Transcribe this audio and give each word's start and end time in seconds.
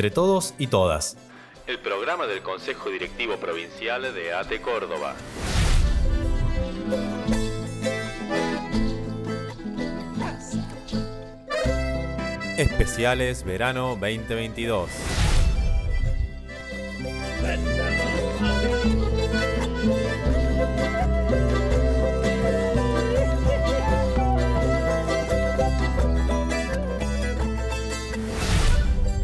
Entre 0.00 0.14
todos 0.14 0.54
y 0.56 0.68
todas. 0.68 1.18
El 1.66 1.78
programa 1.78 2.26
del 2.26 2.40
Consejo 2.40 2.88
Directivo 2.88 3.36
Provincial 3.36 4.14
de 4.14 4.32
ATE 4.32 4.62
Córdoba. 4.62 5.14
Especiales 12.56 13.44
Verano 13.44 13.98
2022. 14.00 15.19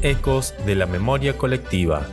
Ecos 0.07 0.55
de 0.65 0.77
la 0.77 0.87
memoria 0.87 1.37
colectiva. 1.37 2.07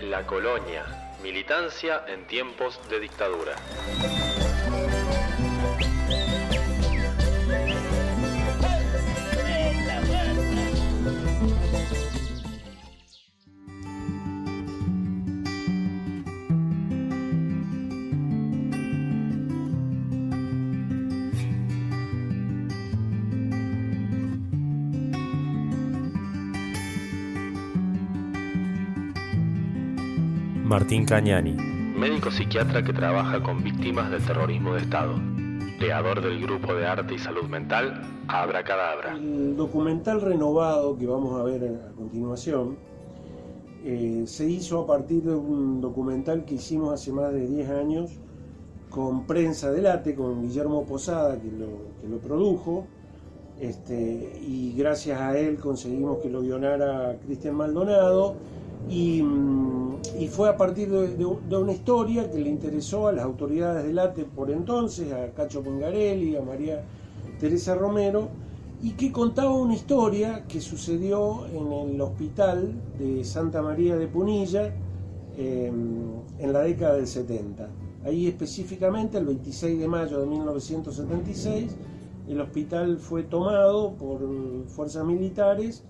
La 0.00 0.26
colonia. 0.26 1.12
Militancia 1.22 2.06
en 2.08 2.26
tiempos 2.26 2.80
de 2.88 3.00
dictadura. 3.00 3.56
Martín 30.86 31.04
Cañani. 31.04 31.52
Médico 31.98 32.30
psiquiatra 32.30 32.80
que 32.80 32.92
trabaja 32.92 33.42
con 33.42 33.60
víctimas 33.60 34.08
del 34.08 34.24
terrorismo 34.24 34.74
de 34.74 34.82
Estado. 34.82 35.14
Creador 35.80 36.22
del 36.22 36.40
grupo 36.40 36.74
de 36.74 36.86
arte 36.86 37.14
y 37.14 37.18
salud 37.18 37.42
mental 37.48 38.02
Abracadabra. 38.28 39.16
El 39.16 39.56
documental 39.56 40.20
renovado 40.20 40.96
que 40.96 41.08
vamos 41.08 41.40
a 41.40 41.42
ver 41.42 41.64
a 41.64 41.92
continuación 41.96 42.76
eh, 43.84 44.22
se 44.28 44.48
hizo 44.48 44.82
a 44.82 44.86
partir 44.86 45.24
de 45.24 45.34
un 45.34 45.80
documental 45.80 46.44
que 46.44 46.54
hicimos 46.54 46.94
hace 46.94 47.10
más 47.10 47.32
de 47.32 47.48
10 47.48 47.68
años 47.68 48.12
con 48.88 49.26
Prensa 49.26 49.72
del 49.72 49.88
ATE, 49.88 50.14
con 50.14 50.40
Guillermo 50.40 50.84
Posada, 50.84 51.36
que 51.40 51.50
lo, 51.50 51.66
que 52.00 52.08
lo 52.08 52.18
produjo, 52.18 52.86
este, 53.58 54.40
y 54.40 54.72
gracias 54.78 55.20
a 55.20 55.36
él 55.36 55.56
conseguimos 55.56 56.18
que 56.18 56.30
lo 56.30 56.42
guionara 56.42 57.16
Cristian 57.26 57.56
Maldonado, 57.56 58.36
y, 58.88 59.22
mm, 59.22 59.66
y 60.18 60.28
fue 60.28 60.48
a 60.48 60.56
partir 60.56 60.90
de, 60.90 61.26
una 61.26 61.72
historia 61.72 62.30
que 62.30 62.38
le 62.38 62.48
interesó 62.48 63.08
a 63.08 63.12
las 63.12 63.24
autoridades 63.24 63.84
del 63.84 63.98
ATE 63.98 64.24
por 64.24 64.50
entonces, 64.50 65.12
a 65.12 65.32
Cacho 65.32 65.62
Pongarelli, 65.62 66.36
a 66.36 66.42
María 66.42 66.84
Teresa 67.38 67.74
Romero, 67.74 68.28
y 68.82 68.92
que 68.92 69.10
contaba 69.10 69.54
una 69.54 69.74
historia 69.74 70.44
que 70.46 70.60
sucedió 70.60 71.46
en 71.46 71.94
el 71.94 72.00
hospital 72.00 72.72
de 72.98 73.24
Santa 73.24 73.62
María 73.62 73.96
de 73.96 74.06
Punilla 74.06 74.74
eh, 75.36 75.72
en 76.38 76.52
la 76.52 76.60
década 76.60 76.94
del 76.96 77.06
70. 77.06 77.68
Ahí 78.04 78.26
específicamente, 78.26 79.18
el 79.18 79.24
26 79.24 79.80
de 79.80 79.88
mayo 79.88 80.20
de 80.20 80.26
1976, 80.26 81.74
el 82.28 82.40
hospital 82.40 82.98
fue 82.98 83.22
tomado 83.22 83.94
por 83.94 84.20
fuerzas 84.68 85.04
militares 85.04 85.82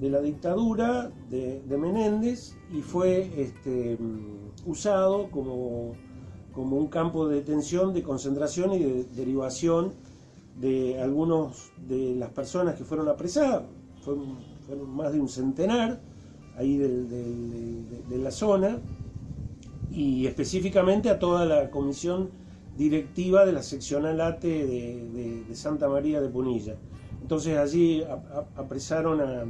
de 0.00 0.10
la 0.10 0.20
dictadura 0.20 1.10
de, 1.30 1.60
de 1.68 1.76
Menéndez 1.76 2.54
y 2.72 2.82
fue 2.82 3.30
este, 3.36 3.98
usado 4.64 5.30
como, 5.30 5.92
como 6.52 6.76
un 6.76 6.86
campo 6.88 7.26
de 7.28 7.36
detención, 7.36 7.92
de 7.92 8.02
concentración 8.02 8.72
y 8.74 8.78
de 8.78 9.04
derivación 9.16 9.92
de 10.60 11.00
algunos 11.00 11.72
de 11.88 12.14
las 12.16 12.30
personas 12.30 12.74
que 12.76 12.84
fueron 12.84 13.08
apresadas. 13.08 13.62
Fueron, 14.04 14.38
más 14.94 15.12
de 15.12 15.20
un 15.20 15.28
centenar 15.28 16.00
ahí 16.56 16.76
de, 16.76 18.18
la 18.18 18.30
zona 18.30 18.80
y 19.90 20.26
específicamente 20.26 21.08
a 21.10 21.18
toda 21.18 21.46
la 21.46 21.70
comisión 21.70 22.30
directiva 22.76 23.46
de 23.46 23.52
la 23.52 23.62
seccional 23.62 24.20
ATE 24.20 24.48
de, 24.66 25.08
de- 25.10 25.44
de 25.44 25.54
Santa 25.56 25.88
María 25.88 26.20
de 26.20 26.28
Punilla. 26.28 26.76
Entonces 27.22 27.56
allí 27.58 28.04
apresaron 28.56 29.20
a, 29.20 29.44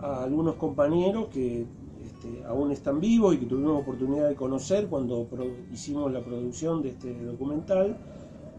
a 0.00 0.24
algunos 0.24 0.56
compañeros 0.56 1.28
que 1.28 1.66
este, 2.04 2.44
aún 2.46 2.70
están 2.70 3.00
vivos 3.00 3.34
y 3.34 3.38
que 3.38 3.46
tuvimos 3.46 3.82
oportunidad 3.82 4.28
de 4.28 4.34
conocer 4.34 4.86
cuando 4.88 5.26
hicimos 5.72 6.12
la 6.12 6.20
producción 6.20 6.82
de 6.82 6.90
este 6.90 7.14
documental, 7.24 7.96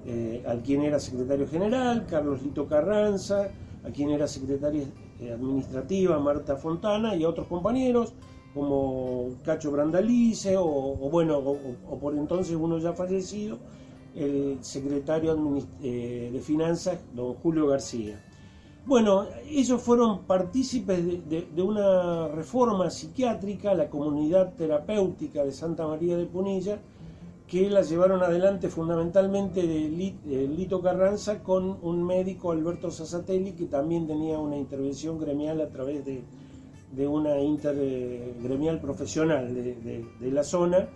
eh, 0.06 0.44
al 0.47 0.62
quien 0.62 0.81
era 0.81 1.00
secretario 1.00 1.47
general, 1.47 2.06
Carlos 2.07 2.41
Lito 2.44 2.68
Carranza, 2.68 3.50
a 3.84 3.90
quien 3.90 4.09
era 4.09 4.28
secretaria 4.28 4.84
eh, 5.19 5.31
administrativa, 5.31 6.19
Marta 6.19 6.56
Fontana, 6.56 7.16
y 7.16 7.23
a 7.23 7.29
otros 7.29 7.47
compañeros 7.47 8.13
como 8.53 9.31
Cacho 9.44 9.72
Brandalice, 9.72 10.56
o, 10.57 10.96
bueno, 11.12 11.38
o, 11.40 12.00
por 12.00 12.16
entonces 12.16 12.56
uno 12.56 12.78
ya 12.78 12.94
fallecido, 12.94 13.57
el 14.16 14.59
secretario 14.62 15.38
eh, 15.84 16.29
de 16.31 16.40
Finanzas, 16.40 17.00
don 17.13 17.34
Julio 17.34 17.67
García. 17.67 18.23
Bueno, 18.85 19.25
ellos 19.50 19.81
fueron 19.81 20.23
partícipes 20.25 21.03
de, 21.28 21.62
una 21.62 22.28
reforma 22.28 22.91
psiquiátrica, 22.91 23.73
la 23.73 23.90
comunidad 23.90 24.53
terapéutica 24.53 25.44
de 25.44 25.51
Santa 25.51 25.88
María 25.88 26.16
de 26.18 26.25
Punilla, 26.28 26.78
que 27.47 27.68
la 27.69 27.81
llevaron 27.81 28.22
adelante 28.22 28.69
fundamentalmente 28.69 29.62
de 29.66 29.90
Li- 29.90 30.19
eh, 30.28 30.47
Lito 30.56 30.81
Carranza 30.81 31.41
con 31.41 31.78
un 31.81 32.03
médico, 32.03 32.51
Alberto 32.51 32.91
Sassatelli, 32.91 33.53
que 33.53 33.66
también 33.66 34.06
tenía 34.06 34.38
una 34.38 34.57
intervención 34.57 35.17
gremial 35.19 35.62
a 35.62 35.69
través 35.69 36.06
de, 36.06 36.23
una 37.07 37.40
intergremial 37.41 38.79
profesional 38.79 39.53
de, 39.53 39.75
de- 39.75 40.06
de 40.19 40.31
la 40.31 40.44
zona 40.44 40.88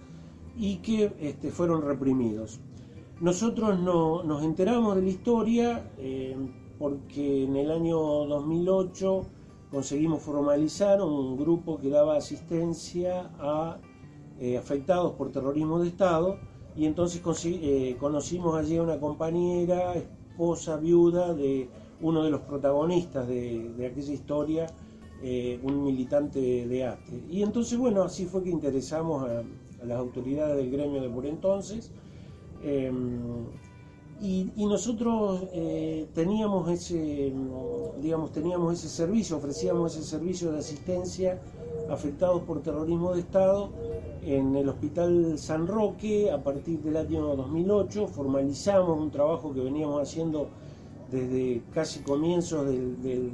y 0.57 0.77
que 0.77 1.11
este, 1.19 1.49
fueron 1.49 1.81
reprimidos. 1.81 2.59
Nosotros 3.19 3.79
no- 3.79 4.23
nos 4.23 4.43
enteramos 4.43 4.95
de 4.95 5.01
la 5.01 5.09
historia 5.09 5.91
eh, 5.97 6.37
porque 6.79 7.43
en 7.43 7.57
el 7.57 7.69
año 7.69 7.97
2008 7.97 9.25
conseguimos 9.69 10.23
formalizar 10.23 11.01
un 11.01 11.37
grupo 11.37 11.77
que 11.77 11.89
daba 11.89 12.15
asistencia 12.15 13.29
a 13.37 13.77
eh, 14.39 14.57
afectados 14.57 15.13
por 15.13 15.31
terrorismo 15.31 15.79
de 15.79 15.89
Estado 15.89 16.39
y 16.75 16.85
entonces 16.85 17.21
eh, 17.45 17.97
conocimos 17.99 18.55
allí 18.55 18.77
a 18.77 18.83
una 18.83 18.99
compañera, 18.99 19.93
esposa, 19.95 20.77
viuda 20.77 21.33
de 21.33 21.69
uno 21.99 22.23
de 22.23 22.31
los 22.31 22.41
protagonistas 22.41 23.27
de, 23.27 23.73
de 23.77 23.87
aquella 23.87 24.13
historia, 24.13 24.67
eh, 25.21 25.59
un 25.61 25.83
militante 25.83 26.39
de, 26.39 26.85
ATE. 26.85 27.23
Y 27.29 27.43
entonces, 27.43 27.77
bueno, 27.77 28.03
así 28.03 28.25
fue 28.25 28.41
que 28.41 28.49
interesamos 28.49 29.29
a, 29.29 29.43
a 29.81 29.85
las 29.85 29.97
autoridades 29.97 30.55
del 30.55 30.71
gremio 30.71 31.01
de 31.01 31.09
por 31.09 31.25
entonces. 31.25 31.91
Y, 34.21 34.51
nosotros 34.65 35.43
eh, 35.53 36.07
teníamos 36.13 36.69
ese, 36.69 37.31
mm, 37.33 38.01
digamos, 38.01 38.31
teníamos 38.31 38.73
ese 38.73 38.89
servicio, 38.89 39.37
ofrecíamos 39.37 39.95
ese 39.95 40.05
servicio 40.05 40.51
de 40.51 40.59
asistencia 40.59 41.39
afectados 41.89 42.41
por 42.43 42.61
terrorismo 42.61 43.13
de 43.13 43.21
Estado 43.21 43.69
en 44.23 44.55
el 44.55 44.69
Hospital 44.69 45.39
San 45.39 45.67
Roque 45.67 46.29
a 46.31 46.43
partir 46.43 46.79
del 46.79 46.97
año 46.97 47.35
2008. 47.35 48.07
Formalizamos 48.07 48.99
un 48.99 49.09
trabajo 49.09 49.53
que 49.53 49.61
veníamos 49.61 50.01
haciendo 50.01 50.49
desde 51.09 51.63
casi 51.73 52.01
comienzos 52.01 52.67
de, 52.67 53.31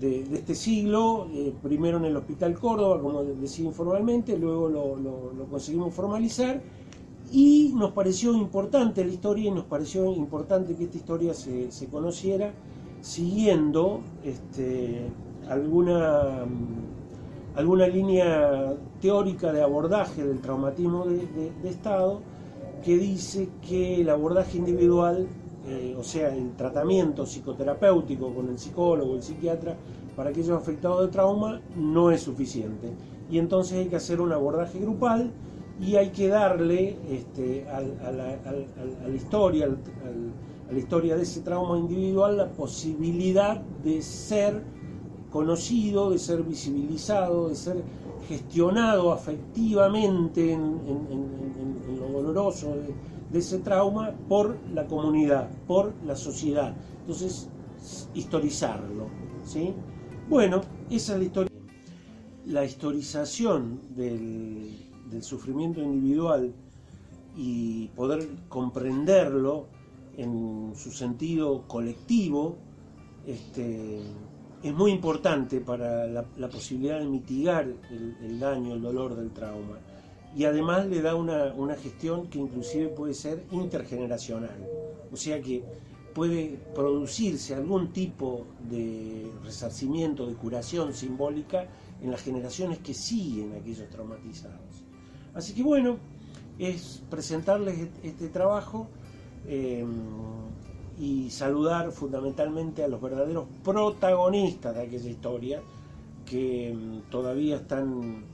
este 0.00 0.54
siglo, 0.54 1.26
eh, 1.32 1.52
primero 1.60 1.98
en 1.98 2.04
el 2.04 2.16
Hospital 2.16 2.56
Córdoba, 2.58 3.00
como 3.00 3.24
decía 3.24 3.66
informalmente, 3.66 4.38
luego 4.38 4.68
lo 4.68 5.44
conseguimos 5.50 5.92
formalizar 5.92 6.62
y 7.32 7.72
nos 7.74 7.92
pareció 7.92 8.34
importante 8.34 9.04
la 9.04 9.12
historia 9.12 9.48
y 9.48 9.50
nos 9.50 9.64
pareció 9.64 10.12
importante 10.14 10.74
que 10.74 10.84
esta 10.84 10.96
historia 10.96 11.34
se, 11.34 11.70
se 11.70 11.86
conociera 11.86 12.52
siguiendo 13.00 14.00
este, 14.24 15.08
alguna, 15.48 16.44
mm, 16.46 17.58
alguna 17.58 17.86
línea 17.86 18.74
teórica 19.00 19.52
de 19.52 19.62
abordaje 19.62 20.24
del 20.24 20.40
traumatismo 20.40 21.04
de, 21.04 21.68
Estado 21.68 22.20
que 22.84 22.96
dice 22.96 23.48
que 23.66 24.00
el 24.00 24.10
abordaje 24.10 24.58
individual, 24.58 25.26
eh, 25.66 25.96
o 25.98 26.02
sea, 26.02 26.34
el 26.34 26.52
tratamiento 26.52 27.26
psicoterapéutico 27.26 28.32
con 28.32 28.48
el 28.48 28.58
psicólogo, 28.58 29.16
el 29.16 29.22
psiquiatra, 29.22 29.76
para 30.16 30.30
aquellos 30.30 30.50
afectados 30.50 31.02
de 31.02 31.08
trauma 31.08 31.60
no 31.76 32.10
es 32.10 32.22
suficiente. 32.22 32.92
Y 33.30 33.38
entonces 33.38 33.78
hay 33.78 33.86
que 33.86 33.96
hacer 33.96 34.20
un 34.20 34.32
abordaje 34.32 34.78
grupal 34.78 35.32
y 35.80 35.96
hay 35.96 36.10
que 36.10 36.28
darle 36.28 36.96
este, 37.08 37.68
a, 37.68 37.80
la, 37.80 38.38
a 39.04 39.08
la 39.08 39.14
historia, 39.14 39.66
a 39.66 40.72
la 40.72 40.78
historia 40.78 41.16
de 41.16 41.22
ese 41.22 41.40
trauma 41.40 41.78
individual 41.78 42.36
la 42.36 42.50
posibilidad 42.50 43.60
de 43.60 44.02
ser 44.02 44.62
conocido, 45.30 46.10
de 46.10 46.18
ser 46.18 46.42
visibilizado, 46.42 47.48
de 47.48 47.54
ser 47.54 47.82
gestionado 48.28 49.12
afectivamente 49.12 50.52
en, 50.52 50.78
lo 51.98 52.08
doloroso 52.08 52.74
de, 52.74 52.94
de, 53.30 53.38
ese 53.38 53.58
trauma 53.58 54.12
por 54.28 54.56
la 54.74 54.86
comunidad, 54.86 55.48
por 55.66 55.92
la 56.06 56.16
sociedad. 56.16 56.74
Entonces, 57.00 57.48
historizarlo. 58.14 59.06
¿sí? 59.44 59.72
Bueno, 60.28 60.60
esa 60.90 61.14
es 61.14 61.18
la 61.18 61.24
historia. 61.24 61.52
La 62.46 62.64
historización 62.64 63.80
del, 63.94 64.87
del 65.10 65.22
sufrimiento 65.22 65.80
individual 65.80 66.52
y 67.36 67.88
poder 67.88 68.28
comprenderlo 68.48 69.66
en 70.16 70.72
su 70.74 70.90
sentido 70.90 71.66
colectivo, 71.68 72.56
este, 73.26 74.00
es 74.62 74.74
muy 74.74 74.90
importante 74.90 75.60
para 75.60 76.06
la, 76.06 76.48
posibilidad 76.50 76.98
de 76.98 77.06
mitigar 77.06 77.68
el, 77.90 78.40
daño, 78.40 78.74
el 78.74 78.82
dolor 78.82 79.14
del 79.14 79.30
trauma. 79.30 79.78
Y 80.36 80.44
además 80.44 80.86
le 80.86 81.00
da 81.00 81.14
una, 81.14 81.54
una, 81.54 81.74
gestión 81.74 82.28
que 82.28 82.38
inclusive 82.38 82.88
puede 82.88 83.14
ser 83.14 83.44
intergeneracional. 83.52 84.66
O 85.12 85.16
sea 85.16 85.40
que 85.40 85.62
puede 86.14 86.58
producirse 86.74 87.54
algún 87.54 87.92
tipo 87.92 88.46
de 88.68 89.30
resarcimiento, 89.44 90.26
de 90.26 90.34
curación 90.34 90.92
simbólica 90.92 91.68
en 92.02 92.10
las 92.10 92.22
generaciones 92.22 92.78
que 92.78 92.92
siguen 92.92 93.52
a 93.52 93.58
aquellos 93.58 93.88
traumatizados. 93.88 94.84
Así 95.38 95.54
que 95.54 95.62
bueno, 95.62 95.96
es 96.58 97.02
presentarles 97.08 97.88
este 98.02 98.28
trabajo. 98.28 98.88
Eh, 99.46 99.86
y 101.00 101.30
saludar 101.30 101.92
fundamentalmente 101.92 102.82
a 102.82 102.88
los 102.88 103.00
verdaderos 103.00 103.46
protagonistas 103.62 104.74
de 104.74 104.82
aquella 104.82 105.08
historia 105.08 105.62
que 106.26 106.74
mm, 106.74 107.10
todavía 107.10 107.56
están 107.56 108.24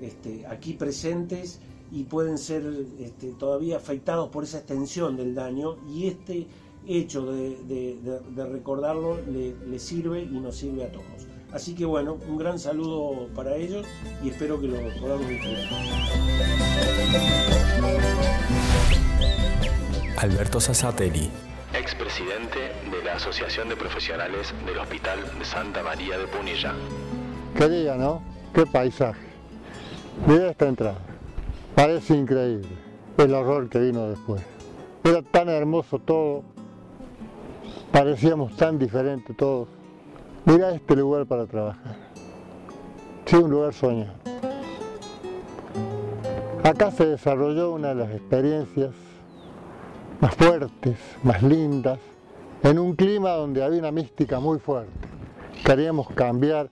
este, 0.00 0.46
aquí 0.46 0.74
presentes 0.74 1.60
y 1.90 2.04
pueden 2.04 2.38
ser 2.38 2.62
este, 3.00 3.32
todavía 3.32 3.76
afectados 3.76 4.28
por 4.28 4.44
esa 4.44 4.58
extensión 4.58 5.16
del 5.16 5.34
daño 5.34 5.76
y 5.88 6.06
este 6.06 6.46
hecho 6.86 7.32
de, 7.32 8.20
recordarlo 8.36 9.18
le, 9.26 9.78
sirve 9.78 10.22
y 10.22 10.40
nos 10.40 10.56
sirve 10.56 10.84
a 10.84 10.92
todos. 10.92 11.29
Así 11.52 11.74
que 11.74 11.84
bueno, 11.84 12.18
un 12.28 12.38
gran 12.38 12.58
saludo 12.58 13.28
para 13.34 13.56
ellos 13.56 13.86
y 14.22 14.28
espero 14.28 14.60
que 14.60 14.68
lo 14.68 14.76
podamos 15.00 15.28
disfrutar. 15.28 15.68
Alberto 20.18 20.60
Sassatelli 20.60 21.30
expresidente 21.74 22.58
de 22.90 23.04
la 23.04 23.14
Asociación 23.14 23.68
de 23.68 23.76
Profesionales 23.76 24.52
del 24.66 24.78
Hospital 24.78 25.18
de 25.38 25.44
Santa 25.44 25.82
María 25.82 26.18
de 26.18 26.26
Punilla. 26.26 26.74
Qué 27.56 27.68
día, 27.68 27.94
¿no? 27.94 28.22
Qué 28.54 28.66
paisaje. 28.66 29.20
Mira 30.26 30.50
esta 30.50 30.68
entrada. 30.68 30.98
Parece 31.74 32.14
increíble 32.14 32.68
el 33.16 33.34
horror 33.34 33.68
que 33.68 33.78
vino 33.78 34.08
después. 34.08 34.42
Era 35.04 35.22
tan 35.22 35.48
hermoso 35.48 35.98
todo. 35.98 36.42
Parecíamos 37.92 38.56
tan 38.56 38.78
diferentes 38.78 39.36
todos. 39.36 39.68
Mira 40.44 40.70
este 40.70 40.96
lugar 40.96 41.26
para 41.26 41.46
trabajar. 41.46 41.96
Sí, 43.26 43.36
un 43.36 43.50
lugar 43.50 43.74
soñado. 43.74 44.14
Acá 46.64 46.90
se 46.90 47.06
desarrolló 47.06 47.72
una 47.72 47.88
de 47.88 47.94
las 47.94 48.10
experiencias 48.10 48.90
más 50.20 50.34
fuertes, 50.34 50.96
más 51.22 51.42
lindas, 51.42 51.98
en 52.62 52.78
un 52.78 52.94
clima 52.94 53.30
donde 53.30 53.62
había 53.62 53.78
una 53.78 53.90
mística 53.90 54.40
muy 54.40 54.58
fuerte. 54.58 54.92
Queríamos 55.64 56.08
cambiar 56.10 56.70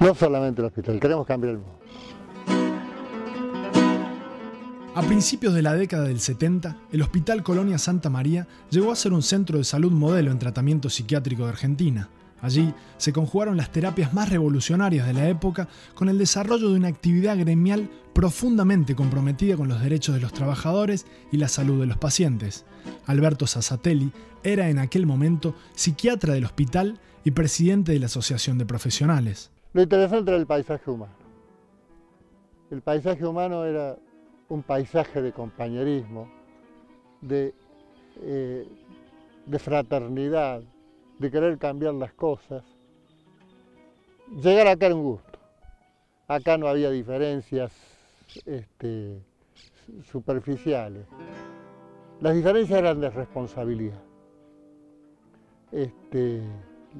no 0.00 0.14
solamente 0.14 0.60
el 0.60 0.66
hospital, 0.66 1.00
queríamos 1.00 1.26
cambiar 1.26 1.54
el 1.54 1.58
mundo. 1.58 1.74
A 4.94 5.02
principios 5.02 5.54
de 5.54 5.62
la 5.62 5.74
década 5.74 6.04
del 6.04 6.20
70, 6.20 6.76
el 6.92 7.02
Hospital 7.02 7.42
Colonia 7.42 7.78
Santa 7.78 8.10
María 8.10 8.46
llegó 8.70 8.92
a 8.92 8.96
ser 8.96 9.12
un 9.12 9.22
centro 9.22 9.58
de 9.58 9.64
salud 9.64 9.90
modelo 9.90 10.30
en 10.30 10.38
tratamiento 10.38 10.88
psiquiátrico 10.88 11.42
de 11.44 11.48
Argentina. 11.48 12.08
Allí 12.44 12.74
se 12.98 13.14
conjugaron 13.14 13.56
las 13.56 13.72
terapias 13.72 14.12
más 14.12 14.28
revolucionarias 14.28 15.06
de 15.06 15.14
la 15.14 15.26
época 15.30 15.66
con 15.94 16.10
el 16.10 16.18
desarrollo 16.18 16.68
de 16.68 16.76
una 16.76 16.88
actividad 16.88 17.38
gremial 17.38 17.88
profundamente 18.12 18.94
comprometida 18.94 19.56
con 19.56 19.66
los 19.66 19.80
derechos 19.80 20.14
de 20.14 20.20
los 20.20 20.34
trabajadores 20.34 21.06
y 21.32 21.38
la 21.38 21.48
salud 21.48 21.80
de 21.80 21.86
los 21.86 21.96
pacientes. 21.96 22.66
Alberto 23.06 23.46
Sassatelli 23.46 24.12
era 24.42 24.68
en 24.68 24.78
aquel 24.78 25.06
momento 25.06 25.54
psiquiatra 25.74 26.34
del 26.34 26.44
hospital 26.44 27.00
y 27.24 27.30
presidente 27.30 27.92
de 27.92 27.98
la 27.98 28.06
Asociación 28.06 28.58
de 28.58 28.66
Profesionales. 28.66 29.50
Lo 29.72 29.80
interesante 29.80 30.30
era 30.30 30.38
el 30.38 30.46
paisaje 30.46 30.90
humano. 30.90 31.14
El 32.70 32.82
paisaje 32.82 33.24
humano 33.24 33.64
era 33.64 33.96
un 34.50 34.62
paisaje 34.62 35.22
de 35.22 35.32
compañerismo, 35.32 36.28
de, 37.22 37.54
eh, 38.20 38.68
de 39.46 39.58
fraternidad, 39.58 40.62
de 41.18 41.30
querer 41.30 41.58
cambiar 41.58 41.94
las 41.94 42.12
cosas. 42.12 42.64
Llegar 44.42 44.66
acá 44.66 44.86
era 44.86 44.94
un 44.94 45.02
gusto. 45.02 45.38
Acá 46.26 46.56
no 46.56 46.66
había 46.68 46.90
diferencias 46.90 47.72
este, 48.46 49.20
superficiales. 50.10 51.06
Las 52.20 52.34
diferencias 52.34 52.78
eran 52.78 53.00
de 53.00 53.10
responsabilidad. 53.10 54.00
Este, 55.72 56.42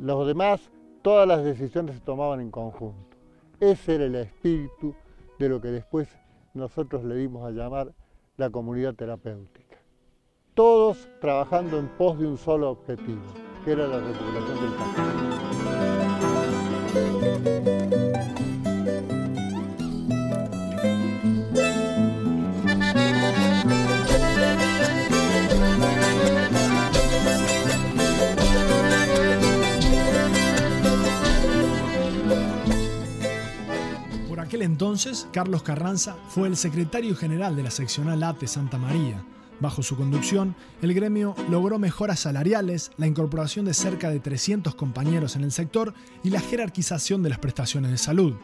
los 0.01 0.27
demás, 0.27 0.71
todas 1.03 1.27
las 1.27 1.45
decisiones 1.45 1.97
se 1.97 2.01
tomaban 2.01 2.41
en 2.41 2.51
conjunto. 2.51 3.17
Ese 3.61 3.95
era 3.95 4.05
el 4.05 4.17
espíritu 4.17 4.95
de 5.39 5.49
lo 5.49 5.61
que 5.61 5.69
después 5.69 6.09
nosotros 6.55 7.05
le 7.05 7.17
dimos 7.17 7.45
a 7.45 7.51
llamar 7.51 7.93
la 8.37 8.51
comunidad 8.51 8.95
terapéutica. 8.95 9.79
Todos 10.55 11.09
trabajando 11.21 11.79
en 11.79 11.89
pos 11.89 12.19
de 12.19 12.27
un 12.27 12.37
solo 12.37 12.71
objetivo, 12.71 13.23
que 13.65 13.73
era 13.73 13.87
la 13.87 13.99
del 13.99 14.15
aquel 34.39 34.63
entonces, 34.63 35.27
Carlos 35.33 35.63
Carranza 35.63 36.17
fue 36.29 36.49
el 36.49 36.57
secretario 36.57 37.17
general 37.17 37.57
de 37.57 37.63
la 37.63 37.71
seccional 37.71 38.23
ATE 38.23 38.47
Santa 38.47 38.77
María 38.77 39.25
Bajo 39.65 39.83
su 39.83 39.97
conducción, 39.97 40.55
el 40.83 40.93
gremio 40.93 41.35
logró 41.49 41.79
mejoras 41.79 42.21
salariales, 42.21 42.91
la 42.99 43.07
incorporación 43.07 43.65
de 43.65 43.73
cerca 43.73 44.11
de 44.11 44.21
300 44.21 44.75
compañeros 44.75 45.37
en 45.37 45.43
el 45.43 45.53
sector 45.53 45.95
y 46.23 46.29
la 46.29 46.41
jerarquización 46.41 47.23
de 47.23 47.31
las 47.31 47.39
prestaciones 47.39 47.91
de 47.91 47.97
salud. 47.97 48.35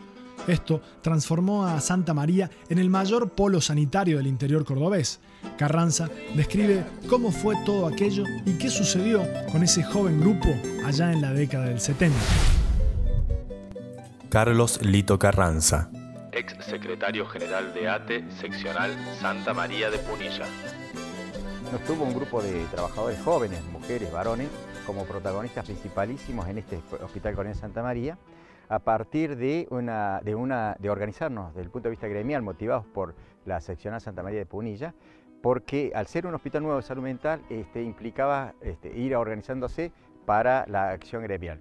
Esto 0.47 0.81
transformó 1.03 1.67
a 1.67 1.79
Santa 1.83 2.15
María 2.15 2.51
en 2.71 2.79
el 2.79 2.89
mayor 2.89 3.33
polo 3.33 3.61
sanitario 3.61 4.17
del 4.17 4.29
interior 4.29 4.65
cordobés. 4.65 5.21
Carranza 5.59 6.09
describe 6.35 6.87
cómo 7.07 7.33
fue 7.33 7.55
todo 7.67 7.87
aquello 7.87 8.25
y 8.47 8.55
qué 8.55 8.71
sucedió 8.71 9.23
con 9.53 9.63
ese 9.63 9.83
joven 9.83 10.23
grupo 10.23 10.49
allá 10.87 11.13
en 11.13 11.21
la 11.21 11.35
década 11.35 11.67
del 11.67 11.81
70. 11.81 12.17
Carlos 14.31 14.81
Lito 14.81 15.19
Carranza, 15.19 15.91
ex 16.33 16.57
secretario 16.65 17.27
general 17.27 17.75
de 17.75 17.91
ATE 17.91 18.25
seccional 18.41 18.97
Santa 19.21 19.53
María 19.53 19.91
de 19.91 19.99
Punilla 19.99 20.47
nos 21.73 21.83
tuvo 21.83 22.05
un 22.05 22.15
grupo 22.15 22.43
de 22.43 22.65
trabajadores 22.67 23.21
jóvenes, 23.23 23.65
mujeres, 23.67 24.11
varones, 24.11 24.49
como 24.87 25.05
protagonistas 25.05 25.65
principalísimos 25.65 26.49
en 26.49 26.59
este 26.59 26.81
Hospital 27.01 27.35
Coronel 27.35 27.57
Santa 27.57 27.83
María, 27.83 28.19
a 28.69 28.81
partir 28.81 29.37
de, 29.37 29.69
una, 29.71 30.21
de, 30.21 30.91
organizarnos 30.91 31.55
desde 31.55 31.63
el 31.63 31.71
punto 31.71 31.89
de 31.89 31.91
vista 31.91 32.09
gremial, 32.09 32.43
motivados 32.43 32.87
por 32.87 33.15
la 33.45 33.61
seccional 33.61 34.01
Santa 34.01 34.23
María 34.23 34.41
de 34.41 34.47
Punilla, 34.47 34.95
porque 35.43 35.93
al 35.95 36.07
ser 36.09 36.27
un 36.27 36.35
hospital 36.35 36.63
nuevo 36.63 36.79
de 36.79 36.83
salud 36.83 37.03
mental 37.03 37.41
este, 37.51 37.83
implicaba 37.83 38.55
este, 38.61 38.97
ir 38.97 39.15
organizándose 39.15 39.93
para 40.27 40.65
la 40.67 40.91
acción 40.91 41.23
gremial. 41.23 41.61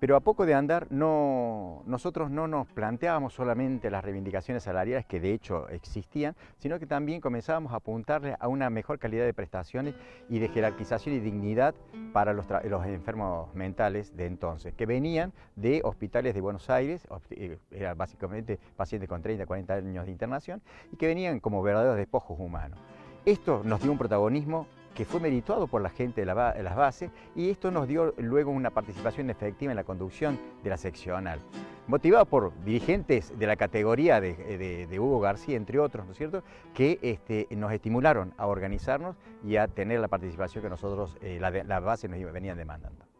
Pero 0.00 0.16
a 0.16 0.20
poco 0.20 0.46
de 0.46 0.54
andar, 0.54 0.86
no, 0.90 1.82
nosotros 1.84 2.30
no 2.30 2.48
nos 2.48 2.66
planteábamos 2.68 3.34
solamente 3.34 3.90
las 3.90 4.02
reivindicaciones 4.02 4.62
salariales 4.62 5.04
que 5.04 5.20
de 5.20 5.34
hecho 5.34 5.68
existían, 5.68 6.34
sino 6.56 6.78
que 6.78 6.86
también 6.86 7.20
comenzábamos 7.20 7.74
a 7.74 7.76
apuntarle 7.76 8.34
a 8.40 8.48
una 8.48 8.70
mejor 8.70 8.98
calidad 8.98 9.26
de 9.26 9.34
prestaciones 9.34 9.94
y 10.30 10.38
de 10.38 10.48
jerarquización 10.48 11.16
y 11.16 11.20
dignidad 11.20 11.74
para 12.14 12.32
los, 12.32 12.46
enfermos 12.86 13.54
mentales 13.54 14.16
de 14.16 14.24
entonces, 14.24 14.72
que 14.72 14.86
venían 14.86 15.34
de 15.54 15.82
hospitales 15.84 16.34
de 16.34 16.40
Buenos 16.40 16.70
Aires, 16.70 17.06
eh, 17.28 17.58
eran 17.70 17.98
básicamente 17.98 18.58
pacientes 18.76 19.06
con 19.06 19.20
30, 19.20 19.44
40 19.44 19.74
años 19.74 20.06
de 20.06 20.12
internación, 20.12 20.62
y 20.92 20.96
que 20.96 21.08
venían 21.08 21.40
como 21.40 21.62
verdaderos 21.62 21.98
despojos 21.98 22.40
humanos. 22.40 22.78
Esto 23.26 23.60
nos 23.64 23.82
dio 23.82 23.92
un 23.92 23.98
protagonismo 23.98 24.66
que 24.94 25.04
fue 25.04 25.20
merituado 25.20 25.66
por 25.66 25.82
la 25.82 25.90
gente 25.90 26.20
de, 26.22 26.26
las 26.26 26.76
bases 26.76 27.10
y 27.34 27.50
esto 27.50 27.70
nos 27.70 27.88
dio 27.88 28.14
luego 28.18 28.50
una 28.50 28.70
participación 28.70 29.30
efectiva 29.30 29.72
en 29.72 29.76
la 29.76 29.84
conducción 29.84 30.38
de 30.62 30.70
la 30.70 30.76
seccional. 30.76 31.40
Motivado 31.86 32.24
por 32.26 32.52
dirigentes 32.64 33.36
de 33.38 33.46
la 33.46 33.56
categoría 33.56 34.20
de, 34.20 34.98
Hugo 34.98 35.20
García, 35.20 35.56
entre 35.56 35.78
otros, 35.78 36.06
¿no 36.06 36.12
es 36.12 36.18
cierto?, 36.18 36.44
que 36.74 36.98
este, 37.02 37.48
nos 37.50 37.72
estimularon 37.72 38.32
a 38.36 38.46
organizarnos 38.46 39.16
y 39.44 39.56
a 39.56 39.66
tener 39.68 40.00
la 40.00 40.08
participación 40.08 40.62
que 40.62 40.70
nosotros, 40.70 41.16
eh, 41.20 41.38
las 41.40 41.66
la 41.66 41.80
bases 41.80 42.10
nos 42.10 42.32
venían 42.32 42.56
demandando. 42.56 43.10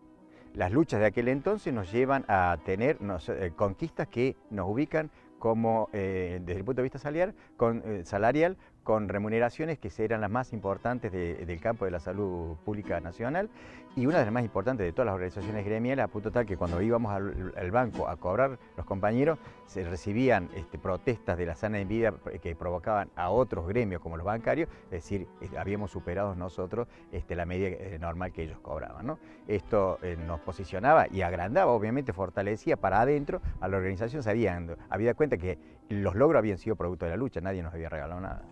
Las 0.55 0.73
luchas 0.73 1.01
de 1.01 1.07
aquel 1.07 1.29
entonces 1.29 1.73
nos 1.73 1.93
llevan 1.93 2.25
a 2.29 2.59
tener 2.65 2.99
eh, 3.29 3.53
conquistas 3.55 4.09
que 4.09 4.37
nos 4.51 4.69
ubican 4.69 5.11
como 5.39 5.89
eh, 5.93 6.41
desde 6.45 6.61
el 6.61 6.65
punto 6.65 6.81
de 6.81 6.85
vista 6.85 6.99
salarial, 6.99 7.35
con, 7.57 8.05
salarial 8.05 8.57
con 8.83 9.09
remuneraciones 9.09 9.79
que 9.79 9.91
eran 9.99 10.21
las 10.21 10.31
más 10.31 10.53
importantes 10.53 11.13
del 11.13 11.61
campo 11.61 11.85
de 11.85 11.91
la 11.91 12.01
salud 12.01 12.57
pública 12.65 13.01
nacional 13.01 13.51
y 13.97 14.07
una 14.07 14.19
de 14.19 14.25
las 14.25 14.33
más 14.33 14.45
importantes 14.45 14.87
de 14.87 14.93
todas 14.93 15.07
las 15.07 15.15
organizaciones 15.15 15.65
gremiales, 15.65 16.05
a 16.05 16.09
punto 16.09 16.31
tal 16.31 16.47
que 16.47 16.57
cuando 16.57 16.81
íbamos 16.81 17.13
al, 17.13 17.71
banco 17.71 18.09
a 18.09 18.17
cobrar 18.17 18.59
los 18.77 18.87
compañeros, 18.87 19.39
se 19.67 19.85
recibían 19.85 20.49
este, 20.55 20.79
protestas 20.79 21.37
de 21.37 21.47
la 21.47 21.55
sana 21.55 21.81
envidia 21.81 22.15
que 22.41 22.55
provocaban 22.55 23.11
a 23.17 23.31
otros 23.31 23.67
gremios 23.67 24.01
como 24.01 24.17
los 24.17 24.25
bancarios, 24.25 24.69
es 24.87 24.91
decir, 24.91 25.27
habíamos 25.57 25.91
superado 25.91 26.35
nosotros 26.35 26.89
este, 27.13 27.35
la 27.35 27.47
media 27.47 27.69
eh, 27.69 27.99
normal 28.01 28.33
que 28.33 28.45
ellos 28.45 28.59
cobraban. 28.61 29.17
Esto 29.49 29.99
eh, 30.03 30.17
nos 30.27 30.41
posicionaba 30.41 31.07
y 31.11 31.23
agrandaba, 31.23 31.73
obviamente 31.73 32.13
fortalecía 32.13 32.77
para 32.77 33.01
adentro 33.01 33.41
a 33.61 33.69
la 33.69 33.77
organización, 33.77 34.23
se 34.23 34.31
había 34.31 35.15
cuenta 35.15 35.37
que 35.37 35.59
los 35.91 36.15
logros 36.15 36.39
habían 36.39 36.59
sido 36.59 36.77
producto 36.77 37.05
de 37.05 37.11
la 37.11 37.17
lucha, 37.17 37.41
nadie 37.41 37.63
nos 37.63 37.75
había 37.75 37.89
regalado 37.89 38.21
nada. 38.21 38.43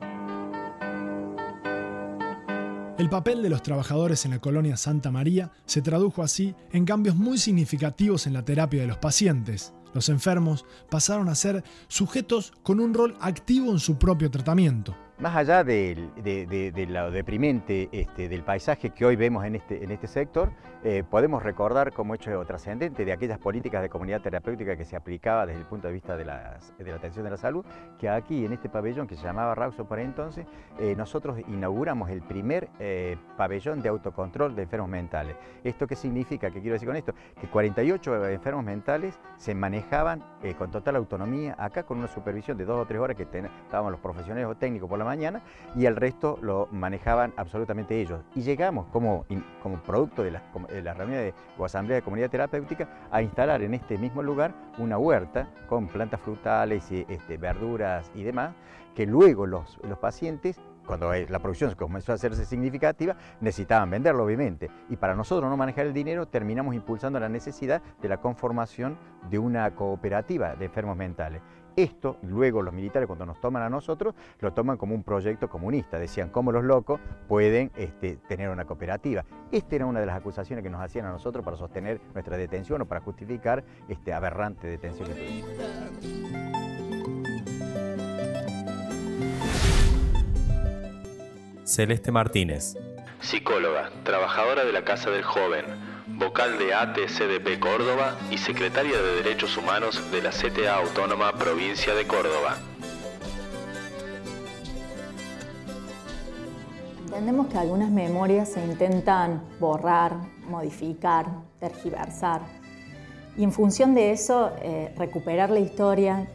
El 2.98 3.08
papel 3.08 3.42
de 3.42 3.48
los 3.48 3.62
trabajadores 3.62 4.24
en 4.24 4.32
la 4.32 4.40
colonia 4.40 4.76
Santa 4.76 5.12
María 5.12 5.52
se 5.66 5.82
tradujo 5.82 6.22
así 6.22 6.56
en 6.72 6.84
cambios 6.84 7.14
muy 7.14 7.38
significativos 7.38 8.26
en 8.26 8.32
la 8.32 8.44
terapia 8.44 8.80
de 8.80 8.88
los 8.88 8.98
pacientes. 8.98 9.72
Los 9.94 10.08
enfermos 10.08 10.66
pasaron 10.90 11.28
a 11.28 11.36
ser 11.36 11.62
sujetos 11.86 12.52
con 12.64 12.80
un 12.80 12.92
rol 12.92 13.16
activo 13.20 13.70
en 13.70 13.78
su 13.78 13.98
propio 13.98 14.30
tratamiento. 14.32 14.96
Más 15.18 15.34
allá 15.34 15.64
de, 15.64 16.86
lo 16.88 17.10
deprimente 17.10 17.88
este, 17.90 18.28
del 18.28 18.44
paisaje 18.44 18.90
que 18.90 19.04
hoy 19.04 19.16
vemos 19.16 19.44
en 19.44 19.56
este, 19.56 19.82
este 19.82 20.06
sector, 20.06 20.52
eh, 20.84 21.02
podemos 21.02 21.42
recordar 21.42 21.92
como 21.92 22.14
hecho 22.14 22.44
trascendente 22.44 23.04
de 23.04 23.12
aquellas 23.12 23.40
políticas 23.40 23.82
de 23.82 23.88
comunidad 23.88 24.20
terapéutica 24.20 24.76
que 24.76 24.84
se 24.84 24.94
aplicaba 24.94 25.44
desde 25.44 25.58
el 25.58 25.66
punto 25.66 25.88
de 25.88 25.94
vista 25.94 26.16
de, 26.16 26.24
la 26.24 26.60
atención 26.94 27.24
de 27.24 27.30
la 27.32 27.36
salud, 27.36 27.66
que 27.98 28.08
aquí 28.08 28.44
en 28.44 28.52
este 28.52 28.68
pabellón 28.68 29.08
que 29.08 29.16
se 29.16 29.24
llamaba 29.24 29.56
Rauso 29.56 29.86
por 29.86 29.98
entonces, 29.98 30.46
eh, 30.78 30.94
nosotros 30.96 31.40
inauguramos 31.48 32.10
el 32.10 32.22
primer 32.22 32.68
eh, 32.78 33.16
pabellón 33.36 33.82
de 33.82 33.88
autocontrol 33.88 34.54
de 34.54 34.62
enfermos 34.62 34.88
mentales. 34.88 35.34
¿Esto 35.64 35.88
qué 35.88 35.96
significa? 35.96 36.48
¿Qué 36.52 36.60
quiero 36.60 36.74
decir 36.74 36.86
con 36.86 36.96
esto? 36.96 37.12
Que 37.40 37.48
48 37.48 38.28
enfermos 38.28 38.64
mentales 38.64 39.18
se 39.36 39.52
manejaban 39.52 40.22
con 40.56 40.70
total 40.70 40.94
autonomía 40.94 41.56
acá 41.58 41.82
con 41.82 41.98
una 41.98 42.06
supervisión 42.06 42.56
de 42.56 42.64
dos 42.64 42.80
o 42.80 42.86
tres 42.86 43.00
horas 43.00 43.16
que 43.16 43.24
estábamos 43.24 43.90
los 43.90 44.00
profesionales 44.00 44.46
o 44.46 44.54
técnicos 44.54 44.88
por 44.88 44.96
la 44.96 45.07
mañana 45.08 45.42
y 45.74 45.86
el 45.86 45.96
resto 45.96 46.38
lo 46.42 46.68
manejaban 46.70 47.32
absolutamente 47.36 48.00
ellos. 48.00 48.20
Y 48.34 48.42
llegamos 48.42 48.86
como, 48.92 49.24
producto 49.84 50.22
de 50.22 50.32
la, 50.32 50.42
la 50.82 50.94
reunión 50.94 51.20
de, 51.20 51.34
o 51.56 51.64
asamblea 51.64 51.96
de 51.96 52.02
comunidad 52.02 52.30
terapéutica 52.30 52.88
a 53.10 53.22
instalar 53.22 53.62
en 53.62 53.74
este 53.74 53.98
mismo 53.98 54.22
lugar 54.22 54.54
una 54.78 54.98
huerta 54.98 55.48
con 55.68 55.88
plantas 55.88 56.20
frutales, 56.20 56.90
y, 56.90 57.04
este, 57.08 57.36
verduras 57.36 58.10
y 58.14 58.22
demás, 58.22 58.54
que 58.94 59.06
luego 59.06 59.46
los, 59.46 59.78
los 59.82 59.98
pacientes 59.98 60.60
cuando 60.88 61.12
la 61.12 61.38
producción 61.38 61.74
comenzó 61.74 62.12
a 62.12 62.14
hacerse 62.14 62.46
significativa, 62.46 63.14
necesitaban 63.42 63.90
venderlo, 63.90 64.24
obviamente. 64.24 64.70
Y 64.88 64.96
para 64.96 65.14
nosotros 65.14 65.50
no 65.50 65.54
manejar 65.54 65.84
el 65.84 65.92
dinero, 65.92 66.26
terminamos 66.26 66.74
impulsando 66.74 67.20
la 67.20 67.28
necesidad 67.28 67.82
de 68.00 68.08
la 68.08 68.16
conformación 68.16 68.96
de 69.28 69.38
una 69.38 69.74
cooperativa 69.74 70.56
de 70.56 70.64
enfermos 70.64 70.96
mentales. 70.96 71.42
Esto, 71.78 72.18
luego 72.22 72.60
los 72.60 72.74
militares 72.74 73.06
cuando 73.06 73.24
nos 73.24 73.40
toman 73.40 73.62
a 73.62 73.70
nosotros, 73.70 74.12
lo 74.40 74.52
toman 74.52 74.76
como 74.76 74.96
un 74.96 75.04
proyecto 75.04 75.48
comunista. 75.48 75.96
Decían, 76.00 76.28
¿cómo 76.28 76.50
los 76.50 76.64
locos 76.64 76.98
pueden 77.28 77.70
este, 77.76 78.16
tener 78.26 78.48
una 78.48 78.64
cooperativa? 78.64 79.24
Esta 79.52 79.76
era 79.76 79.86
una 79.86 80.00
de 80.00 80.06
las 80.06 80.16
acusaciones 80.16 80.64
que 80.64 80.70
nos 80.70 80.80
hacían 80.80 81.06
a 81.06 81.12
nosotros 81.12 81.44
para 81.44 81.56
sostener 81.56 82.00
nuestra 82.14 82.36
detención 82.36 82.82
o 82.82 82.86
para 82.86 83.00
justificar 83.00 83.62
este 83.88 84.12
aberrante 84.12 84.66
detención 84.66 85.06
que 85.06 85.14
tuvimos. 85.14 85.50
Celeste 91.62 92.10
Martínez. 92.10 92.76
Psicóloga, 93.20 93.92
trabajadora 94.02 94.64
de 94.64 94.72
la 94.72 94.82
Casa 94.82 95.10
del 95.10 95.22
Joven, 95.22 95.64
vocal 96.18 96.58
de 96.58 96.74
ATCDP 96.74 97.60
Córdoba 97.60 98.16
y 98.30 98.38
secretaria 98.38 99.00
de 99.00 99.22
Derechos 99.22 99.56
Humanos 99.56 100.10
de 100.10 100.20
la 100.20 100.30
CTA 100.30 100.76
Autónoma 100.76 101.32
Provincia 101.34 101.94
de 101.94 102.06
Córdoba. 102.06 102.58
Entendemos 107.04 107.46
que 107.46 107.58
algunas 107.58 107.90
memorias 107.90 108.48
se 108.50 108.64
intentan 108.64 109.42
borrar, 109.60 110.16
modificar, 110.48 111.26
tergiversar 111.60 112.42
y 113.36 113.44
en 113.44 113.52
función 113.52 113.94
de 113.94 114.10
eso 114.10 114.50
eh, 114.60 114.92
recuperar 114.96 115.50
la 115.50 115.60
historia 115.60 116.28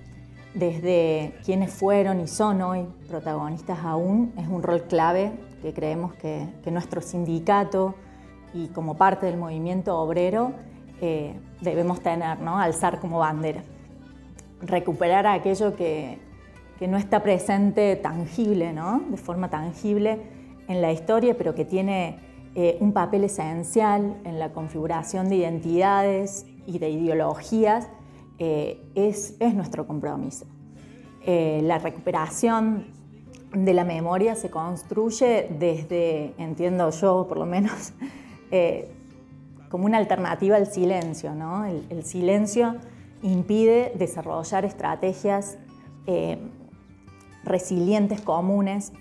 desde 0.53 1.35
quienes 1.43 1.73
fueron 1.73 2.21
y 2.21 2.27
son 2.27 2.61
hoy 2.61 2.87
protagonistas 3.09 3.79
aún 3.83 4.33
es 4.37 4.47
un 4.47 4.63
rol 4.63 4.83
clave 4.83 5.33
que 5.61 5.73
creemos 5.73 6.13
que 6.13 6.47
nuestro 6.71 7.01
sindicato, 7.01 7.95
y 8.53 8.67
como 8.67 8.95
parte 8.95 9.25
del 9.25 9.37
movimiento 9.37 9.99
obrero 9.99 10.53
eh, 11.01 11.33
debemos 11.61 12.01
tener, 12.01 12.39
¿no? 12.39 12.57
alzar 12.57 12.99
como 12.99 13.19
bandera. 13.19 13.63
Recuperar 14.61 15.27
aquello 15.27 15.75
que, 15.75 16.19
que 16.79 16.87
no 16.87 16.97
está 16.97 17.21
presente 17.23 17.95
tangible, 17.95 18.71
¿no? 18.71 19.01
de 19.09 19.17
forma 19.17 19.49
tangible 19.49 20.21
en 20.67 20.81
la 20.81 20.91
historia, 20.91 21.35
pero 21.37 21.55
que 21.55 21.65
tiene 21.65 22.19
eh, 22.55 22.77
un 22.79 22.93
papel 22.93 23.25
esencial 23.25 24.15
en 24.23 24.39
la 24.39 24.53
configuración 24.53 25.27
de 25.27 25.37
identidades 25.37 26.45
y 26.65 26.79
de 26.79 26.89
ideologías, 26.89 27.89
eh, 28.39 28.81
es, 28.95 29.35
es, 29.39 29.53
nuestro 29.53 29.85
compromiso. 29.85 30.45
la 31.25 31.79
recuperación 31.79 32.87
de 33.53 33.73
la 33.73 33.83
memoria 33.83 34.35
se 34.35 34.49
construye 34.49 35.47
desde, 35.59 36.33
entiendo 36.37 36.89
yo 36.89 37.25
por 37.27 37.37
lo 37.37 37.45
menos, 37.45 37.93
eh, 38.55 38.87
como 39.67 39.85
una 39.85 39.97
alternativa 39.97 40.57
al 40.57 40.67
silencio. 40.67 41.33
¿no? 41.33 41.65
El, 41.65 42.03
silencio 42.03 42.75
impide 43.23 43.91
desarrollar 43.95 44.63
estrategias 44.63 45.57
eh, 46.05 46.37
resilientes 47.43 48.21
comunes, 48.21 48.93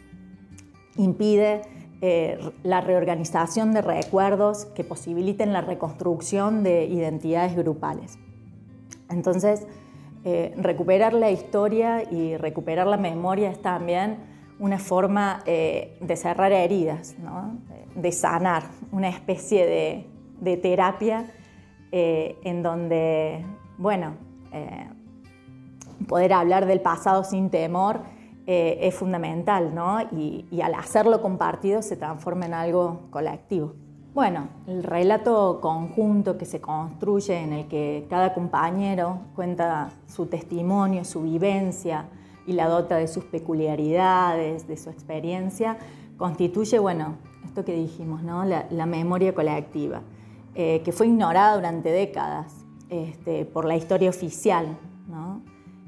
impide 0.97 1.61
eh, 2.01 2.39
la 2.63 2.81
reorganización 2.81 3.75
de 3.75 3.83
recuerdos 3.83 4.65
que 4.65 4.85
posibiliten 4.85 5.53
la 5.53 5.61
reconstrucción 5.61 6.63
de 6.63 6.87
identidades 6.87 7.55
grupales. 7.55 8.19
Entonces, 9.11 9.67
recuperar 10.57 11.13
la 11.13 11.31
historia 11.31 12.05
y 12.11 12.39
recuperar 12.39 12.87
la 12.87 12.97
memoria 12.97 13.51
es 13.51 13.61
también 13.61 14.17
una 14.59 14.79
forma 14.79 15.43
de 15.45 16.17
cerrar 16.17 16.53
heridas, 16.53 17.17
de 17.95 18.13
sanar, 18.13 18.65
una 18.91 19.09
especie 19.09 19.67
de, 20.41 20.57
terapia 20.57 21.27
eh, 21.93 22.39
en 22.43 22.63
donde, 22.63 23.45
bueno, 23.79 24.15
eh, 24.53 24.89
poder 26.09 26.33
hablar 26.33 26.67
del 26.67 26.81
pasado 26.81 27.23
sin 27.23 27.51
temor 27.51 28.01
eh, 28.47 28.79
es 28.83 28.95
fundamental, 28.95 29.75
¿no? 29.75 30.01
Y, 30.11 30.47
y, 30.51 30.63
al 30.63 30.75
hacerlo 30.75 31.23
compartido 31.23 31.81
se 31.81 31.97
transforma 31.97 32.47
en 32.47 32.55
algo 32.55 33.03
colectivo. 33.11 33.75
Bueno, 34.15 34.49
el 34.67 34.83
relato 34.83 35.61
conjunto 35.61 36.37
que 36.37 36.45
se 36.45 36.61
construye 36.61 37.39
en 37.39 37.53
el 37.53 37.69
que 37.69 38.07
cada 38.11 38.35
compañero 38.35 39.21
cuenta 39.35 39.91
su 40.07 40.27
testimonio, 40.27 41.05
su 41.05 41.23
vivencia 41.23 42.07
y 42.47 42.53
la 42.53 42.69
dota 42.69 42.97
de 42.97 43.09
sus 43.09 43.25
peculiaridades, 43.25 44.67
de 44.67 44.77
su 44.77 44.91
experiencia, 44.91 45.79
constituye, 46.17 46.79
bueno, 46.79 47.17
esto 47.45 47.65
que 47.65 47.75
dijimos, 47.75 48.23
¿no? 48.23 48.45
la, 48.45 48.87
memoria 48.87 49.35
colectiva, 49.35 50.03
eh, 50.55 50.83
que 50.85 50.93
fue 50.93 51.07
ignorada 51.07 51.57
durante 51.57 51.91
décadas 51.91 52.65
este, 52.91 53.45
por 53.45 53.65
la 53.65 53.77
historia 53.77 54.11
oficial. 54.11 54.79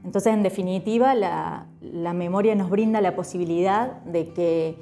Entonces, 0.05 0.35
en 0.35 0.43
definitiva, 0.43 1.15
la, 1.15 1.67
memoria 2.13 2.55
nos 2.55 2.69
brinda 2.69 3.01
la 3.01 3.17
posibilidad 3.17 4.03
de 4.03 4.33
que 4.33 4.77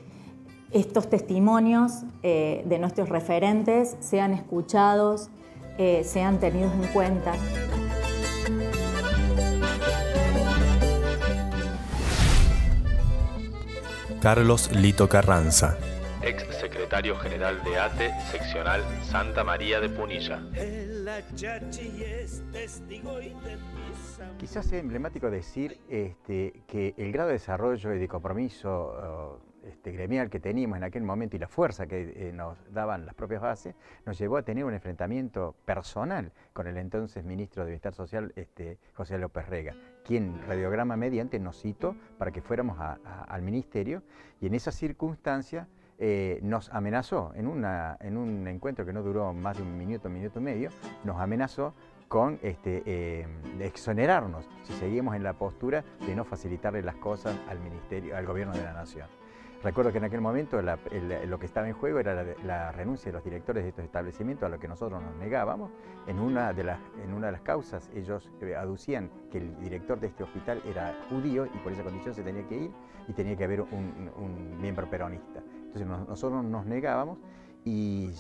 estos 0.73 1.09
testimonios 1.09 2.03
eh, 2.23 2.65
de 2.67 2.79
nuestros 2.79 3.09
referentes 3.09 3.97
sean 4.01 4.33
escuchados, 4.33 5.31
eh, 5.79 6.03
sean 6.05 6.41
tenidos 6.41 6.73
en 6.75 6.93
cuenta. 6.93 7.33
Carlos 14.23 14.71
Lito 14.71 15.09
Carranza 15.09 15.77
secretario 16.63 17.17
general 17.17 17.61
de 17.65 17.77
ATE, 17.77 18.13
seccional 18.31 18.85
Santa 19.03 19.43
María 19.43 19.81
de 19.81 19.89
Punilla. 19.89 20.41
Quizás 24.39 24.67
sea 24.67 24.79
emblemático 24.79 25.29
decir 25.29 25.81
este, 25.89 26.63
que 26.69 26.95
el 26.97 27.11
grado 27.11 27.29
de 27.29 27.35
desarrollo 27.35 27.95
y 27.95 27.99
de 27.99 28.07
compromiso 28.07 29.41
este, 29.65 29.91
gremial 29.91 30.31
que 30.31 30.39
teníamos 30.39 30.77
en 30.77 30.85
aquel 30.85 31.03
momento 31.03 31.35
y 31.35 31.41
la 31.41 31.49
fuerza 31.49 31.87
que 31.89 32.29
eh, 32.29 32.33
nos 32.33 32.57
daban 32.73 33.07
las 33.07 33.15
propias 33.17 33.43
bases, 33.43 33.75
nos 34.07 34.17
llevó 34.19 34.37
a 34.37 34.43
tener 34.43 34.65
un 34.65 34.75
enfrentamiento 34.75 35.57
personal 35.65 36.31
con 36.53 36.69
el 36.69 36.77
entonces 36.77 37.25
ministro 37.25 37.65
de 37.65 37.71
Bienestar 37.71 37.95
Social, 37.95 38.33
este, 38.37 38.79
José 38.95 39.19
López 39.19 39.49
Rega, 39.49 39.75
quien 40.05 40.41
radiograma 40.47 40.97
mediante 40.97 41.39
nos 41.39 41.61
citó 41.61 41.97
para 42.19 42.31
que 42.31 42.43
fuéramos 42.43 42.79
al 42.81 43.43
ministerio 43.43 44.03
y 44.41 44.47
en 44.47 44.55
esa 44.55 44.73
circunstancia 44.73 45.69
eh, 45.99 46.41
nos 46.43 46.69
amenazó 46.71 47.33
en, 47.35 47.47
un 47.47 48.49
encuentro 48.49 48.85
que 48.85 48.93
no 48.93 49.03
duró 49.03 49.33
más 49.33 49.57
de 49.57 49.63
un 49.63 49.79
minuto, 49.79 50.09
minuto 50.09 50.41
y 50.41 50.43
medio, 50.43 50.71
nos 51.05 51.21
amenazó 51.21 51.75
con 52.09 52.39
este, 52.43 52.83
eh, 52.85 53.27
exonerarnos 53.61 54.49
si 54.65 54.73
seguíamos 54.75 55.15
en 55.15 55.23
la 55.23 55.35
postura 55.35 55.85
de 56.05 56.17
no 56.17 56.25
facilitarle 56.25 56.83
las 56.83 56.97
cosas 56.97 57.37
al 57.49 57.61
ministerio, 57.61 58.17
al 58.17 58.27
gobierno 58.27 58.53
de 58.53 58.63
la 58.63 58.73
nación. 58.73 59.22
Recuerdo 59.63 59.93
que 59.93 59.99
en 59.99 60.05
aquel 60.05 60.21
momento 60.21 60.61
lo 60.61 61.39
que 61.39 61.47
estaba 61.47 61.69
en 61.69 61.75
juego 61.75 62.01
era 62.01 62.25
la, 62.45 62.73
renuncia 62.73 63.13
de 63.13 63.13
los 63.13 63.25
directores 63.25 63.63
de 63.63 63.69
estos 63.69 63.85
establecimientos 63.85 64.47
a 64.47 64.49
lo 64.49 64.59
que 64.59 64.67
nosotros 64.67 65.01
nos 65.01 65.15
negábamos. 65.17 65.71
En 66.09 66.19
una 66.19 66.53
de 66.53 66.65
las, 66.65 66.81
causas 67.43 67.89
ellos 67.95 68.29
eh, 68.41 68.57
aducían 68.57 69.09
que 69.31 69.39
el 69.39 69.57
director 69.61 70.01
de 70.01 70.09
este 70.09 70.25
hospital 70.25 70.61
era 70.67 70.97
judío 71.09 71.47
y 71.47 71.59
por 71.59 71.73
esa 71.73 71.85
condición 71.85 72.13
se 72.13 72.23
tenía 72.23 72.47
que 72.49 72.57
ir 72.57 72.71
y 73.07 73.13
tenía 73.13 73.37
que 73.37 73.45
haber 73.45 73.61
un, 73.61 74.59
miembro 74.61 74.91
peronista. 74.91 75.41
Entonces 75.67 75.87
nosotros 75.87 76.45
nos 76.45 76.67
negábamos 76.67 77.19
y, 77.65 78.11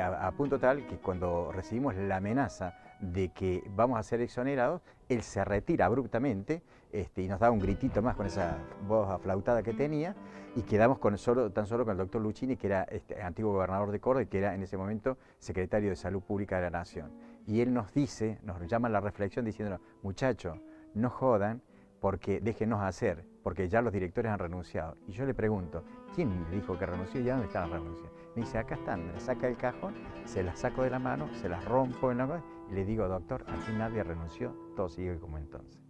a, 0.00 0.32
punto 0.36 0.58
tal 0.58 0.84
que 0.88 0.96
cuando 0.96 1.52
recibimos 1.52 1.94
la 1.94 2.16
amenaza 2.16 2.74
de 2.98 3.28
que 3.28 3.62
vamos 3.76 4.00
a 4.00 4.02
ser 4.02 4.20
exonerados, 4.20 4.82
él 5.08 5.22
se 5.22 5.44
retira 5.44 5.86
abruptamente 5.86 6.62
este, 6.92 7.22
y 7.22 7.28
nos 7.28 7.40
da 7.40 7.50
un 7.50 7.58
gritito 7.58 8.02
más 8.02 8.16
con 8.16 8.26
esa 8.26 8.58
voz 8.86 9.08
aflautada 9.08 9.62
que 9.62 9.74
tenía 9.74 10.14
y 10.56 10.62
quedamos 10.62 10.98
con 10.98 11.16
tan 11.52 11.66
solo 11.66 11.84
con 11.84 11.92
el 11.92 11.98
doctor 11.98 12.22
Luchini, 12.22 12.56
que 12.56 12.66
era 12.66 12.82
este, 12.84 13.20
antiguo 13.22 13.52
gobernador 13.52 13.90
de 13.90 14.00
Córdoba 14.00 14.22
y 14.22 14.26
que 14.26 14.38
era 14.38 14.54
en 14.54 14.62
ese 14.62 14.76
momento 14.76 15.18
secretario 15.38 15.90
de 15.90 15.96
Salud 15.96 16.22
Pública 16.22 16.56
de 16.56 16.62
la 16.62 16.70
Nación. 16.70 17.12
Y 17.46 17.60
él 17.60 17.72
nos 17.72 17.92
dice, 17.92 18.38
nos 18.42 18.66
llama 18.66 18.88
a 18.88 18.90
la 18.90 19.00
reflexión 19.00 19.44
diciéndonos, 19.44 19.80
muchachos, 20.02 20.58
no 20.94 21.10
jodan 21.10 21.62
porque 22.00 22.40
déjenos 22.40 22.80
hacer, 22.82 23.24
porque 23.42 23.68
ya 23.68 23.82
los 23.82 23.92
directores 23.92 24.30
han 24.30 24.38
renunciado. 24.38 24.96
Y 25.06 25.12
yo 25.12 25.26
le 25.26 25.34
pregunto, 25.34 25.84
¿quién 26.14 26.44
le 26.50 26.56
dijo 26.56 26.78
que 26.78 26.86
renunció 26.86 27.20
y 27.20 27.24
ya 27.24 27.32
dónde 27.32 27.46
están 27.46 27.70
las 27.70 27.80
renuncias? 27.80 28.10
Me 28.34 28.42
dice, 28.42 28.58
acá 28.58 28.76
están, 28.76 29.12
me 29.12 29.20
saca 29.20 29.48
el 29.48 29.56
cajón, 29.56 29.94
se 30.24 30.42
las 30.42 30.58
saco 30.60 30.82
de 30.82 30.90
la 30.90 30.98
mano, 30.98 31.28
se 31.34 31.48
las 31.48 31.64
rompo 31.64 32.12
en 32.12 32.18
la 32.18 32.42
y 32.70 32.74
le 32.74 32.84
digo, 32.84 33.08
doctor, 33.08 33.44
aquí 33.48 33.72
nadie 33.72 34.02
renunció, 34.02 34.54
todo 34.76 34.88
sigue 34.88 35.18
como 35.18 35.38
entonces. 35.38 35.87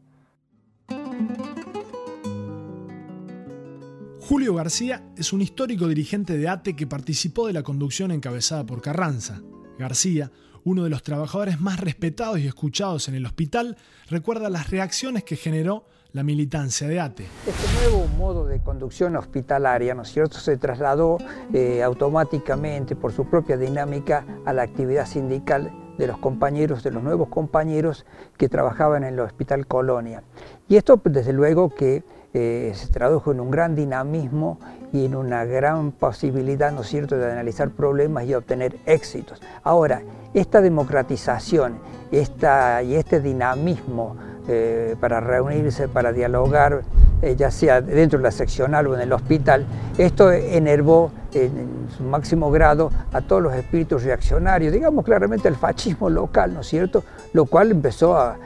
Julio 4.28 4.54
García 4.54 5.04
es 5.16 5.32
un 5.32 5.40
histórico 5.40 5.88
dirigente 5.88 6.36
de 6.36 6.48
ATE 6.48 6.76
que 6.76 6.86
participó 6.86 7.46
de 7.46 7.54
la 7.54 7.62
conducción 7.62 8.10
encabezada 8.10 8.66
por 8.66 8.82
Carranza. 8.82 9.40
García, 9.78 10.30
uno 10.64 10.84
de 10.84 10.90
los 10.90 11.02
trabajadores 11.02 11.62
más 11.62 11.80
respetados 11.80 12.38
y 12.38 12.46
escuchados 12.46 13.08
en 13.08 13.14
el 13.14 13.24
hospital, 13.24 13.78
recuerda 14.10 14.50
las 14.50 14.68
reacciones 14.68 15.24
que 15.24 15.36
generó 15.36 15.86
la 16.12 16.24
militancia 16.24 16.86
de 16.88 17.00
ATE. 17.00 17.26
Este 17.46 17.72
nuevo 17.80 18.06
modo 18.18 18.46
de 18.46 18.60
conducción 18.60 19.16
hospitalaria, 19.16 19.94
¿no 19.94 20.02
es 20.02 20.12
cierto?, 20.12 20.38
se 20.38 20.58
trasladó 20.58 21.16
eh, 21.54 21.82
automáticamente 21.82 22.96
por 22.96 23.12
su 23.12 23.30
propia 23.30 23.56
dinámica 23.56 24.26
a 24.44 24.52
la 24.52 24.62
actividad 24.62 25.06
sindical 25.06 25.72
de 25.98 26.06
los 26.06 26.18
compañeros, 26.18 26.82
de 26.82 26.92
los 26.92 27.02
nuevos 27.02 27.28
compañeros 27.28 28.06
que 28.36 28.48
trabajaban 28.48 29.04
en 29.04 29.14
el 29.14 29.20
Hospital 29.20 29.66
Colonia. 29.66 30.22
Y 30.68 30.76
esto, 30.76 31.00
desde 31.04 31.32
luego, 31.32 31.74
que 31.74 32.04
eh, 32.32 32.72
se 32.74 32.88
tradujo 32.88 33.32
en 33.32 33.40
un 33.40 33.50
gran 33.50 33.74
dinamismo 33.74 34.58
y 34.92 35.06
en 35.06 35.16
una 35.16 35.44
gran 35.44 35.92
posibilidad, 35.92 36.72
¿no 36.72 36.82
es 36.82 36.86
cierto?, 36.86 37.16
de 37.16 37.30
analizar 37.30 37.70
problemas 37.70 38.24
y 38.24 38.34
obtener 38.34 38.76
éxitos. 38.86 39.42
Ahora, 39.62 40.02
esta 40.34 40.60
democratización 40.60 41.78
esta, 42.10 42.82
y 42.82 42.94
este 42.94 43.20
dinamismo 43.20 44.16
eh, 44.50 44.96
para 44.98 45.20
reunirse, 45.20 45.88
para 45.88 46.10
dialogar, 46.10 46.82
eh, 47.20 47.36
ya 47.36 47.50
sea 47.50 47.82
dentro 47.82 48.18
de 48.18 48.22
la 48.22 48.30
seccional 48.30 48.86
o 48.86 48.94
en 48.94 49.02
el 49.02 49.12
hospital, 49.12 49.66
esto 49.98 50.32
enervó 50.32 51.12
en, 51.34 51.86
su 51.94 52.02
máximo 52.02 52.50
grado 52.50 52.90
a 53.12 53.20
todos 53.20 53.42
los 53.42 53.54
espíritus 53.54 54.04
reaccionarios, 54.04 54.72
digamos 54.72 55.04
claramente 55.04 55.48
el 55.48 55.56
fascismo 55.56 56.08
local, 56.08 56.54
¿no 56.54 56.60
es 56.60 56.66
cierto?, 56.66 57.04
lo 57.34 57.44
cual 57.44 57.70
empezó 57.70 58.16
a, 58.16 58.38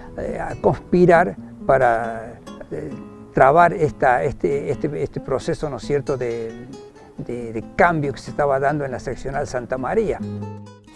conspirar 0.60 1.36
para 1.66 2.40
trabar 3.32 3.72
esta, 3.72 4.24
este, 4.24 4.70
este, 4.70 5.02
este, 5.02 5.20
proceso, 5.20 5.70
¿no 5.70 5.76
es 5.76 5.84
cierto?, 5.84 6.16
de, 6.16 6.66
de 7.16 7.64
cambio 7.76 8.12
que 8.12 8.18
se 8.18 8.30
estaba 8.30 8.58
dando 8.58 8.84
en 8.84 8.90
la 8.90 8.98
seccional 8.98 9.46
Santa 9.46 9.78
María. 9.78 10.18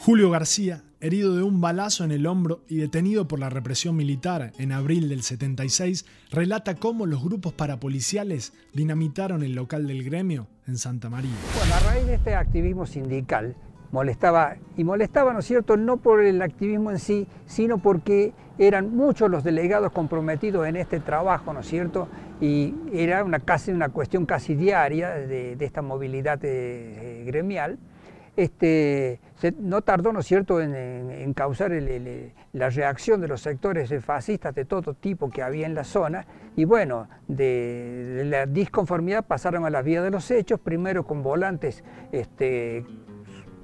Julio 0.05 0.31
García, 0.31 0.83
herido 1.07 1.37
de 1.37 1.43
un 1.43 1.61
balazo 1.61 2.05
en 2.05 2.11
el 2.11 2.27
hombro 2.27 2.63
y 2.69 2.77
detenido 2.77 3.29
por 3.29 3.39
la 3.39 3.49
represión 3.49 3.97
militar 3.97 4.53
en 4.59 4.73
abril 4.73 5.09
del 5.09 5.23
76, 5.23 6.05
relata 6.31 6.75
cómo 6.75 7.07
los 7.07 7.23
grupos 7.23 7.53
parapoliciales 7.53 8.53
dinamitaron 8.73 9.43
el 9.43 9.55
local 9.55 9.87
del 9.87 10.03
gremio 10.03 10.49
en 10.67 10.77
Santa 10.77 11.09
María. 11.09 11.31
Bueno, 11.57 11.75
a 11.75 11.81
raíz 11.81 12.07
de 12.07 12.15
este 12.15 12.35
activismo 12.35 12.87
sindical, 12.87 13.55
molestaba, 13.93 14.57
y 14.77 14.83
molestaba, 14.83 15.33
¿no 15.33 15.39
es 15.39 15.47
cierto?, 15.47 15.77
no 15.77 15.99
por 15.99 16.25
el 16.25 16.43
activismo 16.43 16.91
en 16.91 16.99
sí, 16.99 17.29
sino 17.47 17.79
porque 17.79 18.33
eran 18.59 18.95
muchos 18.95 19.31
los 19.31 19.45
delegados 19.45 19.93
comprometidos 19.93 20.67
en 20.67 20.77
este 20.77 20.99
trabajo, 20.99 21.53
¿no 21.53 21.61
es 21.61 21.67
cierto?, 21.69 22.09
y 22.41 22.75
era 22.93 23.23
una, 23.23 23.39
casi, 23.39 23.71
una 23.71 23.91
cuestión 23.91 24.27
casi 24.27 24.55
diaria 24.55 25.11
de, 25.11 25.57
esta 25.61 25.83
movilidad 25.83 26.41
eh, 26.43 27.23
gremial. 27.27 27.79
Este, 28.37 29.19
no 29.61 29.81
tardó, 29.81 30.13
¿no 30.13 30.21
es 30.21 30.27
cierto?, 30.27 30.61
en, 30.61 31.33
causar 31.35 31.73
la 32.53 32.71
reacción 32.71 33.21
de 33.21 33.29
los 33.29 33.41
sectores 33.41 33.93
fascistas 34.05 34.55
de 34.55 34.65
todo 34.65 34.95
tipo 34.95 35.31
que 35.31 35.43
había 35.43 35.67
en 35.67 35.75
la 35.75 35.85
zona, 35.85 36.27
y 36.55 36.65
bueno, 36.65 37.09
de, 37.29 38.23
la 38.27 38.47
disconformidad 38.47 39.25
pasaron 39.25 39.65
a 39.65 39.71
la 39.71 39.83
vía 39.83 40.03
de 40.03 40.11
los 40.11 40.31
hechos, 40.31 40.61
primero 40.61 41.05
con 41.05 41.23
volantes 41.23 41.83
este, 42.13 42.85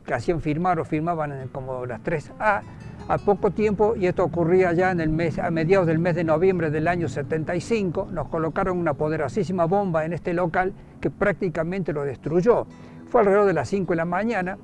que 0.07 0.15
hacían 0.15 0.41
firmar 0.41 0.81
o 0.81 0.85
firmaban 0.85 1.49
como 1.49 1.85
las 1.87 2.03
3A, 2.03 2.63
a 3.09 3.19
poco 3.19 3.51
tiempo, 3.51 3.95
y 3.97 4.07
esto 4.07 4.25
ocurría 4.25 4.73
ya 4.73 4.91
en 4.91 5.01
el 5.01 5.11
mes, 5.11 5.39
a 5.39 5.51
mediados 5.51 5.87
del 5.87 5.99
mes 5.99 6.15
de 6.15 6.25
noviembre 6.25 6.71
del 6.71 6.89
año 6.89 7.09
75, 7.09 8.09
nos 8.11 8.29
colocaron 8.29 8.79
una 8.79 8.95
poderosísima 8.95 9.67
bomba 9.67 10.05
en 10.05 10.13
este 10.13 10.33
local 10.33 10.73
que 11.01 11.11
prácticamente 11.11 11.93
lo 11.93 12.05
destruyó. 12.05 12.67
Fue 13.13 13.21
alrededor 13.21 13.45
de 13.45 13.53
las 13.53 13.69
5 13.69 13.93
de 13.93 13.97
la 13.99 14.07
mañana, 14.07 14.57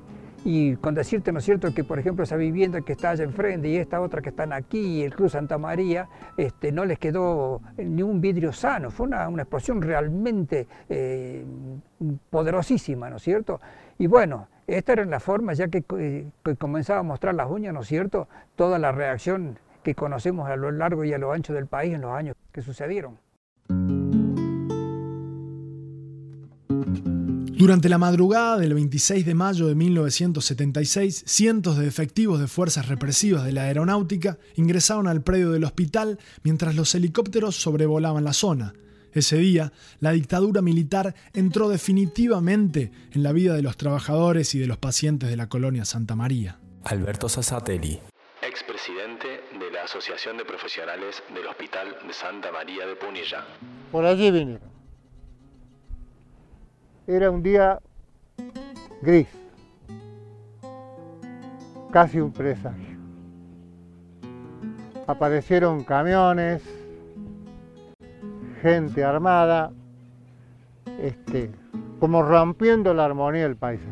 y 0.43 0.75
con 0.77 0.95
decirte, 0.95 1.31
¿no 1.31 1.37
es 1.37 1.45
cierto?, 1.45 1.71
que 1.71 1.83
por 1.83 1.99
ejemplo 1.99 2.23
esa 2.23 2.35
vivienda 2.35 2.81
que 2.81 2.93
está 2.93 3.11
allá 3.11 3.23
enfrente 3.23 3.69
y 3.69 3.75
esta 3.75 4.01
otra 4.01 4.23
que 4.23 4.29
están 4.29 4.53
aquí, 4.53 5.03
el 5.03 5.13
Cruz 5.13 5.33
Santa 5.33 5.59
María, 5.59 6.09
este, 6.35 6.71
no 6.71 6.83
les 6.83 6.97
quedó 6.97 7.61
ni 7.77 8.01
un 8.01 8.19
vidrio 8.21 8.51
sano. 8.51 8.89
Fue 8.89 9.05
una, 9.05 9.27
explosión 9.37 9.83
realmente 9.83 10.65
eh, 10.89 11.45
poderosísima, 12.31 13.11
¿no 13.11 13.17
es 13.17 13.21
cierto? 13.21 13.61
Y 13.99 14.07
bueno, 14.07 14.47
esta 14.65 14.93
era 14.93 15.05
la 15.05 15.19
forma, 15.19 15.53
ya 15.53 15.67
que, 15.67 15.83
que, 15.83 16.55
comenzaba 16.57 17.01
a 17.01 17.03
mostrar 17.03 17.35
las 17.35 17.51
uñas, 17.51 17.71
¿no 17.71 17.81
es 17.81 17.87
cierto?, 17.87 18.27
toda 18.55 18.79
la 18.79 18.91
reacción 18.91 19.59
que 19.83 19.93
conocemos 19.93 20.49
a 20.49 20.55
lo 20.55 20.71
largo 20.71 21.03
y 21.03 21.13
a 21.13 21.19
lo 21.19 21.33
ancho 21.33 21.53
del 21.53 21.67
país 21.67 21.93
en 21.93 22.01
los 22.01 22.13
años 22.13 22.35
que 22.51 22.63
sucedieron. 22.63 23.19
Durante 27.59 27.89
la 27.89 27.97
madrugada 27.97 28.57
del 28.57 28.73
26 28.73 29.25
de 29.25 29.35
mayo 29.35 29.67
de 29.67 29.75
1976, 29.75 31.23
cientos 31.27 31.77
de 31.77 31.89
efectivos 31.89 32.39
de 32.39 32.47
fuerzas 32.47 32.87
represivas 32.87 33.43
de 33.43 33.51
la 33.51 33.63
aeronáutica 33.63 34.37
ingresaron 34.55 35.09
al 35.09 35.23
predio 35.23 35.51
del 35.51 35.65
hospital 35.65 36.19
mientras 36.41 36.73
los 36.75 36.95
helicópteros 36.95 37.57
sobrevolaban 37.57 38.23
la 38.23 38.31
zona. 38.31 38.75
Ese 39.11 39.35
día, 39.39 39.73
la 39.99 40.11
dictadura 40.11 40.61
militar 40.61 41.15
entró 41.33 41.67
definitivamente 41.67 42.93
en 43.11 43.23
la 43.23 43.33
vida 43.33 43.55
de 43.55 43.61
los 43.61 43.75
trabajadores 43.75 44.55
y 44.55 44.59
de 44.59 44.67
los 44.67 44.77
pacientes 44.77 45.29
de 45.29 45.35
la 45.35 45.49
colonia 45.49 45.83
Santa 45.83 46.15
María. 46.15 46.61
Alberto 46.85 47.27
Sassatelli, 47.27 47.99
expresidente 48.41 49.27
de 49.59 49.69
la 49.69 49.83
Asociación 49.83 50.37
de 50.37 50.45
Profesionales 50.45 51.21
del 51.35 51.45
Hospital 51.47 51.93
de 52.07 52.13
Santa 52.13 52.53
María 52.53 52.87
de 52.87 52.95
Punilla. 52.95 53.43
Por 53.91 54.05
allí 54.05 54.31
vinieron 54.31 54.78
era 57.09 57.31
un 57.31 57.41
día 57.41 57.79
gris, 59.01 59.27
casi 61.91 62.19
un 62.19 62.31
presagio. 62.31 62.99
Aparecieron 65.07 65.83
camiones, 65.83 66.61
gente 68.61 69.03
armada, 69.03 69.71
este, 71.01 71.49
como 71.99 72.21
rompiendo 72.21 72.93
la 72.93 73.05
armonía 73.05 73.41
del 73.41 73.55
paisaje. 73.55 73.89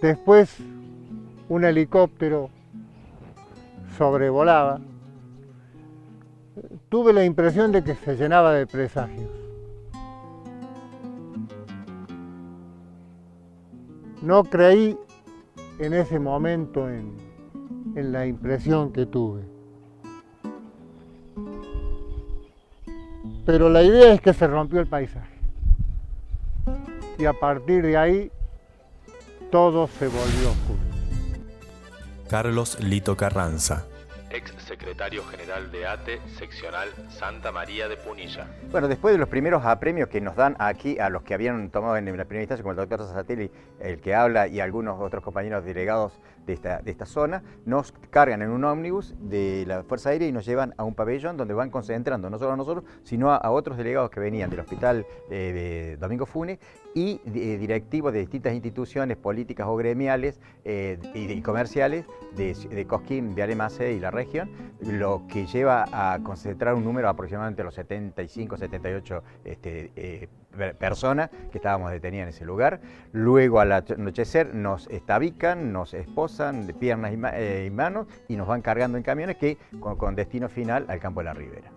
Después 0.00 0.56
un 1.48 1.64
helicóptero 1.64 2.50
sobrevolaba 3.96 4.80
Tuve 6.88 7.12
la 7.12 7.24
impresión 7.24 7.72
de 7.72 7.82
que 7.82 7.94
se 7.94 8.16
llenaba 8.16 8.52
de 8.52 8.66
presagios. 8.66 9.30
No 14.20 14.44
creí 14.44 14.96
en 15.78 15.94
ese 15.94 16.18
momento 16.18 16.88
en, 16.88 17.16
en 17.96 18.12
la 18.12 18.26
impresión 18.26 18.92
que 18.92 19.06
tuve. 19.06 19.42
Pero 23.44 23.68
la 23.68 23.82
idea 23.82 24.12
es 24.12 24.20
que 24.20 24.32
se 24.32 24.46
rompió 24.46 24.80
el 24.80 24.86
paisaje. 24.86 25.32
Y 27.18 27.24
a 27.24 27.32
partir 27.32 27.82
de 27.82 27.96
ahí 27.96 28.30
todo 29.50 29.86
se 29.86 30.06
volvió 30.06 30.50
oscuro. 30.50 30.78
Carlos 32.28 32.78
Lito 32.80 33.16
Carranza 33.16 33.86
secretario 34.72 35.22
general 35.24 35.70
de 35.70 35.86
ATE, 35.86 36.18
seccional 36.38 36.88
Santa 37.10 37.52
María 37.52 37.88
de 37.88 37.98
Punilla. 37.98 38.46
Bueno, 38.70 38.88
después 38.88 39.12
de 39.12 39.18
los 39.18 39.28
primeros 39.28 39.66
apremios 39.66 40.08
que 40.08 40.22
nos 40.22 40.34
dan 40.34 40.56
aquí 40.58 40.98
a 40.98 41.10
los 41.10 41.22
que 41.24 41.34
habían 41.34 41.68
tomado 41.68 41.98
en 41.98 42.06
la 42.06 42.24
primera 42.24 42.40
instancia, 42.44 42.62
como 42.62 42.70
el 42.70 42.78
doctor 42.78 43.00
Sasatelli, 43.00 43.50
el 43.80 44.00
que 44.00 44.14
habla, 44.14 44.46
y 44.46 44.60
algunos 44.60 44.98
otros 44.98 45.22
compañeros 45.22 45.66
delegados 45.66 46.18
de 46.46 46.52
esta, 46.52 46.80
de 46.80 46.90
esta 46.90 47.06
zona, 47.06 47.42
nos 47.64 47.92
cargan 48.10 48.42
en 48.42 48.50
un 48.50 48.64
ómnibus 48.64 49.14
de 49.20 49.64
la 49.66 49.82
Fuerza 49.84 50.10
Aérea 50.10 50.28
y 50.28 50.32
nos 50.32 50.44
llevan 50.44 50.74
a 50.76 50.84
un 50.84 50.94
pabellón 50.94 51.36
donde 51.36 51.54
van 51.54 51.70
concentrando 51.70 52.30
no 52.30 52.38
solo 52.38 52.52
a 52.52 52.56
nosotros, 52.56 52.84
sino 53.04 53.32
a, 53.32 53.50
otros 53.50 53.76
delegados 53.76 54.10
que 54.10 54.20
venían 54.20 54.50
del 54.50 54.60
hospital 54.60 55.06
eh, 55.30 55.52
de 55.52 55.96
Domingo 55.98 56.26
Fune 56.26 56.58
y 56.94 57.20
eh, 57.26 57.58
directivos 57.58 58.12
de 58.12 58.20
distintas 58.20 58.54
instituciones 58.54 59.16
políticas 59.16 59.66
o 59.68 59.76
gremiales 59.76 60.40
eh, 60.64 60.98
y, 61.14 61.40
comerciales 61.42 62.06
de, 62.36 62.54
de 62.54 62.86
Cosquín, 62.86 63.34
de 63.34 63.42
Alemase 63.42 63.92
y 63.92 64.00
la 64.00 64.10
región, 64.10 64.50
lo 64.80 65.26
que 65.28 65.46
lleva 65.46 65.84
a 65.92 66.18
concentrar 66.22 66.74
un 66.74 66.84
número 66.84 67.08
aproximadamente 67.08 67.62
los 67.62 67.74
75, 67.74 68.56
78 68.56 69.22
este, 69.44 70.28
personas 70.78 71.30
que 71.50 71.58
estábamos 71.58 71.90
detenidas 71.90 72.24
en 72.24 72.28
ese 72.34 72.44
lugar. 72.44 72.80
Luego 73.12 73.60
al 73.60 73.72
anochecer 73.72 74.54
nos 74.54 74.86
estabican, 74.88 75.72
nos 75.72 75.94
esposan 75.94 76.66
de 76.66 76.74
piernas 76.74 77.12
eh, 77.34 77.64
y, 77.66 77.70
manos 77.70 78.06
y 78.28 78.36
nos 78.36 78.46
van 78.46 78.62
cargando 78.62 78.98
en 78.98 79.04
camiones 79.04 79.36
que 79.36 79.58
con, 79.80 80.14
destino 80.14 80.48
final 80.48 80.84
al 80.88 81.00
campo 81.00 81.20
de 81.20 81.24
la 81.24 81.34
Ribera. 81.34 81.70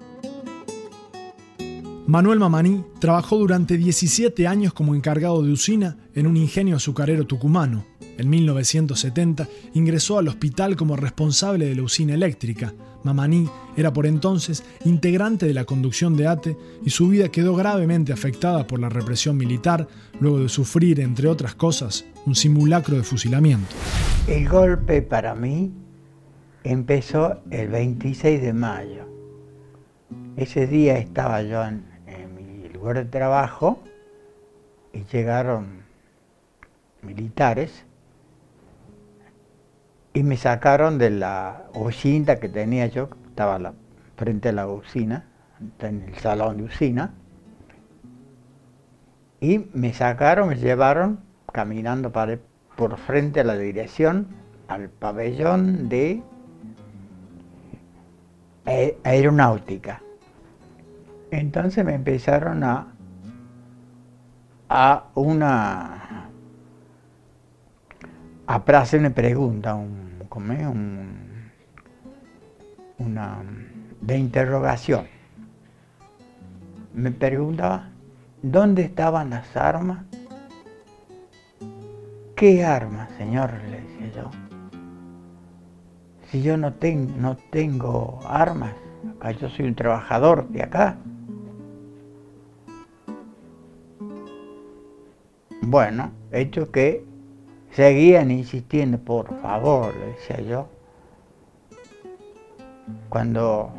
Manuel 2.07 2.39
Mamaní 2.39 2.85
trabajó 2.99 3.37
durante 3.37 3.77
17 3.77 4.47
años 4.47 4.73
como 4.73 4.93
encargado 4.93 5.41
de 5.41 5.51
usina 5.51 5.97
en 6.13 6.27
un 6.27 6.37
ingenio 6.37 6.75
azucarero 6.75 7.25
tucumano. 7.25 7.83
En 8.17 8.29
1970 8.29 9.47
ingresó 9.73 10.17
al 10.17 10.27
hospital 10.27 10.75
como 10.75 10.95
responsable 10.95 11.65
de 11.65 11.75
la 11.75 11.83
usina 11.83 12.13
eléctrica, 12.13 12.73
Mamaní 13.05 13.47
era 13.77 13.93
por 13.93 14.07
entonces 14.07 14.63
integrante 14.83 15.45
de 15.45 15.53
la 15.53 15.65
conducción 15.65 16.17
de 16.17 16.27
ATE 16.27 16.57
y 16.83 16.89
su 16.89 17.07
vida 17.07 17.29
quedó 17.29 17.55
gravemente 17.55 18.11
afectada 18.11 18.65
por 18.65 18.79
la 18.79 18.89
represión 18.89 19.37
militar 19.37 19.87
luego 20.19 20.39
de 20.39 20.49
sufrir, 20.49 20.99
entre 20.99 21.27
otras 21.27 21.53
cosas, 21.53 22.05
un 22.25 22.33
simulacro 22.33 22.97
de 22.97 23.03
fusilamiento. 23.03 23.75
El 24.27 24.49
golpe 24.49 25.03
para 25.03 25.35
mí 25.35 25.71
empezó 26.63 27.41
el 27.51 27.67
26 27.67 28.41
de 28.41 28.53
mayo. 28.53 29.05
Ese 30.35 30.65
día 30.65 30.97
estaba 30.97 31.43
yo 31.43 31.63
en, 31.63 31.83
mi 32.35 32.67
lugar 32.69 32.97
de 32.97 33.05
trabajo 33.05 33.83
y 34.93 35.03
llegaron 35.11 35.83
militares 37.03 37.84
y 40.15 40.23
me 40.23 40.37
sacaron 40.37 40.97
de 40.97 41.09
la 41.09 41.65
usina 41.73 42.37
que 42.37 42.47
tenía 42.47 42.87
yo, 42.87 43.09
estaba 43.27 43.73
frente 44.15 44.49
a 44.49 44.51
la 44.53 44.65
usina, 44.65 45.25
en 45.79 46.03
el 46.03 46.15
salón 46.15 46.57
de 46.57 46.63
usina, 46.63 47.13
y 49.41 49.67
me 49.73 49.93
sacaron, 49.93 50.47
me 50.47 50.55
llevaron 50.55 51.19
caminando 51.51 52.13
por 52.13 52.97
frente 52.97 53.41
a 53.41 53.43
la 53.43 53.57
dirección 53.57 54.27
al 54.69 54.89
pabellón 54.89 55.89
de 55.89 56.23
aeronáutica. 59.03 60.01
Entonces 61.29 61.83
me 61.83 61.93
empezaron 61.93 62.63
a, 62.63 62.87
a 64.69 65.09
una 65.13 66.24
a 68.47 68.63
una 68.99 69.09
pregunta, 69.09 69.75
un, 69.75 71.51
una 72.97 73.43
de 74.01 74.17
interrogación. 74.17 75.07
Me 76.93 77.11
preguntaba, 77.11 77.89
¿dónde 78.41 78.83
estaban 78.83 79.31
las 79.31 79.55
armas? 79.57 80.05
¿Qué 82.35 82.63
armas, 82.63 83.09
señor? 83.17 83.53
Le 83.69 83.81
decía 83.81 84.11
yo. 84.15 84.31
Si 86.29 86.41
yo 86.41 86.57
no, 86.57 86.73
no 87.17 87.37
tengo 87.49 88.19
armas, 88.27 88.73
acá 89.19 89.31
yo 89.31 89.49
soy 89.49 89.65
un 89.65 89.75
trabajador 89.75 90.47
de 90.49 90.63
acá. 90.63 90.97
Bueno, 95.61 96.11
hecho 96.31 96.71
que 96.71 97.03
seguían 97.75 98.31
insistiendo, 98.31 98.97
por 98.97 99.37
favor, 99.41 99.93
le 99.97 100.05
decía 100.07 100.39
yo. 100.41 100.67
Cuando, 103.09 103.69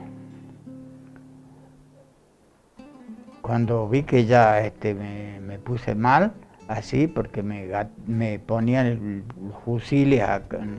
cuando 3.41 3.89
vi 3.89 4.03
que 4.03 4.27
ya 4.27 4.61
este, 4.61 4.95
me, 4.95 5.59
puse 5.59 5.95
mal, 5.95 6.35
así, 6.69 7.07
porque 7.07 7.43
me, 7.43 7.69
me 8.07 8.39
ponían 8.39 9.25
los 9.41 9.63
fusiles 9.65 10.23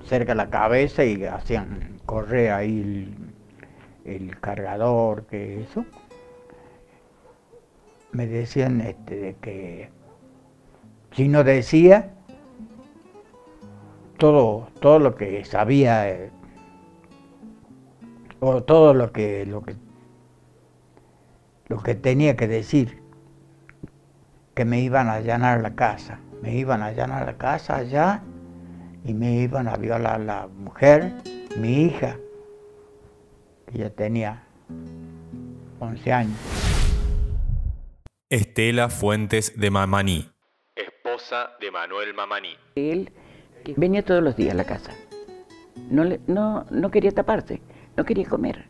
cerca 0.06 0.34
de 0.34 0.36
la 0.36 0.50
cabeza 0.50 1.04
y 1.04 1.24
hacían 1.26 2.00
correr 2.06 2.52
ahí 2.52 3.10
el, 4.06 4.20
el 4.20 4.40
cargador, 4.40 5.26
que 5.26 5.62
eso, 5.64 5.86
me 8.12 8.28
decían 8.28 8.82
este, 8.82 9.16
de 9.16 9.36
que 9.36 9.90
si 11.14 11.28
no 11.28 11.44
decía, 11.44 12.17
todo, 14.18 14.70
todo 14.80 15.00
lo 15.00 15.16
que 15.16 15.44
sabía, 15.46 16.10
eh, 16.10 16.32
o 18.40 18.64
todo 18.64 18.94
lo 18.94 19.12
que, 19.12 19.46
lo 19.46 19.64
que, 19.64 19.76
lo 21.68 21.82
que 21.82 21.96
tenía 21.96 22.36
que 22.36 22.48
decir, 22.48 23.02
que 24.54 24.66
me 24.66 24.82
iban 24.82 25.08
a 25.08 25.14
allanar 25.14 25.62
la 25.62 25.76
casa, 25.76 26.20
me 26.42 26.56
iban 26.56 26.82
a 26.82 26.88
allanar 26.88 27.26
la 27.26 27.38
casa 27.38 27.78
allá 27.78 28.24
y 29.06 29.14
me 29.14 29.36
iban 29.36 29.68
a 29.68 29.78
violar 29.78 30.16
a 30.16 30.24
la 30.24 30.48
mujer, 30.48 31.14
mi 31.58 31.84
hija, 31.84 32.18
que 33.68 33.80
ya 33.80 33.90
tenía 33.90 34.44
11 35.80 36.14
años. 36.14 36.38
Estela 38.30 38.90
Fuentes 38.90 39.58
de 39.58 39.72
Mamaní. 39.72 40.30
Esposa 40.76 41.52
de 41.62 41.72
Manuel 41.72 42.14
Mamaní. 42.14 42.56
Él 42.76 43.12
venía 43.76 44.04
todos 44.04 44.24
los 44.24 44.36
días 44.36 44.54
a 44.54 44.58
la 44.58 44.64
casa. 44.64 44.92
No, 45.90 46.04
no, 46.28 46.66
no 46.70 46.92
quería 46.92 47.12
taparse, 47.12 47.62
no 47.96 48.06
quería 48.06 48.28
comer. 48.28 48.66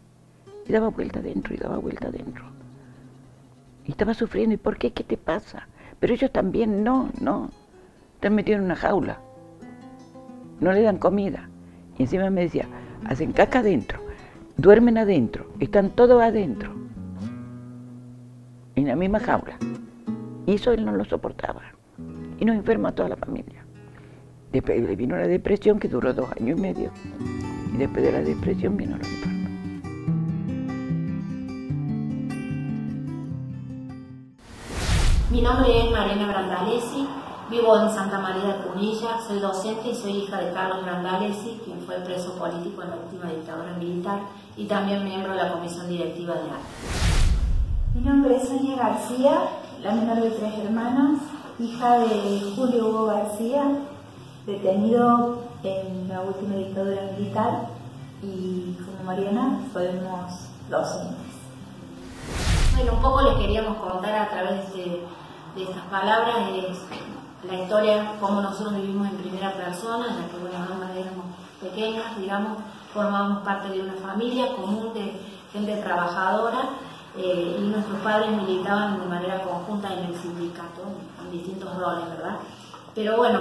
Y 0.68 0.72
daba 0.72 0.90
vuelta 0.90 1.20
adentro 1.20 1.54
y 1.54 1.58
daba 1.58 1.78
vuelta 1.78 2.08
adentro. 2.08 2.46
Y 3.86 3.92
estaba 3.92 4.14
sufriendo, 4.14 4.56
¿y 4.56 4.58
por 4.58 4.78
qué? 4.78 4.92
¿Qué 4.92 5.04
te 5.04 5.18
pasa? 5.18 5.68
Pero 6.00 6.14
ellos 6.14 6.32
también, 6.32 6.84
no, 6.84 7.10
no. 7.22 7.52
Están 8.16 8.36
metidos 8.36 8.60
en 8.60 8.66
una 8.66 8.76
jaula. 8.76 9.20
No 10.60 10.74
le 10.74 10.82
dan 10.82 10.98
comida. 10.98 11.50
Y 11.98 12.04
encima 12.04 12.30
me 12.30 12.42
decía, 12.42 12.68
hacen 13.06 13.32
caca 13.32 13.60
adentro, 13.60 14.00
duermen 14.58 14.98
adentro, 14.98 15.48
están 15.60 15.92
todos 15.92 16.22
adentro. 16.22 16.74
En 18.76 18.88
la 18.88 18.96
misma 18.96 19.20
jaula. 19.20 19.58
Y 20.46 20.56
eso 20.56 20.72
él 20.72 20.86
no 20.86 20.92
lo 20.92 21.06
soportaba. 21.06 21.62
Y 22.40 22.46
nos 22.46 22.56
enferma 22.56 22.90
a 22.90 22.96
toda 22.96 23.10
la 23.10 23.16
familia. 23.16 23.57
Después 24.52 24.82
le 24.82 24.96
vino 24.96 25.18
la 25.18 25.28
depresión 25.28 25.80
que 25.80 25.90
duró 25.90 26.14
dos 26.14 26.30
años 26.40 26.58
y 26.58 26.62
medio. 26.62 26.92
Y 27.74 27.78
después 27.78 28.04
de 28.04 28.12
la 28.12 28.22
depresión 28.22 28.78
vino 28.78 28.98
la 28.98 29.08
infarto. 29.08 29.38
Mi 35.30 35.42
nombre 35.42 35.78
es 35.78 35.92
Mariana 35.92 36.28
Brandalesi, 36.30 37.06
vivo 37.52 37.78
en 37.82 37.92
Santa 37.92 38.20
María 38.20 38.44
de 38.46 38.64
Punilla, 38.64 39.20
soy 39.28 39.40
docente 39.40 39.90
y 39.90 39.96
soy 39.96 40.12
hija 40.12 40.38
de 40.38 40.54
Carlos 40.54 40.84
Brandalesi, 40.84 41.60
quien 41.66 41.82
fue 41.82 41.98
preso 41.98 42.34
político 42.40 42.82
en 42.82 42.92
la 42.92 42.96
última 42.96 43.30
dictadura 43.30 43.74
militar 43.78 44.20
y 44.56 44.66
también 44.66 45.04
miembro 45.04 45.34
de 45.34 45.44
la 45.44 45.52
comisión 45.52 45.90
directiva 45.90 46.34
de 46.36 46.42
ARTE. 46.42 47.94
Mi 47.94 48.02
nombre 48.02 48.38
es 48.38 48.48
Sonia 48.48 48.78
García, 48.78 49.42
la 49.84 49.92
menor 49.94 50.22
de 50.22 50.32
tres 50.32 50.54
hermanas, 50.64 51.20
hija 51.60 52.00
de 52.00 52.54
Julio 52.56 52.88
Hugo 52.88 53.06
García, 53.08 53.64
detenido 54.48 55.44
en 55.62 56.08
la 56.08 56.22
última 56.22 56.56
dictadura 56.56 57.02
militar 57.18 57.68
y 58.24 58.74
como 58.86 59.04
Mariana 59.04 59.60
fuimos 59.74 60.48
docentes. 60.70 61.18
Bueno, 62.76 62.94
un 62.94 63.02
poco 63.02 63.22
les 63.24 63.36
queríamos 63.36 63.78
contar 63.78 64.16
a 64.16 64.30
través 64.30 64.74
de, 64.74 65.04
de 65.56 65.64
estas 65.64 65.84
palabras 65.92 66.36
la 67.44 67.56
historia, 67.56 68.14
cómo 68.20 68.42
nosotros 68.42 68.76
vivimos 68.76 69.10
en 69.10 69.18
primera 69.18 69.52
persona, 69.54 70.08
la 70.08 70.28
que, 70.28 70.38
bueno, 70.38 70.58
ambas 70.58 70.96
éramos 70.96 71.26
pequeñas, 71.62 72.18
digamos, 72.18 72.58
formábamos 72.94 73.44
parte 73.44 73.70
de 73.70 73.82
una 73.82 73.94
familia 73.94 74.56
común 74.56 74.94
de 74.94 75.20
gente 75.52 75.76
trabajadora 75.78 76.70
eh, 77.18 77.58
y 77.60 77.62
nuestros 77.68 78.00
padres 78.00 78.32
militaban 78.32 79.00
de 79.00 79.08
manera 79.08 79.42
conjunta 79.42 79.94
en 79.94 80.06
el 80.06 80.16
sindicato, 80.16 80.84
en 81.24 81.32
distintos 81.32 81.76
roles, 81.78 82.10
¿verdad? 82.10 82.38
Pero 82.96 83.18
bueno, 83.18 83.40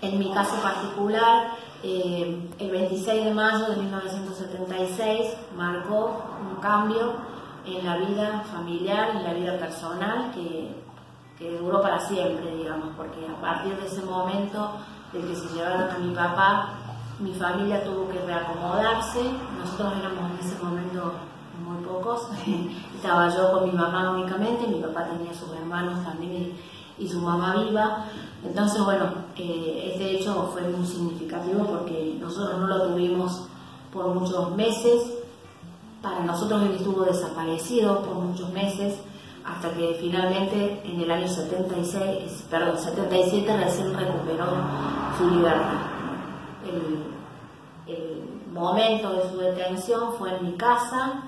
en 0.00 0.18
mi 0.18 0.32
caso 0.32 0.56
particular, 0.62 1.54
eh, 1.82 2.48
el 2.58 2.70
26 2.70 3.24
de 3.24 3.34
mayo 3.34 3.66
de 3.66 3.76
1976 3.76 5.34
marcó 5.56 6.22
un 6.40 6.60
cambio 6.60 7.14
en 7.64 7.84
la 7.84 7.96
vida 7.98 8.44
familiar, 8.52 9.10
en 9.16 9.24
la 9.24 9.34
vida 9.34 9.58
personal, 9.58 10.30
que, 10.34 10.74
que 11.38 11.58
duró 11.58 11.82
para 11.82 11.98
siempre, 12.00 12.56
digamos, 12.56 12.88
porque 12.96 13.26
a 13.26 13.40
partir 13.40 13.76
de 13.76 13.86
ese 13.86 14.02
momento 14.02 14.72
de 15.12 15.20
que 15.20 15.34
se 15.34 15.54
llevaron 15.54 15.90
a 15.90 15.98
mi 15.98 16.14
papá, 16.14 16.68
mi 17.18 17.34
familia 17.34 17.82
tuvo 17.84 18.08
que 18.08 18.20
reacomodarse, 18.20 19.22
nosotros 19.58 19.94
éramos 19.98 20.30
en 20.30 20.46
ese 20.46 20.62
momento 20.62 21.12
muy 21.64 21.84
pocos, 21.84 22.28
estaba 22.94 23.28
yo 23.28 23.52
con 23.52 23.64
mi 23.64 23.72
mamá 23.72 24.12
únicamente, 24.12 24.66
mi 24.66 24.80
papá 24.80 25.06
tenía 25.06 25.34
sus 25.34 25.52
hermanos 25.52 26.04
también 26.04 26.56
y, 26.98 27.08
su 27.08 27.20
mamá 27.20 27.64
viva, 27.64 28.04
entonces 28.44 28.84
bueno, 28.84 29.06
eh, 29.36 29.92
este 29.92 30.16
hecho 30.16 30.50
fue 30.52 30.62
muy 30.62 30.86
significativo 30.86 31.64
porque 31.64 32.16
nosotros 32.20 32.58
no 32.58 32.66
lo 32.66 32.88
tuvimos 32.88 33.46
por 33.92 34.14
muchos 34.14 34.54
meses, 34.56 35.02
para 36.02 36.20
nosotros 36.20 36.62
él 36.62 36.76
estuvo 36.76 37.02
desaparecido 37.02 38.02
por 38.02 38.14
muchos 38.14 38.50
meses, 38.52 38.96
hasta 39.44 39.72
que 39.72 39.96
finalmente 40.00 40.82
en 40.84 41.00
el 41.00 41.10
año 41.10 41.26
76, 41.26 42.44
perdón, 42.50 42.78
77 42.78 43.56
recién 43.56 43.94
recuperó 43.94 44.46
su 45.16 45.30
libertad. 45.30 45.86
El, 46.66 47.94
el 47.94 48.22
momento 48.52 49.10
de 49.14 49.30
su 49.30 49.38
detención 49.38 50.12
fue 50.18 50.36
en 50.36 50.44
mi 50.44 50.52
casa, 50.52 51.22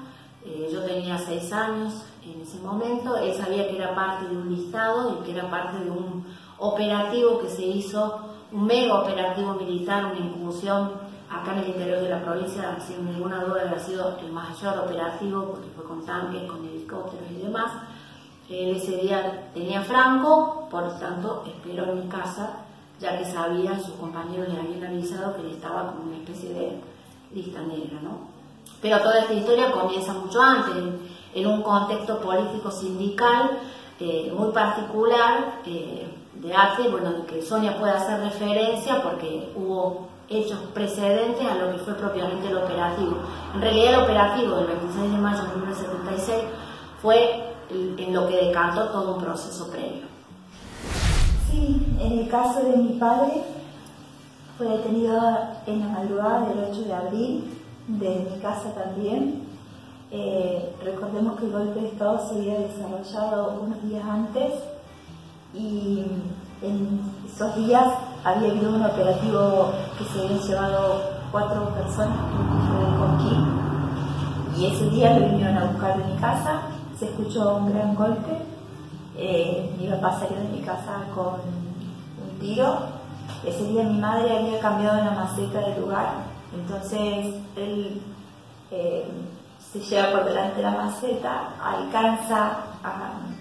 eh, 0.45 0.69
yo 0.73 0.83
tenía 0.83 1.19
seis 1.19 1.53
años 1.53 2.05
en 2.33 2.43
ese 2.43 2.59
momento, 2.59 3.17
él 3.17 3.35
sabía 3.35 3.69
que 3.69 3.77
era 3.77 3.95
parte 3.95 4.29
de 4.29 4.37
un 4.37 4.55
listado 4.55 5.19
y 5.19 5.25
que 5.25 5.33
era 5.33 5.51
parte 5.51 5.85
de 5.85 5.91
un 5.91 6.25
operativo 6.59 7.41
que 7.41 7.49
se 7.49 7.63
hizo, 7.63 8.21
un 8.53 8.67
mega 8.67 9.01
operativo 9.01 9.55
militar, 9.55 10.07
una 10.07 10.19
incursión 10.19 10.93
acá 11.31 11.53
en 11.53 11.59
el 11.61 11.69
interior 11.69 12.01
de 12.01 12.09
la 12.09 12.23
provincia, 12.23 12.77
sin 12.81 13.05
ninguna 13.05 13.45
duda 13.45 13.73
ha 13.75 13.79
sido 13.79 14.19
el 14.19 14.33
mayor 14.33 14.79
operativo 14.79 15.53
porque 15.53 15.69
fue 15.77 15.85
con 15.85 16.05
tanques, 16.05 16.43
con 16.51 16.67
helicópteros 16.67 17.31
y 17.31 17.43
demás. 17.43 17.71
Él 18.49 18.77
ese 18.77 18.97
día 18.97 19.49
tenía 19.55 19.81
Franco, 19.83 20.67
por 20.71 20.83
lo 20.83 20.91
tanto 20.95 21.45
esperó 21.47 21.85
en 21.85 22.01
mi 22.01 22.09
casa, 22.09 22.65
ya 22.99 23.17
que 23.17 23.25
sabía, 23.25 23.79
sus 23.79 23.95
compañeros 23.95 24.49
le 24.49 24.59
habían 24.61 24.85
avisado 24.85 25.37
que 25.37 25.43
él 25.43 25.51
estaba 25.53 25.93
como 25.93 26.09
una 26.09 26.17
especie 26.17 26.53
de 26.53 26.81
lista 27.33 27.63
negra, 27.63 28.01
¿no? 28.03 28.29
Pero 28.83 28.99
toda 28.99 29.21
esta 29.21 29.35
historia 29.35 29.71
comienza 29.71 30.13
mucho 30.13 30.43
antes, 30.43 30.75
en, 31.35 31.47
un 31.47 31.63
contexto 31.63 32.21
político 32.21 32.71
sindical 32.71 33.59
eh, 33.99 34.33
muy 34.37 34.53
particular 34.53 35.61
eh, 35.67 36.09
de 36.35 36.55
ATE, 36.55 36.89
bueno, 36.89 37.27
que 37.27 37.43
Sonia 37.43 37.79
puede 37.79 37.93
hacer 37.93 38.21
referencia 38.21 39.03
porque 39.03 39.53
hubo 39.55 40.09
hechos 40.29 40.59
precedentes 40.73 41.45
a 41.47 41.57
lo 41.57 41.73
que 41.73 41.79
fue 41.79 41.95
propiamente 41.95 42.49
el 42.49 42.57
operativo. 42.57 43.17
En 43.55 43.61
realidad 43.61 43.95
el 43.95 44.01
operativo 44.03 44.57
del 44.57 44.67
26 44.69 45.13
de 45.13 45.19
mayo 45.19 45.43
de 45.43 45.57
1976 45.57 46.45
fue 47.03 47.51
en 47.71 48.15
lo 48.15 48.29
que 48.29 48.47
decantó 48.47 48.89
todo 48.89 49.17
un 49.17 49.25
proceso 49.25 49.69
previo. 49.71 50.03
Sí, 51.51 51.97
en 52.01 52.19
el 52.21 52.29
caso 52.29 52.63
de 52.63 52.77
mi 52.77 52.99
padre 52.99 53.43
fue 54.57 54.69
detenido 54.69 55.19
en 55.67 55.81
la 55.81 55.87
madrugada 55.87 56.49
del 56.49 56.65
8 56.71 56.83
de 56.83 56.95
abril 56.95 57.59
de 57.89 58.29
mi 58.31 58.41
casa 58.41 58.73
también. 58.75 59.50
Eh, 60.13 60.75
recordemos 60.83 61.39
que 61.39 61.47
el 61.47 61.53
golpe 61.53 61.81
de 61.81 61.89
Estado 61.89 62.19
se 62.27 62.35
había 62.35 62.59
desarrollado 62.59 63.61
unos 63.63 63.81
días 63.85 64.05
antes 64.05 64.55
y 65.55 66.05
en 66.63 67.01
esos 67.33 67.55
días 67.55 67.85
había 68.25 68.51
habido 68.51 68.71
un 68.75 68.83
operativo 68.83 69.71
que 69.97 70.05
se 70.05 70.21
habían 70.21 70.41
llevado 70.41 71.03
cuatro 71.31 71.69
personas 71.75 72.19
de 72.19 72.99
Coquín 72.99 73.61
y 74.59 74.67
ese 74.67 74.91
día 74.91 75.17
lo 75.17 75.27
vinieron 75.27 75.57
a 75.57 75.65
buscar 75.67 75.97
de 75.97 76.13
mi 76.13 76.21
casa, 76.21 76.63
se 76.99 77.05
escuchó 77.05 77.57
un 77.59 77.73
gran 77.73 77.95
golpe, 77.95 78.33
eh, 79.17 79.73
mi 79.79 79.87
papá 79.87 80.19
salió 80.19 80.39
de 80.39 80.49
mi 80.49 80.61
casa 80.61 81.05
con 81.15 81.35
un 81.35 82.39
tiro, 82.41 82.79
ese 83.47 83.65
día 83.65 83.85
mi 83.85 84.01
madre 84.01 84.39
había 84.39 84.61
cambiado 84.61 85.05
la 85.05 85.13
maceta 85.13 85.61
de 85.61 85.81
lugar 85.81 86.31
entonces 86.53 87.37
él 87.57 88.03
eh, 88.73 89.05
se 89.73 89.79
lleva 89.79 90.11
por 90.13 90.25
delante 90.25 90.63
la 90.63 90.73
maceta, 90.73 91.51
alcanza, 91.63 92.59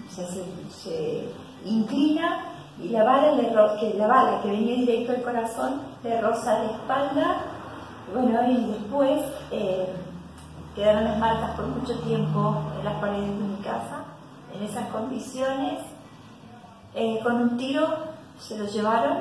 se, 0.08 1.28
inclina 1.64 2.44
y 2.80 2.88
la 2.88 3.04
bala, 3.04 3.36
que, 3.78 3.94
la 3.94 4.06
bala 4.06 4.40
que 4.40 4.50
venía 4.50 4.76
directo 4.76 5.12
al 5.12 5.22
corazón 5.22 5.80
le 6.02 6.20
roza 6.20 6.62
la 6.62 6.70
espalda. 6.70 7.36
Bueno, 8.14 8.40
y 8.48 8.72
después 8.72 9.22
eh, 9.50 9.92
quedaron 10.74 11.04
las 11.04 11.50
por 11.56 11.66
mucho 11.66 11.98
tiempo 12.00 12.62
en 12.78 12.84
las 12.84 12.94
paredes 12.94 13.26
de 13.26 13.44
mi 13.44 13.56
casa, 13.56 14.04
en 14.54 14.62
esas 14.62 14.88
condiciones. 14.88 15.80
Eh, 16.94 17.20
con 17.22 17.36
un 17.36 17.56
tiro 17.56 17.88
se 18.38 18.58
lo 18.58 18.66
llevaron 18.66 19.18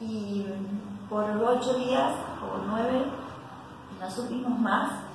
y 0.00 0.44
por 1.08 1.24
ocho 1.24 1.74
días 1.74 2.12
o 2.42 2.58
nueve, 2.66 3.04
no 4.00 4.10
supimos 4.10 4.58
más. 4.58 5.09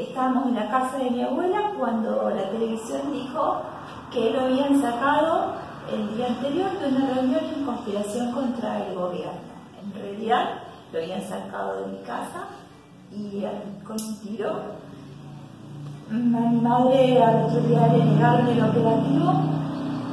Estábamos 0.00 0.46
en 0.46 0.54
la 0.54 0.70
casa 0.70 0.96
de 0.96 1.10
mi 1.10 1.22
abuela 1.22 1.72
cuando 1.78 2.30
la 2.30 2.50
televisión 2.50 3.12
dijo 3.12 3.60
que 4.10 4.30
lo 4.30 4.40
habían 4.40 4.80
sacado 4.80 5.52
el 5.92 6.16
día 6.16 6.28
anterior 6.28 6.70
de 6.78 6.88
una 6.88 7.14
reunión 7.14 7.44
en 7.54 7.64
conspiración 7.66 8.32
contra 8.32 8.86
el 8.86 8.94
gobierno. 8.94 9.50
En 9.82 10.00
realidad 10.00 10.44
lo 10.90 10.98
habían 11.00 11.22
sacado 11.22 11.82
de 11.82 11.92
mi 11.92 11.98
casa 11.98 12.46
y 13.12 13.44
con 13.84 13.96
un 14.00 14.20
tiro. 14.20 14.50
A 16.10 16.14
mi 16.14 16.60
madre 16.60 17.22
a 17.22 17.32
la 17.32 17.42
autoridad 17.42 17.92
le 17.92 18.04
negaron 18.04 18.48
el 18.48 18.62
operativo, 18.62 19.32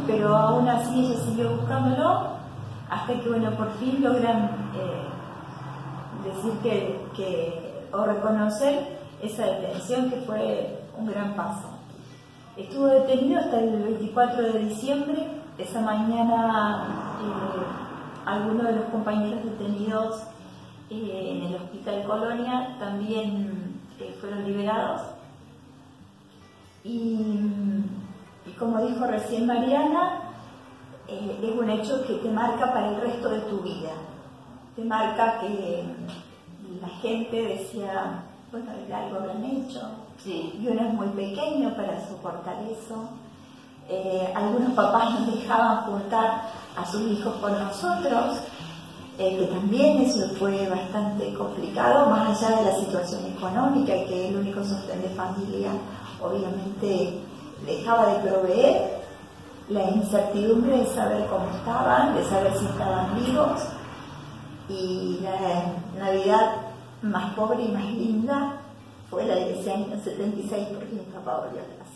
pero 0.06 0.36
aún 0.36 0.68
así 0.68 1.06
ella 1.06 1.20
siguió 1.22 1.56
buscándolo 1.56 2.38
hasta 2.90 3.14
que 3.14 3.30
bueno, 3.30 3.52
por 3.52 3.72
fin 3.74 4.04
logran 4.04 4.50
eh, 4.76 5.08
decir 6.26 6.54
que, 7.14 7.88
o 7.94 8.04
reconocer 8.04 8.97
esa 9.22 9.46
detención 9.46 10.10
que 10.10 10.18
fue 10.18 10.80
un 10.98 11.08
gran 11.08 11.36
paso. 11.36 11.70
Estuvo 12.56 12.88
detenido 12.88 13.40
hasta 13.40 13.60
el 13.60 13.84
24 13.84 14.42
de 14.42 14.60
diciembre, 14.60 15.28
esa 15.58 15.82
mañana 15.82 17.18
eh, 17.22 17.88
algunos 18.26 18.66
de 18.66 18.74
los 18.74 18.86
compañeros 18.86 19.44
detenidos 19.44 20.24
eh, 20.90 21.34
en 21.36 21.48
el 21.48 21.56
Hospital 21.56 22.04
Colonia 22.06 22.76
también 22.80 23.82
fueron 24.20 24.46
liberados. 24.46 25.02
Y, 26.84 27.20
y 28.46 28.52
como 28.58 28.82
dijo 28.86 29.06
recién 29.06 29.46
Mariana, 29.46 30.22
eh, 31.08 31.40
es 31.42 31.60
un 31.60 31.70
hecho 31.70 32.06
que 32.06 32.16
te 32.16 32.30
marca 32.30 32.74
para 32.74 32.90
el 32.90 33.02
resto 33.02 33.30
de 33.30 33.40
tu 33.42 33.60
vida. 33.62 33.92
Te 34.76 34.84
marca 34.84 35.40
que 35.40 35.84
la 36.82 36.90
gente 37.02 37.42
decía, 37.42 38.24
bueno, 38.52 38.72
algo 38.72 39.30
han 39.30 39.44
hecho, 39.44 39.82
y 40.26 40.68
uno 40.68 40.82
es 40.82 40.94
muy 40.94 41.08
pequeño 41.08 41.76
para 41.76 42.06
soportar 42.08 42.56
eso. 42.64 43.10
Eh, 43.90 44.32
algunos 44.36 44.74
papás 44.74 45.20
nos 45.20 45.36
dejaban 45.36 45.84
juntar 45.84 46.44
a 46.76 46.86
sus 46.86 47.02
hijos 47.12 47.36
con 47.36 47.54
nosotros, 47.54 48.40
eh, 49.18 49.38
que 49.38 49.46
también 49.48 50.02
eso 50.02 50.28
fue 50.38 50.68
bastante 50.70 51.34
complicado, 51.34 52.10
más 52.10 52.42
allá 52.42 52.58
de 52.58 52.66
la 52.66 52.76
situación 52.78 53.26
económica, 53.26 53.94
que 54.06 54.30
el 54.30 54.38
único 54.38 54.64
sostén 54.64 55.02
de 55.02 55.10
familia 55.10 55.72
obviamente 56.22 57.20
dejaba 57.66 58.14
de 58.14 58.30
proveer, 58.30 58.98
la 59.70 59.90
incertidumbre 59.90 60.78
de 60.78 60.86
saber 60.88 61.26
cómo 61.28 61.50
estaban, 61.58 62.16
de 62.16 62.24
saber 62.24 62.58
si 62.58 62.66
estaban 62.66 63.16
vivos. 63.16 63.62
Y 64.70 65.20
la 65.22 66.06
Navidad 66.06 66.67
más 67.02 67.34
pobre 67.36 67.64
y 67.64 67.72
más 67.72 67.86
linda 67.86 68.62
fue 69.10 69.26
la 69.26 69.36
de 69.36 69.60
ese 69.60 69.72
año 69.72 69.88
76 70.04 70.68
porque 70.74 70.94
mi 70.94 71.02
papá 71.14 71.46
volvió 71.46 71.62
a 71.62 71.78
casa. 71.78 71.88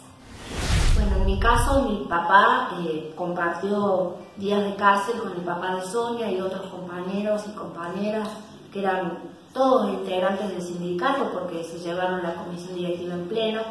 Bueno, 0.96 1.18
en 1.18 1.26
mi 1.26 1.40
caso, 1.40 1.84
mi 1.90 2.06
papá 2.06 2.70
eh, 2.80 3.14
compartió 3.16 4.16
días 4.38 4.64
de 4.64 4.76
cárcel 4.76 5.20
con 5.20 5.32
el 5.32 5.42
papá 5.42 5.76
de 5.76 5.82
Sonia 5.82 6.32
y 6.32 6.40
otros 6.40 6.68
compañeros 6.68 7.44
y 7.48 7.52
compañeras 7.52 8.30
que 8.72 8.80
eran 8.80 9.18
todos 9.54 9.90
integrantes 9.90 10.50
del 10.50 10.62
sindicato 10.62 11.32
porque 11.34 11.64
se 11.64 11.80
llevaron 11.80 12.24
la 12.24 12.36
comisión 12.36 12.76
directiva 12.76 13.14
en 13.14 13.28
pleno. 13.28 13.62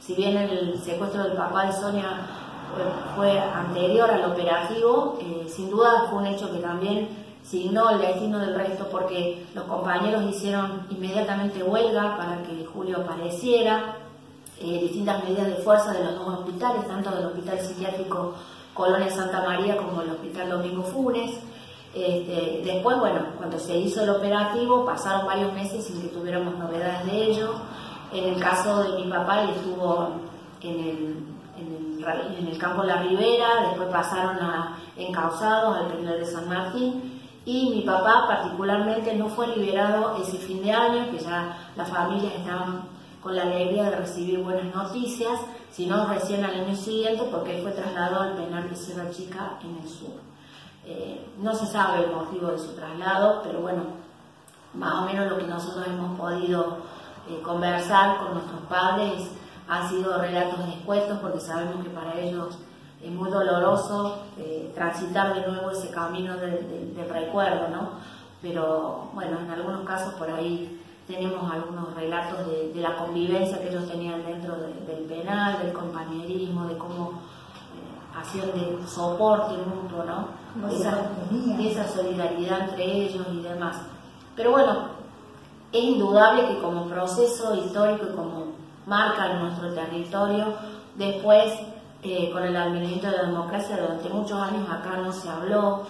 Si 0.00 0.14
bien 0.14 0.36
el 0.36 0.80
secuestro 0.80 1.24
del 1.24 1.34
papá 1.34 1.66
de 1.66 1.72
Sonia 1.72 2.26
eh, 2.78 3.14
fue 3.14 3.38
anterior 3.38 4.10
al 4.10 4.32
operativo, 4.32 5.18
eh, 5.20 5.46
sin 5.48 5.70
duda 5.70 6.06
fue 6.10 6.20
un 6.20 6.26
hecho 6.26 6.50
que 6.50 6.58
también 6.58 7.08
signó 7.48 7.90
el 7.90 8.00
destino 8.00 8.38
del 8.38 8.54
resto 8.54 8.88
porque 8.90 9.46
los 9.54 9.64
compañeros 9.64 10.22
hicieron 10.28 10.86
inmediatamente 10.90 11.62
huelga 11.62 12.16
para 12.16 12.42
que 12.42 12.66
Julio 12.66 12.98
apareciera, 12.98 13.96
eh, 14.60 14.80
distintas 14.82 15.24
medidas 15.24 15.46
de 15.46 15.54
fuerza 15.54 15.92
de 15.92 16.04
los 16.04 16.14
dos 16.16 16.40
hospitales, 16.40 16.86
tanto 16.86 17.10
del 17.10 17.26
Hospital 17.26 17.60
Psiquiátrico 17.60 18.34
Colonia 18.74 19.10
Santa 19.10 19.42
María 19.42 19.76
como 19.76 20.02
el 20.02 20.10
Hospital 20.10 20.50
Domingo 20.50 20.82
Funes. 20.82 21.38
Este, 21.94 22.62
después, 22.64 22.98
bueno, 22.98 23.20
cuando 23.38 23.58
se 23.58 23.76
hizo 23.76 24.02
el 24.02 24.10
operativo, 24.10 24.84
pasaron 24.84 25.26
varios 25.26 25.52
meses 25.54 25.84
sin 25.84 26.02
que 26.02 26.08
tuviéramos 26.08 26.58
novedades 26.58 27.06
de 27.06 27.24
ello. 27.24 27.54
En 28.12 28.34
el 28.34 28.40
caso 28.40 28.82
de 28.82 29.04
mi 29.04 29.10
papá, 29.10 29.42
él 29.42 29.50
estuvo 29.50 30.10
en 30.60 30.80
el, 30.80 31.24
en 32.38 32.46
el, 32.46 32.58
campo 32.58 32.82
La 32.82 33.02
Ribera, 33.02 33.68
después 33.68 33.88
pasaron 33.88 34.36
a 34.36 34.78
Encausados, 34.96 35.76
al 35.76 35.86
penal 35.86 36.18
de 36.18 36.26
San 36.26 36.48
Martín, 36.48 37.17
y 37.48 37.70
mi 37.70 37.80
papá 37.80 38.26
particularmente 38.28 39.14
no 39.14 39.26
fue 39.30 39.46
liberado 39.56 40.18
ese 40.20 40.36
fin 40.36 40.62
de 40.62 40.70
año, 40.70 41.10
que 41.10 41.18
ya 41.18 41.56
las 41.76 41.88
familias 41.88 42.34
estaban 42.34 42.82
con 43.22 43.34
la 43.34 43.40
alegría 43.40 43.84
de 43.84 43.96
recibir 43.96 44.40
buenas 44.40 44.74
noticias, 44.74 45.40
sino 45.70 46.06
recién 46.08 46.44
al 46.44 46.60
año 46.60 46.76
siguiente, 46.76 47.26
porque 47.30 47.56
él 47.56 47.62
fue 47.62 47.72
trasladado 47.72 48.20
al 48.20 48.34
penal 48.34 48.68
de 48.68 48.76
Sierra 48.76 49.10
Chica 49.10 49.58
en 49.62 49.82
el 49.82 49.88
sur. 49.88 50.12
Eh, 50.84 51.26
no 51.38 51.54
se 51.54 51.64
sabe 51.64 52.04
el 52.04 52.10
motivo 52.10 52.48
de 52.48 52.58
su 52.58 52.74
traslado, 52.74 53.40
pero 53.42 53.62
bueno, 53.62 53.84
más 54.74 54.96
o 54.96 55.06
menos 55.06 55.30
lo 55.30 55.38
que 55.38 55.46
nosotros 55.46 55.86
hemos 55.86 56.18
podido 56.18 56.76
eh, 57.30 57.40
conversar 57.40 58.18
con 58.18 58.34
nuestros 58.34 58.60
padres 58.68 59.26
han 59.66 59.88
sido 59.88 60.20
relatos 60.20 60.66
despuestos, 60.66 61.18
porque 61.20 61.40
sabemos 61.40 61.82
que 61.82 61.88
para 61.88 62.20
ellos 62.20 62.58
es 63.02 63.10
muy 63.10 63.30
doloroso 63.30 64.18
eh, 64.38 64.72
transitar 64.74 65.34
de 65.34 65.46
nuevo 65.46 65.70
ese 65.70 65.90
camino 65.90 66.36
del 66.36 66.94
recuerdo, 67.08 67.68
¿no? 67.68 67.90
Pero 68.42 69.10
bueno, 69.14 69.38
en 69.40 69.50
algunos 69.50 69.82
casos 69.82 70.14
por 70.14 70.30
ahí 70.30 70.80
tenemos 71.06 71.50
algunos 71.50 71.94
relatos 71.94 72.46
de, 72.46 72.72
la 72.80 72.96
convivencia 72.96 73.58
que 73.60 73.68
ellos 73.70 73.88
tenían 73.88 74.24
dentro 74.24 74.56
del 74.56 75.04
penal, 75.08 75.62
del 75.62 75.72
compañerismo, 75.72 76.66
de 76.66 76.76
cómo 76.76 77.12
hacían 78.14 78.52
de 78.52 78.86
soporte 78.86 79.54
mutuo, 79.56 80.04
¿no? 80.04 80.68
esa, 80.68 81.88
solidaridad 81.88 82.70
entre 82.70 82.84
ellos 82.84 83.26
y 83.32 83.40
demás. 83.40 83.76
Pero 84.36 84.52
bueno, 84.52 84.88
es 85.72 85.82
indudable 85.82 86.48
que 86.48 86.60
como 86.60 86.86
proceso 86.86 87.54
histórico 87.54 88.06
y 88.12 88.16
como 88.16 88.46
marca 88.86 89.32
en 89.32 89.40
nuestro 89.40 89.72
territorio, 89.72 90.54
después 90.96 91.52
eh, 92.02 92.30
con 92.32 92.44
el 92.44 92.56
advenimiento 92.56 93.10
de 93.10 93.16
la 93.16 93.22
democracia 93.24 93.76
durante 93.76 94.08
muchos 94.08 94.40
años 94.40 94.68
acá 94.70 94.98
no 94.98 95.12
se 95.12 95.28
habló 95.28 95.86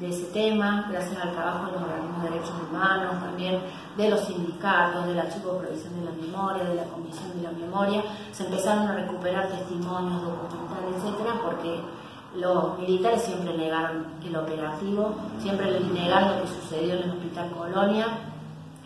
de 0.00 0.08
ese 0.08 0.26
tema, 0.26 0.86
gracias 0.90 1.20
al 1.20 1.32
trabajo 1.32 1.66
de 1.66 1.72
los 1.72 1.82
organismos 1.82 2.22
de 2.22 2.30
derechos 2.30 2.54
humanos, 2.70 3.20
también 3.20 3.60
de 3.96 4.08
los 4.08 4.20
sindicatos, 4.20 5.06
del 5.06 5.18
Archivo 5.18 5.54
de 5.54 5.58
Provisión 5.66 5.98
de 5.98 6.04
la 6.04 6.12
Memoria, 6.12 6.64
de 6.64 6.74
la 6.76 6.84
Comisión 6.84 7.36
de 7.36 7.42
la 7.42 7.50
Memoria, 7.50 8.04
se 8.30 8.44
empezaron 8.44 8.86
a 8.86 8.94
recuperar 8.94 9.48
testimonios 9.48 10.22
documentales, 10.22 10.96
etcétera, 10.96 11.40
porque 11.44 11.80
los 12.36 12.78
militares 12.78 13.22
siempre 13.22 13.56
negaron 13.56 14.06
el 14.24 14.36
operativo, 14.36 15.14
siempre 15.40 15.80
negaron 15.80 16.36
lo 16.36 16.42
que 16.42 16.48
sucedió 16.48 16.94
en 16.94 17.02
el 17.02 17.10
Hospital 17.10 17.50
Colonia. 17.50 18.06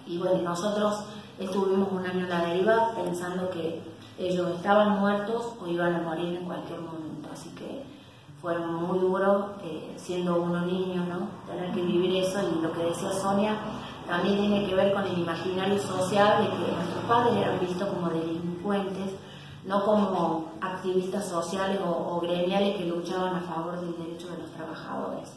Y 0.07 0.17
bueno, 0.19 0.41
nosotros 0.43 1.05
estuvimos 1.39 1.89
un 1.93 2.07
año 2.07 2.21
en 2.21 2.31
la 2.31 2.47
deriva 2.47 2.93
pensando 2.95 3.51
que 3.51 3.83
ellos 4.19 4.51
estaban 4.57 5.01
muertos 5.01 5.55
o 5.61 5.67
iban 5.67 5.95
a 5.95 6.03
morir 6.03 6.37
en 6.37 6.45
cualquier 6.45 6.81
momento, 6.81 7.29
así 7.33 7.51
que 7.51 7.83
fue 8.41 8.59
muy 8.59 8.99
duro 8.99 9.55
eh, 9.65 9.95
siendo 9.97 10.41
uno 10.41 10.67
niño, 10.67 11.05
¿no? 11.07 11.29
Tener 11.51 11.73
que 11.73 11.83
vivir 11.83 12.23
eso 12.23 12.41
y 12.43 12.63
lo 12.63 12.73
que 12.73 12.85
decía 12.85 13.13
Sonia 13.13 13.57
también 14.07 14.39
tiene 14.39 14.67
que 14.67 14.75
ver 14.75 14.93
con 14.93 15.05
el 15.07 15.19
imaginario 15.19 15.79
social 15.79 16.45
de 16.45 16.51
que 16.51 16.73
nuestros 16.73 17.05
padres 17.09 17.37
eran 17.37 17.59
vistos 17.59 17.89
como 17.89 18.11
delincuentes 18.11 19.15
no 19.67 19.85
como 19.85 20.53
activistas 20.61 21.27
sociales 21.27 21.81
o, 21.85 22.21
gremiales 22.21 22.77
que 22.77 22.85
luchaban 22.85 23.35
a 23.35 23.41
favor 23.41 23.81
del 23.81 23.97
derecho 23.97 24.29
de 24.29 24.39
los 24.39 24.51
trabajadores. 24.51 25.31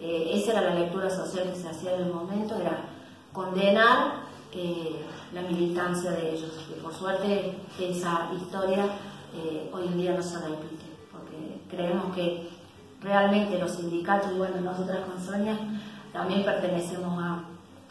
Eh, 0.00 0.30
esa 0.34 0.52
era 0.52 0.60
la 0.62 0.74
lectura 0.74 1.10
social 1.10 1.50
que 1.50 1.56
se 1.58 1.68
hacía 1.68 1.94
en 1.94 2.02
el 2.02 2.12
momento, 2.12 2.54
era 2.56 2.84
condenar 3.32 4.24
eh, 4.54 5.04
la 5.32 5.42
militancia 5.42 6.12
de 6.12 6.34
ellos. 6.34 6.52
Y 6.70 6.80
por 6.80 6.94
suerte 6.94 7.54
esa 7.78 8.30
historia 8.36 8.86
eh, 9.34 9.70
hoy 9.72 9.86
en 9.88 9.98
día 9.98 10.14
no 10.14 10.22
se 10.22 10.38
repite, 10.38 10.84
porque 11.10 11.60
creemos 11.68 12.14
que 12.14 12.48
realmente 13.00 13.58
los 13.58 13.72
sindicatos, 13.72 14.32
y 14.32 14.38
bueno, 14.38 14.60
nosotras 14.60 15.00
con 15.06 15.20
Sonia 15.20 15.58
también 16.12 16.44
pertenecemos 16.44 17.20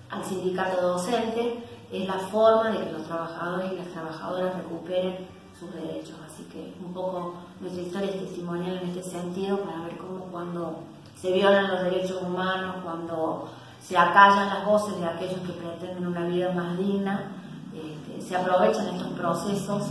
al 0.10 0.24
sindicato 0.24 0.82
docente, 0.82 1.64
es 1.92 2.08
la 2.08 2.18
forma 2.18 2.72
de 2.72 2.86
que 2.86 2.92
los 2.94 3.04
trabajadores 3.04 3.74
y 3.74 3.76
las 3.76 3.88
trabajadoras 3.90 4.56
recuperen 4.56 5.28
sus 5.60 5.74
derechos. 5.74 6.16
Así 6.26 6.44
que 6.46 6.74
un 6.84 6.94
poco 6.94 7.36
nuestra 7.60 7.84
historia 7.84 8.10
es 8.10 8.20
testimonial 8.22 8.80
en 8.82 8.90
este 8.90 9.04
sentido 9.04 9.60
para 9.60 9.82
ver 9.82 9.98
cómo 9.98 10.26
cuando 10.32 10.80
se 11.20 11.32
violan 11.32 11.70
los 11.70 11.84
derechos 11.84 12.22
humanos, 12.22 12.78
cuando 12.84 13.50
se 13.84 13.98
acallan 13.98 14.48
las 14.48 14.66
voces 14.66 14.98
de 15.00 15.06
aquellos 15.06 15.40
que 15.42 15.54
pretenden 15.54 16.08
una 16.08 16.26
vida 16.26 16.54
más 16.54 16.78
digna, 16.78 17.32
este, 17.74 18.22
se 18.22 18.36
aprovechan 18.36 18.88
estos 18.88 19.10
procesos 19.10 19.84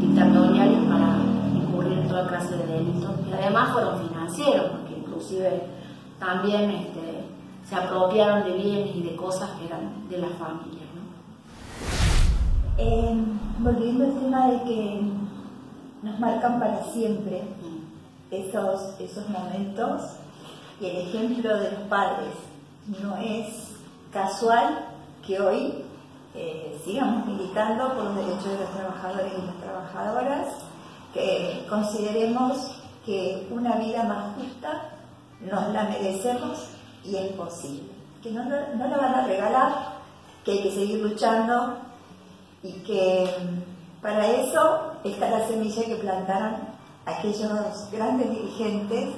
dictatoriales 0.00 0.78
para 0.88 1.18
incurrir 1.54 1.98
en 1.98 2.08
toda 2.08 2.26
clase 2.26 2.56
de 2.56 2.66
delitos 2.66 3.10
y 3.28 3.32
además 3.32 3.72
fueron 3.72 4.08
financieros, 4.08 4.70
porque 4.70 4.98
inclusive 4.98 5.66
también 6.18 6.70
este, 6.70 7.24
se 7.68 7.74
apropiaron 7.74 8.44
de 8.44 8.56
bienes 8.56 8.96
y 8.96 9.02
de 9.02 9.16
cosas 9.16 9.50
que 9.58 9.66
eran 9.66 10.08
de 10.08 10.18
la 10.18 10.28
familia. 10.28 10.84
Eh, 12.76 13.24
volviendo 13.58 14.04
al 14.04 14.18
tema 14.18 14.48
de 14.48 14.62
que 14.62 15.00
nos 16.02 16.18
marcan 16.18 16.58
para 16.58 16.82
siempre 16.84 17.42
esos, 18.30 18.98
esos 18.98 19.28
momentos 19.28 20.02
y 20.80 20.86
el 20.86 20.96
ejemplo 21.08 21.56
de 21.56 21.70
los 21.70 21.80
padres. 21.82 22.32
No 22.86 23.16
es 23.16 23.70
casual 24.12 24.86
que 25.26 25.40
hoy 25.40 25.84
eh, 26.34 26.78
sigamos 26.84 27.26
militando 27.26 27.94
por 27.94 28.04
los 28.04 28.16
derechos 28.16 28.44
de 28.44 28.58
los 28.58 28.70
trabajadores 28.70 29.32
y 29.32 29.46
las 29.46 29.56
trabajadoras, 29.56 30.48
que 31.14 31.66
consideremos 31.70 32.82
que 33.06 33.48
una 33.50 33.76
vida 33.76 34.02
más 34.04 34.34
justa 34.36 34.90
nos 35.40 35.72
la 35.72 35.84
merecemos 35.84 36.68
y 37.02 37.16
es 37.16 37.32
posible. 37.32 37.88
Que 38.22 38.32
no, 38.32 38.44
no 38.44 38.88
la 38.88 38.96
van 38.98 39.14
a 39.14 39.26
regalar, 39.26 39.74
que 40.44 40.52
hay 40.52 40.62
que 40.62 40.70
seguir 40.70 41.00
luchando 41.00 41.78
y 42.62 42.72
que 42.80 43.30
para 44.02 44.26
eso 44.26 44.92
está 45.04 45.30
la 45.30 45.46
semilla 45.46 45.84
que 45.86 45.96
plantaron 45.96 46.56
aquellos 47.06 47.90
grandes 47.90 48.30
dirigentes 48.30 49.14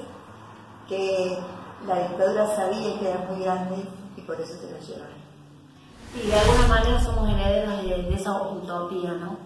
que 0.87 1.37
la 1.85 2.07
dictadura 2.07 2.55
sabía 2.55 2.99
que 2.99 3.09
era 3.09 3.25
muy 3.29 3.43
grande 3.43 3.75
y 4.15 4.21
por 4.21 4.39
eso 4.39 4.53
se 4.53 4.71
lo 4.71 4.79
llevaron. 4.79 5.17
Y 6.15 6.27
de 6.27 6.35
alguna 6.35 6.67
manera 6.67 6.99
somos 6.99 7.29
herederos 7.29 7.83
de, 7.83 8.13
esa 8.13 8.41
utopía, 8.41 9.11
¿no? 9.13 9.37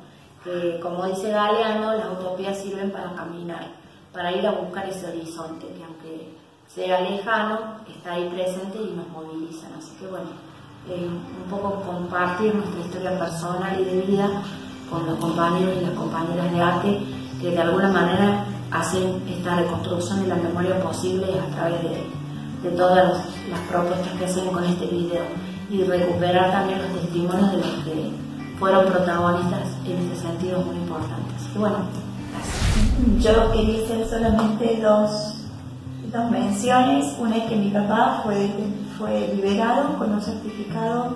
Que 0.44 0.80
como 0.80 1.06
dice 1.06 1.32
Galeano, 1.32 1.94
las 1.96 2.12
utopías 2.12 2.58
sirven 2.58 2.92
para 2.92 3.14
caminar, 3.14 3.68
para 4.14 4.32
ir 4.32 4.46
a 4.46 4.52
buscar 4.52 4.88
ese 4.88 5.08
horizonte, 5.08 5.68
que 5.68 5.84
aunque 5.84 6.38
sea 6.68 7.02
lejano, 7.02 7.78
está 7.88 8.14
ahí 8.14 8.30
presente 8.30 8.78
y 8.78 8.96
nos 8.96 9.08
movilizan. 9.10 9.74
Así 9.78 9.92
que 10.00 10.08
bueno, 10.08 10.30
eh, 10.90 11.08
un 11.08 11.50
poco 11.50 11.82
compartir 11.82 12.56
nuestra 12.56 12.82
historia 12.82 13.20
personal 13.20 13.80
y 13.80 13.84
de 13.84 14.02
vida 14.02 14.44
con 14.90 15.06
los 15.06 15.20
compañeros 15.20 15.76
y 15.80 15.86
las 15.86 15.94
compañeras 15.94 16.52
de 16.52 16.62
arte 16.62 17.00
que 17.40 17.52
de 17.52 17.62
alguna 17.62 17.90
manera 17.90 18.46
hacen 18.72 19.22
esta 19.28 19.56
reconstrucción 19.56 20.22
de 20.22 20.28
la 20.28 20.36
memoria 20.36 20.82
posible 20.82 21.28
a 21.40 21.56
través 21.56 21.82
de, 21.84 22.21
todas 22.70 23.26
las, 23.50 23.60
propuestas 23.70 24.14
que 24.18 24.26
hacen 24.26 24.48
con 24.48 24.64
este 24.64 24.86
video 24.86 25.24
y 25.70 25.84
recuperar 25.84 26.52
también 26.52 26.80
los 26.82 27.02
testimonios 27.02 27.52
de 27.52 27.58
los 27.58 27.86
que 27.86 28.12
fueron 28.60 28.86
protagonistas 28.86 29.68
en 29.86 29.98
este 29.98 30.28
sentido 30.28 30.62
muy 30.62 30.76
importantes. 30.76 31.42
Y 31.56 31.58
bueno, 31.58 31.78
Yo 33.20 33.52
quería 33.52 33.84
hacer 33.84 34.08
solamente 34.08 34.80
dos, 34.82 35.36
dos 36.12 36.32
menciones. 36.32 37.16
Una 37.20 37.38
es 37.38 37.44
que 37.50 37.56
mi 37.56 37.72
papá 37.72 38.22
fue 38.24 38.50
fue 39.02 39.34
liberado 39.36 39.98
con 39.98 40.14
un 40.14 40.22
certificado 40.22 41.16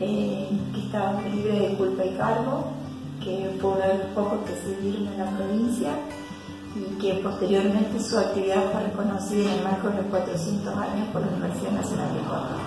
eh, 0.00 0.48
que 0.72 0.80
estaba 0.80 1.20
libre 1.22 1.60
de 1.60 1.74
culpa 1.74 2.04
y 2.04 2.14
cargo, 2.16 2.68
que 3.22 3.54
fue 3.60 3.70
uno 3.72 3.80
de 3.80 3.98
los 3.98 4.06
pocos 4.14 4.38
que 4.46 4.54
se 4.54 4.88
en 4.88 5.18
la 5.18 5.30
provincia. 5.36 5.90
Y 6.74 6.98
que 7.00 7.14
posteriormente 7.22 8.00
su 8.00 8.18
actividad 8.18 8.70
fue 8.72 8.82
reconocida 8.82 9.52
en 9.52 9.58
el 9.58 9.64
marco 9.64 9.88
de 9.88 9.96
los 10.02 10.06
400 10.06 10.76
años 10.76 11.08
por 11.12 11.22
la 11.22 11.28
Universidad 11.28 11.72
Nacional 11.72 12.14
de 12.14 12.20
Córdoba. 12.20 12.58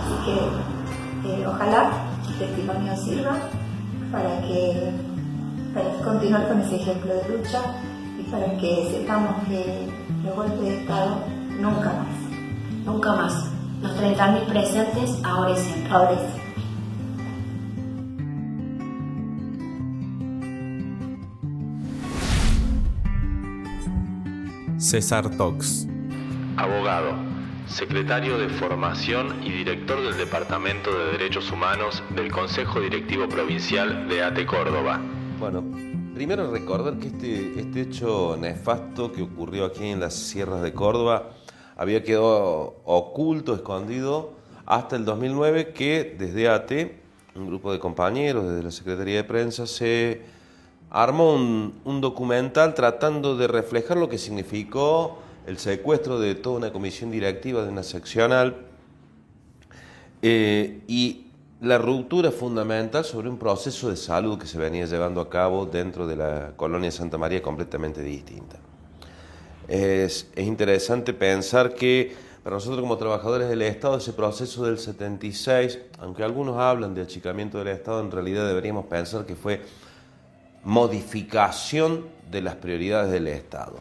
Así 0.00 0.14
que 0.24 1.32
eh, 1.32 1.46
ojalá 1.46 1.90
el 2.28 2.38
testimonio 2.38 2.96
sirva 2.96 3.36
para 4.12 4.40
que 4.42 4.92
para 5.74 5.90
continuar 6.02 6.48
con 6.48 6.60
ese 6.60 6.76
ejemplo 6.76 7.14
de 7.14 7.36
lucha 7.36 7.60
y 8.18 8.22
para 8.30 8.56
que 8.58 8.88
sepamos 8.90 9.36
que 9.48 9.88
los 10.24 10.34
golpes 10.34 10.60
de 10.60 10.80
Estado 10.80 11.16
nunca 11.60 11.92
más. 11.92 12.84
Nunca 12.84 13.12
más. 13.12 13.44
Los 13.82 13.92
30.000 13.92 14.46
presentes 14.46 15.10
ahora 15.22 15.52
y 15.52 15.56
siempre. 15.56 15.92
Ahora 15.92 16.12
y. 16.12 16.39
César 24.80 25.36
Tox. 25.36 25.86
Abogado, 26.56 27.12
secretario 27.68 28.38
de 28.38 28.48
Formación 28.48 29.44
y 29.44 29.50
director 29.50 30.02
del 30.02 30.16
Departamento 30.16 30.90
de 30.98 31.12
Derechos 31.18 31.52
Humanos 31.52 32.02
del 32.16 32.32
Consejo 32.32 32.80
Directivo 32.80 33.28
Provincial 33.28 34.08
de 34.08 34.22
ATE 34.22 34.46
Córdoba. 34.46 34.98
Bueno, 35.38 35.62
primero 36.14 36.50
recordar 36.50 36.98
que 36.98 37.08
este, 37.08 37.60
este 37.60 37.82
hecho 37.82 38.38
nefasto 38.40 39.12
que 39.12 39.20
ocurrió 39.20 39.66
aquí 39.66 39.84
en 39.84 40.00
las 40.00 40.14
sierras 40.14 40.62
de 40.62 40.72
Córdoba 40.72 41.28
había 41.76 42.02
quedado 42.02 42.80
oculto, 42.86 43.54
escondido, 43.54 44.32
hasta 44.64 44.96
el 44.96 45.04
2009 45.04 45.74
que 45.74 46.16
desde 46.18 46.48
ATE, 46.48 46.98
un 47.34 47.48
grupo 47.48 47.70
de 47.70 47.78
compañeros 47.78 48.48
desde 48.48 48.62
la 48.62 48.70
Secretaría 48.70 49.16
de 49.16 49.24
Prensa, 49.24 49.66
se 49.66 50.39
armó 50.90 51.34
un, 51.34 52.00
documental 52.00 52.74
tratando 52.74 53.36
de 53.36 53.46
reflejar 53.46 53.96
lo 53.96 54.08
que 54.08 54.18
significó 54.18 55.18
el 55.46 55.58
secuestro 55.58 56.18
de 56.18 56.34
toda 56.34 56.56
una 56.56 56.72
comisión 56.72 57.10
directiva 57.10 57.62
de 57.62 57.68
una 57.70 57.82
seccional 57.82 58.56
eh, 60.22 60.80
y 60.88 61.26
la 61.60 61.78
ruptura 61.78 62.30
fundamental 62.30 63.04
sobre 63.04 63.28
un 63.28 63.38
proceso 63.38 63.90
de 63.90 63.96
salud 63.96 64.38
que 64.38 64.46
se 64.46 64.58
venía 64.58 64.86
llevando 64.86 65.20
a 65.20 65.30
cabo 65.30 65.66
dentro 65.66 66.06
de 66.06 66.16
la 66.16 66.52
colonia 66.56 66.90
Santa 66.90 67.18
María 67.18 67.42
completamente 67.42 68.02
distinta. 68.02 68.56
Es, 69.68 70.28
es 70.34 70.46
interesante 70.46 71.12
pensar 71.12 71.74
que 71.74 72.14
para 72.42 72.56
nosotros 72.56 72.80
como 72.80 72.96
trabajadores 72.96 73.48
del 73.48 73.62
Estado 73.62 73.98
ese 73.98 74.14
proceso 74.14 74.64
del 74.64 74.78
76, 74.78 75.78
aunque 75.98 76.24
algunos 76.24 76.56
hablan 76.56 76.94
de 76.94 77.02
achicamiento 77.02 77.58
del 77.58 77.68
Estado, 77.68 78.00
en 78.00 78.10
realidad 78.10 78.48
deberíamos 78.48 78.86
pensar 78.86 79.26
que 79.26 79.36
fue 79.36 79.60
modificación 80.64 82.06
de 82.30 82.42
las 82.42 82.56
prioridades 82.56 83.10
del 83.10 83.26
Estado. 83.28 83.80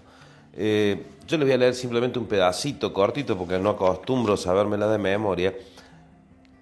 Eh, 0.54 1.06
yo 1.28 1.38
les 1.38 1.46
voy 1.48 1.54
a 1.54 1.58
leer 1.58 1.76
simplemente 1.76 2.20
un 2.20 2.26
pedacito 2.26 2.92
cortito 2.92 3.38
porque 3.38 3.60
no 3.60 3.72
acostumbro 3.72 4.36
sabérmela 4.36 4.88
de 4.88 4.98
memoria, 4.98 5.54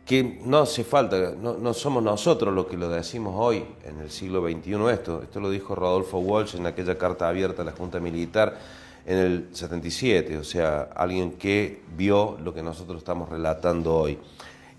que 0.06 0.40
no 0.46 0.60
hace 0.60 0.84
falta, 0.84 1.34
no, 1.38 1.58
no, 1.58 1.74
somos 1.74 2.02
nosotros 2.02 2.54
los 2.54 2.68
que 2.68 2.78
lo 2.78 2.90
decimos 2.90 3.34
hoy, 3.38 3.66
en 3.84 4.00
el 4.00 4.10
siglo 4.10 4.42
XXI, 4.42 4.74
esto, 4.92 5.22
esto 5.22 5.40
lo 5.40 5.50
dijo 5.50 5.76
Rodolfo 5.76 6.20
Walsh 6.20 6.56
en 6.56 6.66
aquella 6.66 6.98
carta 6.98 7.28
abierta 7.28 7.62
a 7.62 7.66
la 7.66 7.74
Junta 7.74 8.00
Militar 8.00 8.58
en 9.06 9.18
el 9.18 9.48
77, 9.52 10.38
o 10.38 10.44
sea, 10.44 10.90
alguien 10.96 11.34
que 11.34 11.82
vio 11.96 12.38
lo 12.44 12.54
que 12.54 12.62
nosotros 12.62 13.00
estamos 13.00 13.30
relatando 13.30 13.96
hoy 13.96 14.18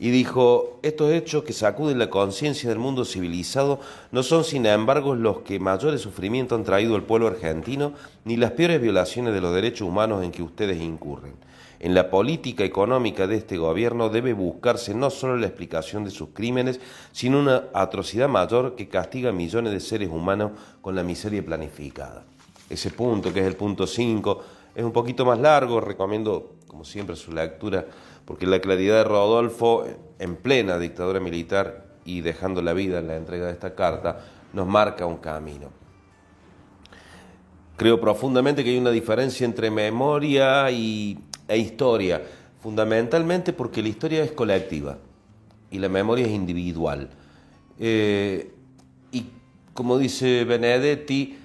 y 0.01 0.11
dijo, 0.11 0.79
estos 0.83 1.11
hechos 1.13 1.43
que 1.43 1.53
sacuden 1.53 1.99
la 1.99 2.09
conciencia 2.09 2.69
del 2.69 2.79
mundo 2.79 3.05
civilizado 3.05 3.81
no 4.13 4.23
son 4.23 4.45
sin 4.45 4.65
embargo 4.67 5.17
los 5.17 5.41
que 5.41 5.59
mayores 5.59 6.01
sufrimientos 6.01 6.57
han 6.57 6.65
traído 6.65 6.95
al 6.95 7.03
pueblo 7.03 7.27
argentino, 7.27 7.93
ni 8.25 8.37
las 8.37 8.53
peores 8.53 8.81
violaciones 8.81 9.35
de 9.35 9.41
los 9.41 9.55
derechos 9.55 9.89
humanos 9.89 10.23
en 10.23 10.31
que 10.31 10.43
ustedes 10.43 10.81
incurren. 10.81 11.35
En 11.81 11.95
la 11.95 12.11
política 12.11 12.65
económica 12.65 13.27
de 13.27 13.37
este 13.37 13.57
gobierno 13.57 14.09
debe 14.09 14.33
buscarse 14.33 14.95
no 14.95 15.11
solo 15.11 15.37
la 15.37 15.47
explicación 15.47 16.05
de 16.05 16.11
sus 16.11 16.31
crímenes, 16.31 16.81
sino 17.13 17.39
una 17.39 17.65
atrocidad 17.73 18.29
mayor 18.29 18.75
que 18.75 18.89
castiga 18.89 19.31
a 19.31 19.33
millones 19.33 19.73
de 19.73 19.81
seres 19.81 20.09
humanos 20.09 20.53
con 20.81 20.95
la 20.97 21.05
miseria 21.05 21.45
planificada. 21.45 22.25
Ese 22.69 22.91
punto, 22.91 23.33
que 23.33 23.41
es 23.41 23.47
el 23.47 23.57
punto 23.57 23.87
5, 23.87 24.43
es 24.75 24.85
un 24.85 24.93
poquito 24.93 25.25
más 25.25 25.39
largo, 25.39 25.81
recomiendo, 25.81 26.55
como 26.67 26.85
siempre, 26.85 27.15
su 27.15 27.33
lectura 27.33 27.87
porque 28.29 28.45
la 28.45 28.61
claridad 28.61 28.97
de 28.97 29.05
Rodolfo, 29.05 29.87
en 30.19 30.37
plena 30.37 30.79
dictadura 30.79 31.19
militar 31.19 31.87
y 32.05 32.21
dejando 32.21 32.61
la 32.61 32.75
vida 32.75 32.99
en 32.99 33.07
la 33.07 33.17
entrega 33.17 33.47
de 33.47 33.53
esta 33.53 33.75
carta, 33.75 34.19
nos 34.53 34.67
marca 34.67 35.07
un 35.07 35.17
camino. 35.17 35.71
Creo 37.79 37.99
profundamente 37.99 38.63
que 38.63 38.69
hay 38.69 38.77
una 38.77 38.91
diferencia 38.91 39.47
entre 39.47 39.71
memoria 39.71 40.71
y, 40.71 41.19
e 41.49 41.57
historia, 41.57 42.21
fundamentalmente 42.61 43.55
porque 43.55 43.81
la 43.81 43.89
historia 43.89 44.23
es 44.23 44.33
colectiva 44.33 44.99
y 45.71 45.79
la 45.79 45.89
memoria 45.89 46.27
es 46.27 46.33
individual. 46.33 47.09
Eh, 47.79 48.53
y 49.11 49.25
como 49.73 49.97
dice 49.97 50.45
Benedetti, 50.45 51.39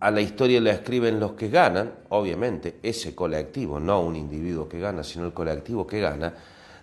a 0.00 0.10
la 0.10 0.20
historia 0.20 0.60
la 0.60 0.70
escriben 0.70 1.18
los 1.18 1.32
que 1.32 1.48
ganan, 1.48 1.92
obviamente, 2.10 2.78
ese 2.82 3.14
colectivo, 3.14 3.80
no 3.80 4.00
un 4.00 4.14
individuo 4.14 4.68
que 4.68 4.78
gana, 4.78 5.02
sino 5.02 5.26
el 5.26 5.32
colectivo 5.32 5.86
que 5.86 6.00
gana. 6.00 6.34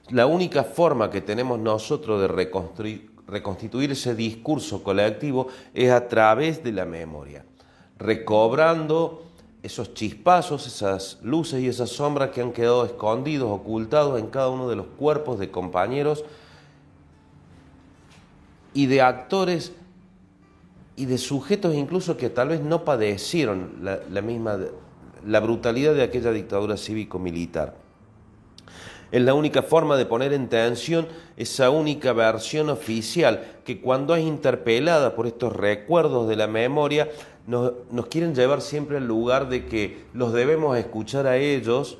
La 0.09 0.25
única 0.25 0.63
forma 0.63 1.09
que 1.09 1.21
tenemos 1.21 1.57
nosotros 1.57 2.21
de 2.21 2.27
reconstituir 3.27 3.91
ese 3.91 4.15
discurso 4.15 4.83
colectivo 4.83 5.47
es 5.73 5.91
a 5.91 6.07
través 6.07 6.63
de 6.63 6.73
la 6.73 6.85
memoria, 6.85 7.45
recobrando 7.97 9.23
esos 9.63 9.93
chispazos, 9.93 10.67
esas 10.67 11.19
luces 11.23 11.61
y 11.61 11.67
esas 11.69 11.89
sombras 11.89 12.29
que 12.31 12.41
han 12.41 12.51
quedado 12.51 12.85
escondidos, 12.85 13.49
ocultados 13.49 14.19
en 14.19 14.27
cada 14.27 14.49
uno 14.49 14.69
de 14.69 14.75
los 14.75 14.85
cuerpos 14.85 15.39
de 15.39 15.49
compañeros 15.49 16.23
y 18.73 18.85
de 18.87 19.01
actores 19.01 19.71
y 20.95 21.05
de 21.05 21.17
sujetos 21.17 21.75
incluso 21.75 22.17
que 22.17 22.29
tal 22.29 22.49
vez 22.49 22.61
no 22.61 22.85
padecieron 22.85 23.79
la, 23.81 24.21
misma 24.21 24.57
la 25.25 25.39
brutalidad 25.39 25.93
de 25.93 26.03
aquella 26.03 26.31
dictadura 26.31 26.77
cívico-militar. 26.77 27.75
Es 29.11 29.21
la 29.21 29.33
única 29.33 29.61
forma 29.61 29.97
de 29.97 30.05
poner 30.05 30.33
en 30.33 30.49
tensión 30.49 31.07
esa 31.37 31.69
única 31.69 32.11
versión 32.13 32.69
oficial 32.69 33.59
que 33.63 33.79
cuando 33.79 34.15
es 34.15 34.23
interpelada 34.23 35.15
por 35.15 35.27
estos 35.27 35.53
recuerdos 35.53 36.27
de 36.27 36.35
la 36.35 36.47
memoria 36.47 37.09
nos, 37.45 37.73
nos 37.91 38.07
quieren 38.07 38.33
llevar 38.33 38.61
siempre 38.61 38.97
al 38.97 39.07
lugar 39.07 39.47
de 39.47 39.65
que 39.65 40.05
los 40.13 40.33
debemos 40.33 40.77
escuchar 40.77 41.27
a 41.27 41.37
ellos 41.37 41.99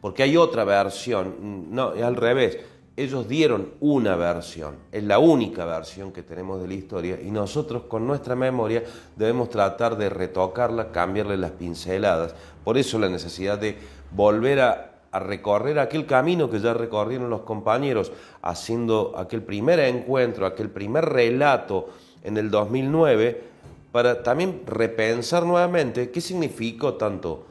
porque 0.00 0.22
hay 0.22 0.36
otra 0.36 0.64
versión. 0.64 1.70
No, 1.70 1.94
es 1.94 2.02
al 2.02 2.16
revés 2.16 2.58
ellos 2.96 3.26
dieron 3.26 3.72
una 3.80 4.14
versión, 4.14 4.76
es 4.92 5.02
la 5.02 5.18
única 5.18 5.64
versión 5.64 6.12
que 6.12 6.22
tenemos 6.22 6.60
de 6.60 6.68
la 6.68 6.74
historia 6.74 7.18
y 7.20 7.30
nosotros 7.30 7.84
con 7.88 8.06
nuestra 8.06 8.36
memoria 8.36 8.84
debemos 9.16 9.50
tratar 9.50 9.96
de 9.96 10.08
retocarla, 10.08 10.92
cambiarle 10.92 11.36
las 11.36 11.50
pinceladas. 11.52 12.34
Por 12.62 12.78
eso 12.78 12.98
la 13.00 13.08
necesidad 13.08 13.58
de 13.58 13.76
volver 14.12 14.60
a, 14.60 14.90
recorrer 15.12 15.78
aquel 15.78 16.06
camino 16.06 16.50
que 16.50 16.58
ya 16.58 16.74
recorrieron 16.74 17.30
los 17.30 17.42
compañeros, 17.42 18.10
haciendo 18.42 19.14
aquel 19.16 19.44
primer 19.44 19.78
encuentro, 19.78 20.44
aquel 20.44 20.70
primer 20.70 21.04
relato 21.04 21.90
en 22.24 22.36
el 22.36 22.50
2009, 22.50 23.44
para 23.92 24.24
también 24.24 24.62
repensar 24.66 25.44
nuevamente 25.46 26.10
qué 26.10 26.20
significó 26.20 26.94
tanto 26.94 27.46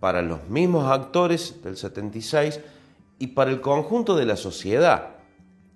para 0.00 0.22
los 0.22 0.48
mismos 0.48 0.90
actores 0.90 1.62
del 1.62 1.76
76, 1.76 2.58
y 3.24 3.28
para 3.28 3.50
el 3.50 3.62
conjunto 3.62 4.14
de 4.14 4.26
la 4.26 4.36
sociedad 4.36 5.14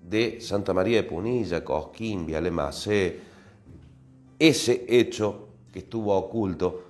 de 0.02 0.38
Santa 0.38 0.74
María 0.74 0.98
de 0.98 1.08
Punilla, 1.08 1.64
Cosquín, 1.64 2.26
Vialemacé, 2.26 3.20
ese 4.38 4.84
hecho 4.86 5.48
que 5.72 5.78
estuvo 5.78 6.14
oculto, 6.14 6.82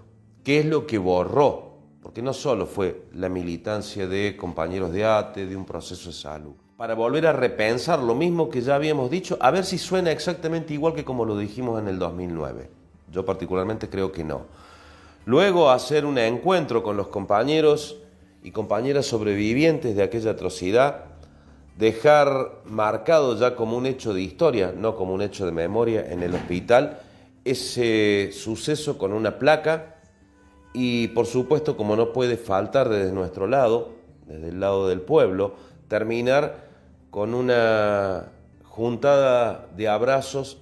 qué 0.42 0.58
es 0.58 0.66
lo 0.66 0.84
que 0.84 0.98
borró, 0.98 1.74
porque 2.02 2.22
no 2.22 2.32
solo 2.32 2.66
fue 2.66 3.04
la 3.14 3.28
militancia 3.28 4.08
de 4.08 4.36
compañeros 4.36 4.92
de 4.92 5.04
ATE, 5.04 5.46
de 5.46 5.54
un 5.54 5.64
proceso 5.64 6.08
de 6.08 6.16
salud, 6.16 6.54
para 6.76 6.96
volver 6.96 7.28
a 7.28 7.32
repensar 7.32 8.00
lo 8.00 8.16
mismo 8.16 8.48
que 8.48 8.60
ya 8.60 8.74
habíamos 8.74 9.12
dicho, 9.12 9.38
a 9.40 9.52
ver 9.52 9.64
si 9.64 9.78
suena 9.78 10.10
exactamente 10.10 10.74
igual 10.74 10.92
que 10.92 11.04
como 11.04 11.24
lo 11.24 11.38
dijimos 11.38 11.80
en 11.80 11.86
el 11.86 12.00
2009. 12.00 12.68
Yo 13.12 13.24
particularmente 13.24 13.88
creo 13.88 14.10
que 14.10 14.24
no. 14.24 14.46
Luego 15.24 15.70
hacer 15.70 16.04
un 16.04 16.18
encuentro 16.18 16.82
con 16.82 16.96
los 16.96 17.06
compañeros 17.06 17.98
y 18.48 18.50
compañeras 18.50 19.04
sobrevivientes 19.04 19.94
de 19.94 20.02
aquella 20.02 20.30
atrocidad, 20.30 21.04
dejar 21.76 22.62
marcado 22.64 23.38
ya 23.38 23.54
como 23.54 23.76
un 23.76 23.84
hecho 23.84 24.14
de 24.14 24.22
historia, 24.22 24.72
no 24.74 24.96
como 24.96 25.12
un 25.12 25.20
hecho 25.20 25.44
de 25.44 25.52
memoria 25.52 26.10
en 26.10 26.22
el 26.22 26.34
hospital, 26.34 26.98
ese 27.44 28.30
suceso 28.32 28.96
con 28.96 29.12
una 29.12 29.38
placa 29.38 29.96
y 30.72 31.08
por 31.08 31.26
supuesto 31.26 31.76
como 31.76 31.94
no 31.94 32.14
puede 32.14 32.38
faltar 32.38 32.88
desde 32.88 33.12
nuestro 33.12 33.46
lado, 33.46 33.90
desde 34.26 34.48
el 34.48 34.60
lado 34.60 34.88
del 34.88 35.02
pueblo, 35.02 35.56
terminar 35.88 36.68
con 37.10 37.34
una 37.34 38.28
juntada 38.64 39.66
de 39.76 39.88
abrazos 39.88 40.56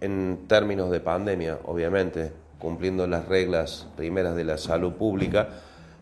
en 0.00 0.46
términos 0.48 0.90
de 0.90 1.00
pandemia, 1.00 1.58
obviamente, 1.66 2.32
cumpliendo 2.58 3.06
las 3.06 3.28
reglas 3.28 3.88
primeras 3.94 4.34
de 4.36 4.44
la 4.44 4.56
salud 4.56 4.94
pública, 4.94 5.50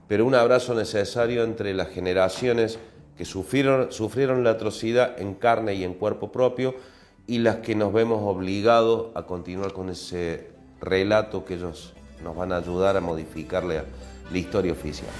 pero 0.09 0.25
un 0.25 0.35
abrazo 0.35 0.75
necesario 0.75 1.45
entre 1.45 1.75
las 1.75 1.89
generaciones 1.91 2.79
que 3.17 3.25
sufrieron, 3.27 3.93
sufrieron 3.93 4.43
la 4.43 4.51
atrocidad 4.51 5.21
en 5.21 5.35
carne 5.35 5.75
y 5.75 5.85
en 5.85 5.95
cuerpo 5.95 6.33
propio 6.33 6.75
y 7.27 7.39
las 7.39 7.57
que 7.57 7.75
nos 7.75 7.93
vemos 7.93 8.21
obligados 8.23 9.09
a 9.15 9.25
continuar 9.25 9.75
con 9.75 9.91
ese 9.91 10.49
relato 10.81 11.45
que 11.45 11.55
ellos 11.55 11.95
nos 12.25 12.35
van 12.35 12.53
a 12.53 12.57
ayudar 12.57 12.97
a 12.97 13.01
modificarle 13.01 13.83
la 14.33 14.39
historia 14.39 14.73
oficial. 14.73 15.11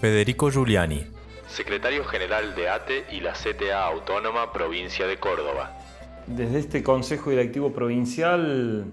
Federico 0.00 0.50
Giuliani, 0.50 1.06
secretario 1.48 2.04
general 2.04 2.54
de 2.56 2.68
ATE 2.68 3.06
y 3.12 3.20
la 3.20 3.32
CTA 3.32 3.86
Autónoma 3.86 4.52
Provincia 4.52 5.06
de 5.06 5.18
Córdoba. 5.18 5.78
Desde 6.26 6.58
este 6.58 6.82
Consejo 6.82 7.30
Directivo 7.30 7.72
Provincial, 7.72 8.84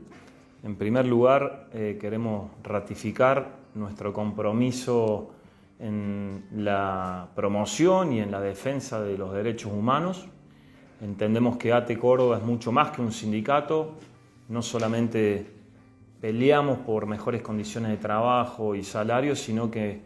en 0.64 0.76
primer 0.76 1.05
lugar, 1.05 1.68
eh, 1.74 1.97
queremos 1.99 2.51
ratificar 2.64 3.62
nuestro 3.76 4.13
compromiso 4.13 5.32
en 5.80 6.45
la 6.55 7.30
promoción 7.36 8.13
y 8.13 8.19
en 8.19 8.32
la 8.32 8.39
defensa 8.39 9.01
de 9.01 9.17
los 9.17 9.34
derechos 9.34 9.71
humanos. 9.71 10.28
Entendemos 11.01 11.57
que 11.57 11.74
ATE 11.74 11.97
Córdoba 11.97 12.38
es 12.38 12.43
mucho 12.43 12.71
más 12.71 12.91
que 12.91 13.01
un 13.01 13.11
sindicato, 13.11 13.95
no 14.49 14.61
solamente 14.61 15.45
peleamos 16.21 16.80
por 16.80 17.05
mejores 17.05 17.41
condiciones 17.41 17.91
de 17.91 17.97
trabajo 17.97 18.76
y 18.76 18.84
salario, 18.84 19.36
sino 19.36 19.69
que 19.69 20.01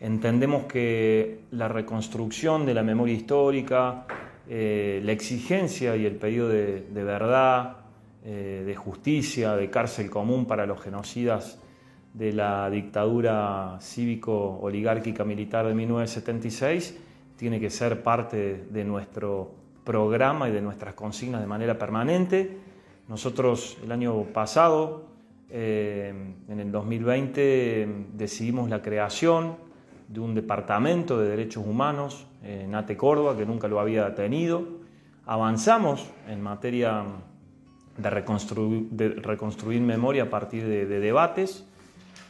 entendemos 0.00 0.64
que 0.64 1.42
la 1.52 1.68
reconstrucción 1.68 2.66
de 2.66 2.74
la 2.74 2.82
memoria 2.82 3.14
histórica, 3.14 4.06
eh, 4.48 5.00
la 5.04 5.12
exigencia 5.12 5.94
y 5.94 6.06
el 6.06 6.16
pedido 6.16 6.48
de, 6.48 6.82
verdad, 6.92 7.76
eh, 8.24 8.64
de 8.66 8.74
justicia, 8.74 9.54
de 9.54 9.70
cárcel 9.70 10.10
común 10.10 10.46
para 10.46 10.66
los 10.66 10.80
genocidas 10.80 11.60
de 12.12 12.32
la 12.32 12.68
dictadura 12.70 13.78
cívico-oligárquica 13.80 15.24
militar 15.24 15.66
de 15.66 15.74
1976 15.74 16.98
tiene 17.36 17.60
que 17.60 17.70
ser 17.70 18.02
parte 18.02 18.66
de 18.68 18.84
nuestro 18.84 19.52
programa 19.84 20.48
y 20.48 20.52
de 20.52 20.60
nuestras 20.60 20.94
consignas 20.94 21.40
de 21.40 21.46
manera 21.46 21.78
permanente. 21.78 22.58
Nosotros 23.08 23.78
el 23.82 23.92
año 23.92 24.24
pasado, 24.24 25.06
eh, 25.48 26.12
en 26.48 26.60
el 26.60 26.70
2020, 26.70 28.06
decidimos 28.12 28.68
la 28.68 28.82
creación 28.82 29.56
de 30.08 30.20
un 30.20 30.34
departamento 30.34 31.18
de 31.18 31.28
derechos 31.28 31.64
humanos 31.64 32.26
en 32.42 32.74
ATE 32.74 32.96
Córdoba, 32.96 33.36
que 33.36 33.46
nunca 33.46 33.68
lo 33.68 33.80
había 33.80 34.14
tenido. 34.14 34.64
Avanzamos 35.24 36.10
en 36.28 36.42
materia 36.42 37.04
de 37.96 38.10
reconstruir, 38.10 38.90
de 38.90 39.08
reconstruir 39.08 39.80
memoria 39.80 40.24
a 40.24 40.30
partir 40.30 40.66
de 40.66 40.86
debates 40.86 41.69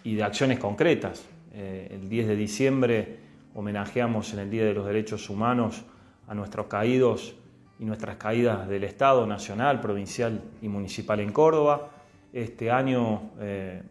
y 0.04 0.14
de 0.14 0.22
acciones 0.22 0.58
concretas. 0.58 1.24
Eh, 1.52 1.88
el 1.92 2.08
10 2.08 2.28
de 2.28 2.36
diciembre 2.36 3.18
homenajeamos 3.54 4.32
en 4.32 4.40
el 4.40 4.50
Día 4.50 4.64
de 4.64 4.74
los 4.74 4.86
Derechos 4.86 5.28
Humanos 5.28 5.82
a 6.28 6.34
nuestros 6.34 6.66
caídos 6.66 7.34
y 7.78 7.84
nuestras 7.84 8.16
caídas 8.16 8.68
del 8.68 8.84
Estado 8.84 9.26
nacional, 9.26 9.80
provincial 9.80 10.40
y 10.62 10.68
municipal 10.68 11.20
en 11.20 11.32
Córdoba. 11.32 11.88
Este 12.32 12.70
año 12.70 13.30
eh, 13.40 13.82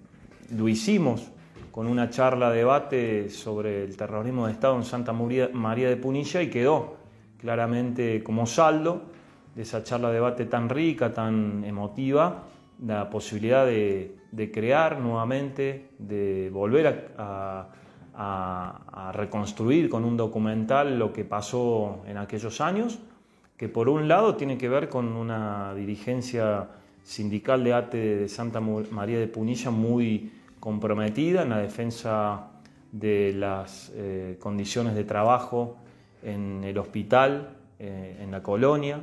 lo 0.55 0.67
hicimos 0.67 1.31
con 1.71 1.87
una 1.87 2.09
charla 2.09 2.51
debate 2.51 3.29
sobre 3.29 3.83
el 3.83 3.97
terrorismo 3.97 4.47
de 4.47 4.53
Estado 4.53 4.75
en 4.75 4.83
Santa 4.83 5.13
María 5.13 5.89
de 5.89 5.97
Punilla 5.97 6.41
y 6.41 6.49
quedó 6.49 6.97
claramente 7.39 8.23
como 8.23 8.45
saldo 8.45 9.03
de 9.55 9.63
esa 9.63 9.83
charla 9.83 10.11
debate 10.11 10.45
tan 10.45 10.69
rica, 10.69 11.11
tan 11.11 11.63
emotiva, 11.65 12.43
la 12.85 13.09
posibilidad 13.09 13.65
de, 13.65 14.51
crear 14.53 14.99
nuevamente, 14.99 15.89
de 15.97 16.49
volver 16.51 17.13
a, 17.17 17.67
reconstruir 19.13 19.89
con 19.89 20.03
un 20.03 20.17
documental 20.17 20.99
lo 20.99 21.13
que 21.13 21.23
pasó 21.23 22.03
en 22.05 22.17
aquellos 22.17 22.59
años, 22.59 22.99
que 23.55 23.69
por 23.69 23.87
un 23.87 24.07
lado 24.07 24.35
tiene 24.35 24.57
que 24.57 24.67
ver 24.67 24.89
con 24.89 25.07
una 25.15 25.73
dirigencia 25.73 26.67
sindical 27.03 27.63
de 27.63 27.73
ATE 27.73 27.97
de 28.17 28.29
Santa 28.29 28.59
María 28.59 29.19
de 29.19 29.27
Punilla 29.27 29.71
muy 29.71 30.31
comprometida 30.59 31.43
en 31.43 31.49
la 31.49 31.59
defensa 31.59 32.47
de 32.91 33.33
las 33.33 33.91
eh, 33.95 34.37
condiciones 34.39 34.95
de 34.95 35.03
trabajo 35.03 35.77
en 36.23 36.63
el 36.63 36.77
hospital, 36.77 37.55
eh, 37.79 38.17
en 38.21 38.31
la 38.31 38.43
colonia, 38.43 39.01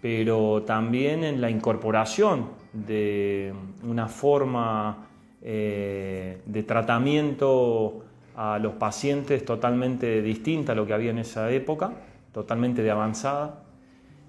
pero 0.00 0.62
también 0.62 1.22
en 1.24 1.40
la 1.40 1.50
incorporación 1.50 2.61
de 2.72 3.52
una 3.84 4.08
forma 4.08 5.06
eh, 5.42 6.40
de 6.46 6.62
tratamiento 6.62 8.04
a 8.36 8.58
los 8.58 8.74
pacientes 8.74 9.44
totalmente 9.44 10.22
distinta 10.22 10.72
a 10.72 10.74
lo 10.74 10.86
que 10.86 10.94
había 10.94 11.10
en 11.10 11.18
esa 11.18 11.50
época, 11.50 11.92
totalmente 12.32 12.82
de 12.82 12.90
avanzada 12.90 13.64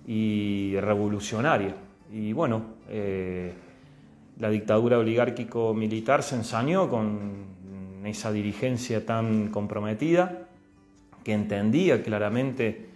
y 0.05 0.75
revolucionaria. 0.79 1.75
Y 2.11 2.33
bueno, 2.33 2.61
eh, 2.89 3.53
la 4.39 4.49
dictadura 4.49 4.99
oligárquico-militar 4.99 6.23
se 6.23 6.35
ensañó 6.35 6.89
con 6.89 7.53
esa 8.03 8.31
dirigencia 8.31 9.05
tan 9.05 9.47
comprometida 9.47 10.47
que 11.23 11.33
entendía 11.33 12.03
claramente 12.03 12.89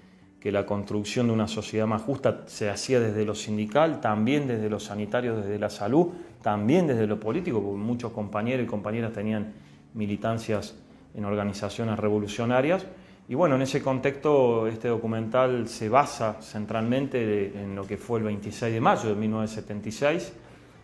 que 0.47 0.51
la 0.53 0.65
construcción 0.65 1.27
de 1.27 1.33
una 1.33 1.49
sociedad 1.49 1.87
más 1.87 2.03
justa 2.03 2.43
se 2.45 2.69
hacía 2.69 3.01
desde 3.01 3.25
lo 3.25 3.35
sindical, 3.35 3.99
también 3.99 4.47
desde 4.47 4.69
lo 4.69 4.79
sanitario, 4.79 5.35
desde 5.35 5.59
la 5.59 5.69
salud, 5.69 6.13
también 6.41 6.87
desde 6.87 7.05
lo 7.05 7.19
político, 7.19 7.61
porque 7.61 7.77
muchos 7.77 8.13
compañeros 8.13 8.63
y 8.65 8.65
compañeras 8.65 9.11
tenían 9.11 9.51
militancias 9.93 10.73
en 11.13 11.25
organizaciones 11.25 11.99
revolucionarias. 11.99 12.85
Y 13.27 13.35
bueno, 13.35 13.55
en 13.55 13.63
ese 13.63 13.81
contexto 13.81 14.67
este 14.67 14.87
documental 14.87 15.67
se 15.67 15.89
basa 15.89 16.37
centralmente 16.41 17.51
en 17.61 17.75
lo 17.75 17.85
que 17.85 17.97
fue 17.97 18.19
el 18.19 18.25
26 18.27 18.73
de 18.73 18.79
mayo 18.79 19.09
de 19.09 19.15
1976, 19.15 20.31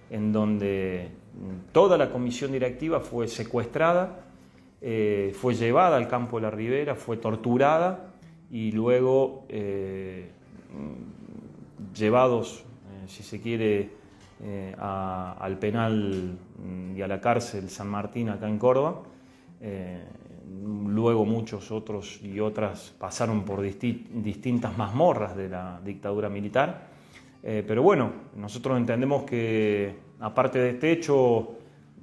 en 0.10 0.34
donde 0.34 1.08
toda 1.72 1.98
la 1.98 2.10
comisión 2.10 2.52
directiva 2.52 3.00
fue 3.00 3.30
secuestrada, 3.30 4.26
eh, 4.82 5.34
fue 5.40 5.56
llevada 5.56 5.96
al 5.96 6.10
campo 6.10 6.36
de 6.36 6.42
la 6.42 6.52
Ribera, 6.52 6.96
fue 6.96 7.16
torturada 7.16 8.10
y 8.54 8.72
luego 8.72 9.46
eh, 9.50 10.30
llevados, 11.98 12.60
eh, 12.62 13.08
si 13.08 13.24
se 13.24 13.42
quiere, 13.42 13.90
eh, 14.44 14.76
al 14.78 15.58
penal 15.58 16.38
y 16.96 17.02
a 17.02 17.08
la 17.08 17.20
cárcel 17.20 17.70
San 17.70 17.88
Martín 17.88 18.30
acá 18.30 18.48
en 18.48 18.60
Córdoba. 18.60 19.04
luego 20.86 21.26
muchos 21.26 21.72
otros 21.72 22.22
y 22.22 22.40
otras 22.40 22.94
pasaron 23.00 23.44
por 23.44 23.62
distintas 23.62 24.78
mazmorras 24.78 25.36
de 25.36 25.50
la 25.50 25.80
dictadura 25.84 26.30
militar. 26.30 26.90
pero 27.42 27.82
bueno, 27.82 28.12
nosotros 28.36 28.78
entendemos 28.78 29.24
que 29.24 29.96
aparte 30.20 30.60
de 30.60 30.70
este 30.72 30.92
hecho, 30.92 31.56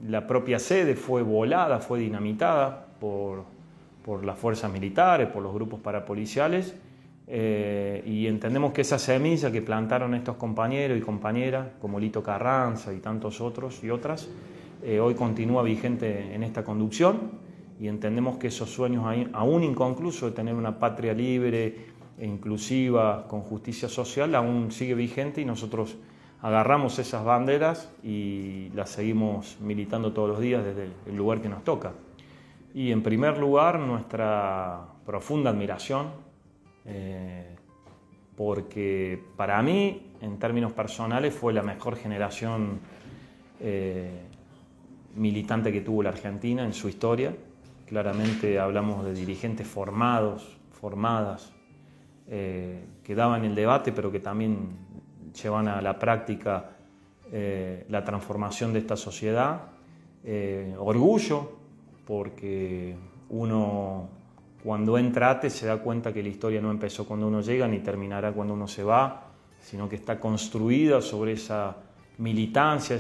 la 0.09 0.27
propia 0.27 0.59
sede 0.59 0.97
fue 0.97 1.23
volada, 1.23 1.79
fue 1.79 2.01
dinamitada 2.01 2.87
por 2.99 3.45
por 4.05 4.25
las 4.25 4.39
fuerzas 4.39 4.73
militares, 4.73 5.29
por 5.29 5.43
los 5.43 5.53
grupos 5.53 5.81
parapoliciales, 5.81 6.75
eh, 7.33 8.03
y 8.07 8.27
entendemos 8.27 8.73
que 8.73 8.81
esa 8.81 8.99
semilla 8.99 9.53
que 9.53 9.63
plantaron 9.63 10.15
estos 10.15 10.35
compañeros 10.35 10.99
y 10.99 11.01
compañeras, 11.01 11.69
como 11.81 12.01
Lito 12.01 12.25
Carranza 12.25 12.93
y 12.93 12.99
tantos 12.99 13.41
otros 13.41 13.85
y 13.85 13.91
otras, 13.91 14.29
eh, 14.83 14.99
hoy 14.99 15.15
continúa 15.15 15.63
vigente 15.63 16.35
en 16.35 16.43
esta 16.43 16.65
conducción 16.65 17.31
y 17.79 17.87
entendemos 17.87 18.37
que 18.39 18.49
esos 18.49 18.71
sueños 18.71 19.05
aún 19.33 19.63
inconclusos 19.63 20.31
de 20.31 20.37
tener 20.37 20.55
una 20.55 20.81
patria 20.81 21.15
libre 21.15 21.77
e 22.19 22.27
inclusiva, 22.27 23.29
con 23.29 23.43
justicia 23.43 23.89
social, 23.89 24.35
aún 24.35 24.73
sigue 24.73 24.95
vigente 24.95 25.41
y 25.41 25.45
nosotros 25.45 25.97
agarramos 26.43 26.99
esas 26.99 27.25
banderas 27.25 27.93
y 28.03 28.71
las 28.75 28.91
seguimos 28.91 29.57
militando 29.61 30.13
todos 30.13 30.31
los 30.31 30.41
días 30.41 30.65
desde 30.65 30.89
el 31.07 31.17
lugar 31.17 31.41
que 31.41 31.49
nos 31.49 31.63
toca. 31.63 31.93
Y 32.73 32.93
en 32.93 33.03
primer 33.03 33.39
lugar, 33.39 33.81
nuestra 33.81 34.87
profunda 35.05 35.51
admiración, 35.51 36.11
eh, 36.85 37.57
porque 38.37 39.21
para 39.37 39.61
mí, 39.61 40.13
en 40.21 40.39
términos 40.39 40.73
personales, 40.73 41.35
fue 41.35 41.53
la 41.53 41.63
mejor 41.63 41.97
generación 41.97 42.79
eh, 43.61 44.23
militante 45.17 45.73
que 45.73 45.81
tuvo 45.81 46.05
la 46.05 46.11
Argentina 46.11 46.65
en 46.65 46.73
su 46.73 46.89
historia. 46.89 47.35
Claramente 47.87 48.61
hablamos 48.61 49.05
de 49.05 49.15
dirigentes 49.15 49.67
formados, 49.67 50.57
formadas, 50.71 51.53
eh, 52.29 52.85
que 53.03 53.17
daban 53.17 53.45
el 53.45 53.57
debate, 53.57 53.91
pero 53.91 54.13
que 54.13 54.21
también 54.21 54.77
llevan 55.43 55.67
a 55.67 55.83
la 55.83 55.99
práctica 55.99 56.77
la 57.33 58.03
transformación 58.03 58.73
de 58.73 58.81
esta 58.81 58.97
sociedad. 58.97 59.61
orgullo 60.77 61.60
porque 62.11 62.97
uno 63.29 64.09
cuando 64.65 64.99
entra 64.99 65.41
se 65.49 65.67
da 65.67 65.77
cuenta 65.77 66.13
que 66.13 66.25
la 66.25 66.29
historia 66.29 66.61
no 66.61 66.73
empezó 66.73 67.07
cuando 67.07 67.29
uno 67.29 67.41
llega 67.41 67.69
ni 67.69 67.79
terminará 67.79 68.33
cuando 68.33 68.53
uno 68.55 68.67
se 68.67 68.83
va, 68.83 69.29
sino 69.63 69.89
que 69.89 69.95
está 69.95 70.19
construida 70.19 71.01
sobre 71.03 71.35
esa 71.35 71.77
militancia, 72.19 72.97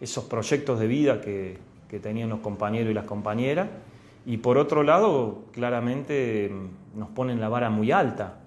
esos 0.00 0.24
proyectos 0.26 0.78
de 0.78 0.86
vida 0.86 1.20
que, 1.20 1.58
tenían 2.00 2.28
los 2.28 2.38
compañeros 2.38 2.92
y 2.92 2.94
las 2.94 3.04
compañeras. 3.04 3.68
Y 4.26 4.36
por 4.36 4.58
otro 4.58 4.84
lado, 4.84 5.46
claramente 5.50 6.48
mm, 6.48 7.00
nos 7.00 7.08
ponen 7.08 7.40
la 7.40 7.48
vara 7.48 7.68
muy 7.68 7.90
alta 7.90 8.42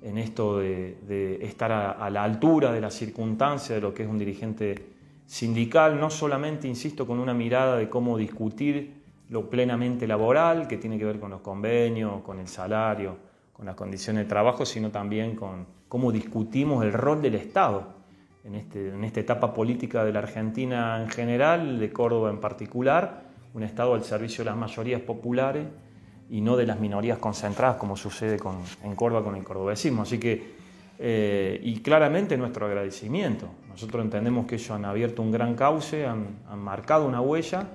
en 0.00 0.16
esto 0.16 0.58
de, 0.58 1.38
estar 1.42 1.70
a, 1.70 2.08
la 2.08 2.24
altura 2.24 2.72
de 2.72 2.80
la 2.80 2.90
circunstancia 2.90 3.74
de 3.74 3.82
lo 3.82 3.92
que 3.92 4.04
es 4.04 4.08
un 4.08 4.18
dirigente 4.18 4.86
sindical, 5.26 6.00
no 6.00 6.08
solamente, 6.08 6.66
insisto, 6.66 7.06
con 7.06 7.18
una 7.18 7.34
mirada 7.34 7.76
de 7.76 7.90
cómo 7.90 8.16
discutir 8.16 9.03
lo 9.30 9.48
plenamente 9.48 10.06
laboral, 10.06 10.68
que 10.68 10.76
tiene 10.76 10.98
que 10.98 11.04
ver 11.04 11.18
con 11.18 11.30
los 11.30 11.40
convenios, 11.40 12.22
con 12.22 12.38
el 12.38 12.48
salario, 12.48 13.16
con 13.52 13.66
las 13.66 13.74
condiciones 13.74 14.24
de 14.24 14.28
trabajo, 14.28 14.66
sino 14.66 14.90
también 14.90 15.34
con 15.36 15.66
cómo 15.88 16.12
discutimos 16.12 16.84
el 16.84 16.92
rol 16.92 17.22
del 17.22 17.36
Estado 17.36 17.94
en, 18.44 18.54
este, 18.56 18.90
en 18.90 19.04
esta 19.04 19.20
etapa 19.20 19.54
política 19.54 20.04
de 20.04 20.12
la 20.12 20.18
Argentina 20.18 21.00
en 21.00 21.08
general, 21.08 21.78
de 21.78 21.92
Córdoba 21.92 22.30
en 22.30 22.40
particular, 22.40 23.22
un 23.54 23.62
Estado 23.62 23.94
al 23.94 24.04
servicio 24.04 24.44
de 24.44 24.50
las 24.50 24.58
mayorías 24.58 25.00
populares 25.00 25.66
y 26.28 26.40
no 26.40 26.56
de 26.56 26.66
las 26.66 26.80
minorías 26.80 27.18
concentradas, 27.18 27.76
como 27.76 27.96
sucede 27.96 28.38
en 28.82 28.96
Córdoba 28.96 29.24
con 29.24 29.36
el 29.36 29.44
cordobesismo. 29.44 30.02
Así 30.02 30.18
que, 30.18 30.54
eh, 30.98 31.60
y 31.62 31.80
claramente 31.80 32.36
nuestro 32.36 32.66
agradecimiento. 32.66 33.48
Nosotros 33.68 34.04
entendemos 34.04 34.46
que 34.46 34.56
ellos 34.56 34.70
han 34.70 34.84
abierto 34.84 35.22
un 35.22 35.30
gran 35.30 35.54
cauce, 35.54 36.06
han 36.06 36.36
marcado 36.56 37.06
una 37.06 37.20
huella 37.20 37.68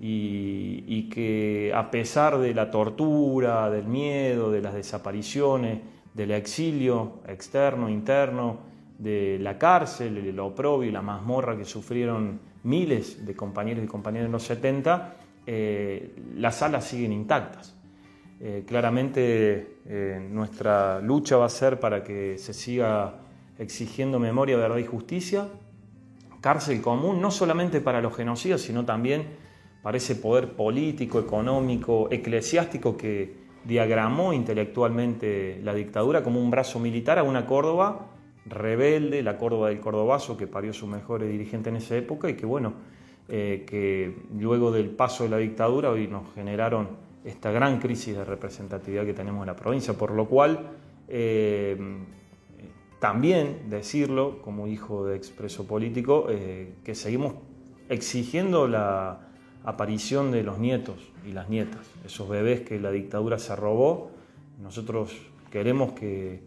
y, 0.00 1.08
que 1.10 1.72
a 1.74 1.90
pesar 1.90 2.38
de 2.38 2.54
la 2.54 2.70
tortura, 2.70 3.68
del 3.68 3.86
miedo, 3.86 4.50
de 4.50 4.62
las 4.62 4.74
desapariciones, 4.74 5.80
del 6.14 6.30
exilio 6.30 7.20
externo, 7.28 7.88
interno, 7.88 8.58
de 8.98 9.38
la 9.40 9.58
cárcel, 9.58 10.16
el 10.18 10.38
oprobio 10.40 10.88
y 10.88 10.92
la 10.92 11.02
mazmorra 11.02 11.56
que 11.56 11.64
sufrieron 11.64 12.40
miles 12.62 13.24
de 13.26 13.34
compañeros 13.34 13.84
y 13.84 13.86
compañeras 13.86 14.26
en 14.26 14.32
los 14.32 14.42
70, 14.44 15.16
eh, 15.46 16.14
las 16.36 16.56
salas 16.56 16.84
siguen 16.84 17.12
intactas. 17.12 17.76
Eh, 18.42 18.64
claramente 18.66 19.76
eh, 19.86 20.28
nuestra 20.30 21.00
lucha 21.00 21.36
va 21.36 21.44
a 21.44 21.50
ser 21.50 21.78
para 21.78 22.02
que 22.02 22.38
se 22.38 22.54
siga 22.54 23.16
exigiendo 23.58 24.18
memoria, 24.18 24.56
verdad 24.56 24.78
y 24.78 24.86
justicia, 24.86 25.48
cárcel 26.40 26.80
común, 26.80 27.20
no 27.20 27.30
solamente 27.30 27.82
para 27.82 28.00
los 28.00 28.16
genocidas, 28.16 28.62
sino 28.62 28.86
también 28.86 29.49
para 29.82 29.96
ese 29.96 30.16
poder 30.16 30.52
político, 30.52 31.18
económico, 31.18 32.08
eclesiástico 32.10 32.96
que 32.96 33.40
diagramó 33.64 34.32
intelectualmente 34.32 35.60
la 35.62 35.74
dictadura 35.74 36.22
como 36.22 36.40
un 36.40 36.50
brazo 36.50 36.78
militar 36.78 37.18
a 37.18 37.22
una 37.22 37.46
Córdoba 37.46 38.06
rebelde, 38.46 39.22
la 39.22 39.36
Córdoba 39.36 39.68
del 39.68 39.80
Cordobazo, 39.80 40.36
que 40.36 40.46
parió 40.46 40.72
su 40.72 40.86
mejor 40.86 41.24
dirigente 41.24 41.68
en 41.68 41.76
esa 41.76 41.96
época 41.96 42.28
y 42.28 42.34
que 42.34 42.46
bueno, 42.46 42.74
eh, 43.28 43.64
que 43.66 44.14
luego 44.38 44.72
del 44.72 44.90
paso 44.90 45.24
de 45.24 45.30
la 45.30 45.36
dictadura 45.36 45.90
hoy 45.90 46.08
nos 46.08 46.32
generaron 46.34 46.88
esta 47.24 47.50
gran 47.50 47.78
crisis 47.78 48.16
de 48.16 48.24
representatividad 48.24 49.04
que 49.04 49.12
tenemos 49.12 49.42
en 49.42 49.48
la 49.48 49.56
provincia, 49.56 49.94
por 49.94 50.12
lo 50.12 50.26
cual 50.26 50.70
eh, 51.08 51.76
también 52.98 53.68
decirlo 53.68 54.40
como 54.42 54.66
hijo 54.66 55.06
de 55.06 55.16
expreso 55.16 55.66
político, 55.66 56.26
eh, 56.28 56.74
que 56.82 56.94
seguimos 56.94 57.34
exigiendo 57.88 58.66
la 58.66 59.29
aparición 59.64 60.30
de 60.30 60.42
los 60.42 60.58
nietos 60.58 60.96
y 61.26 61.32
las 61.32 61.48
nietas, 61.48 61.80
esos 62.04 62.28
bebés 62.28 62.60
que 62.60 62.80
la 62.80 62.90
dictadura 62.90 63.38
se 63.38 63.54
robó, 63.56 64.10
nosotros 64.60 65.12
queremos 65.50 65.92
que, 65.92 66.42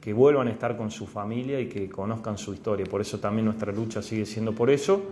que 0.00 0.12
vuelvan 0.12 0.48
a 0.48 0.50
estar 0.50 0.76
con 0.76 0.90
su 0.90 1.06
familia 1.06 1.60
y 1.60 1.68
que 1.68 1.88
conozcan 1.88 2.38
su 2.38 2.54
historia, 2.54 2.86
por 2.86 3.00
eso 3.00 3.20
también 3.20 3.46
nuestra 3.46 3.72
lucha 3.72 4.02
sigue 4.02 4.26
siendo 4.26 4.52
por 4.52 4.70
eso 4.70 5.02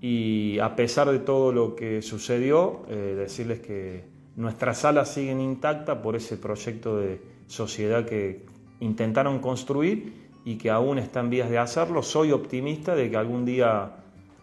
y 0.00 0.58
a 0.58 0.76
pesar 0.76 1.10
de 1.10 1.18
todo 1.20 1.52
lo 1.52 1.74
que 1.74 2.02
sucedió, 2.02 2.82
eh, 2.88 3.14
decirles 3.16 3.60
que 3.60 4.16
Nuestras 4.36 4.80
salas 4.80 5.14
siguen 5.14 5.40
intactas 5.40 5.96
por 5.98 6.14
ese 6.14 6.36
proyecto 6.36 6.98
de 6.98 7.22
sociedad 7.46 8.04
que 8.04 8.44
intentaron 8.80 9.38
construir 9.38 10.28
y 10.44 10.56
que 10.56 10.68
aún 10.68 10.98
está 10.98 11.20
en 11.20 11.30
vías 11.30 11.48
de 11.48 11.56
hacerlo. 11.56 12.02
Soy 12.02 12.32
optimista 12.32 12.94
de 12.94 13.10
que 13.10 13.16
algún 13.16 13.46
día 13.46 13.92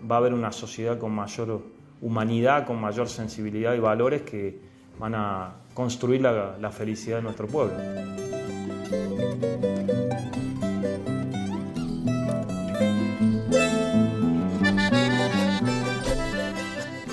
va 0.09 0.15
a 0.15 0.17
haber 0.17 0.33
una 0.33 0.51
sociedad 0.51 0.97
con 0.97 1.11
mayor 1.11 1.61
humanidad, 2.03 2.67
con 2.67 2.79
mayor 2.79 3.09
sensibilidad 3.09 3.73
y 3.73 3.79
valores 3.79 4.21
que 4.21 4.59
van 4.99 5.15
a 5.15 5.55
construir 5.73 6.21
la, 6.21 6.57
la 6.59 6.69
felicidad 6.71 7.17
de 7.17 7.23
nuestro 7.23 7.47
pueblo. 7.47 7.73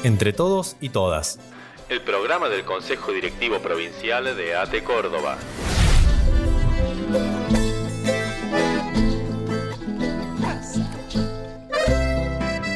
Entre 0.03 0.33
todos 0.33 0.77
y 0.81 0.91
todas 0.91 1.39
el 1.91 2.03
programa 2.03 2.49
del 2.49 2.65
Consejo 2.65 3.11
Directivo 3.11 3.59
Provincial 3.59 4.37
de 4.37 4.55
ATE 4.55 4.85
Córdoba. 4.85 5.37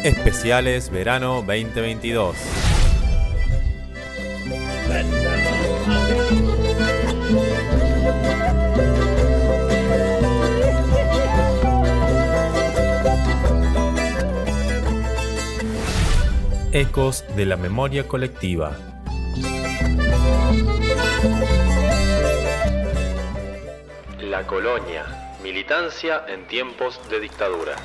Especiales 0.04 0.90
Verano 0.90 1.36
2022. 1.36 2.36
Ecos 16.72 17.24
de 17.34 17.46
la 17.46 17.56
memoria 17.56 18.06
colectiva. 18.06 18.76
La 24.20 24.46
colonia, 24.46 25.36
militancia 25.42 26.26
en 26.28 26.46
tiempos 26.46 27.00
de 27.08 27.20
dictadura. 27.20 27.76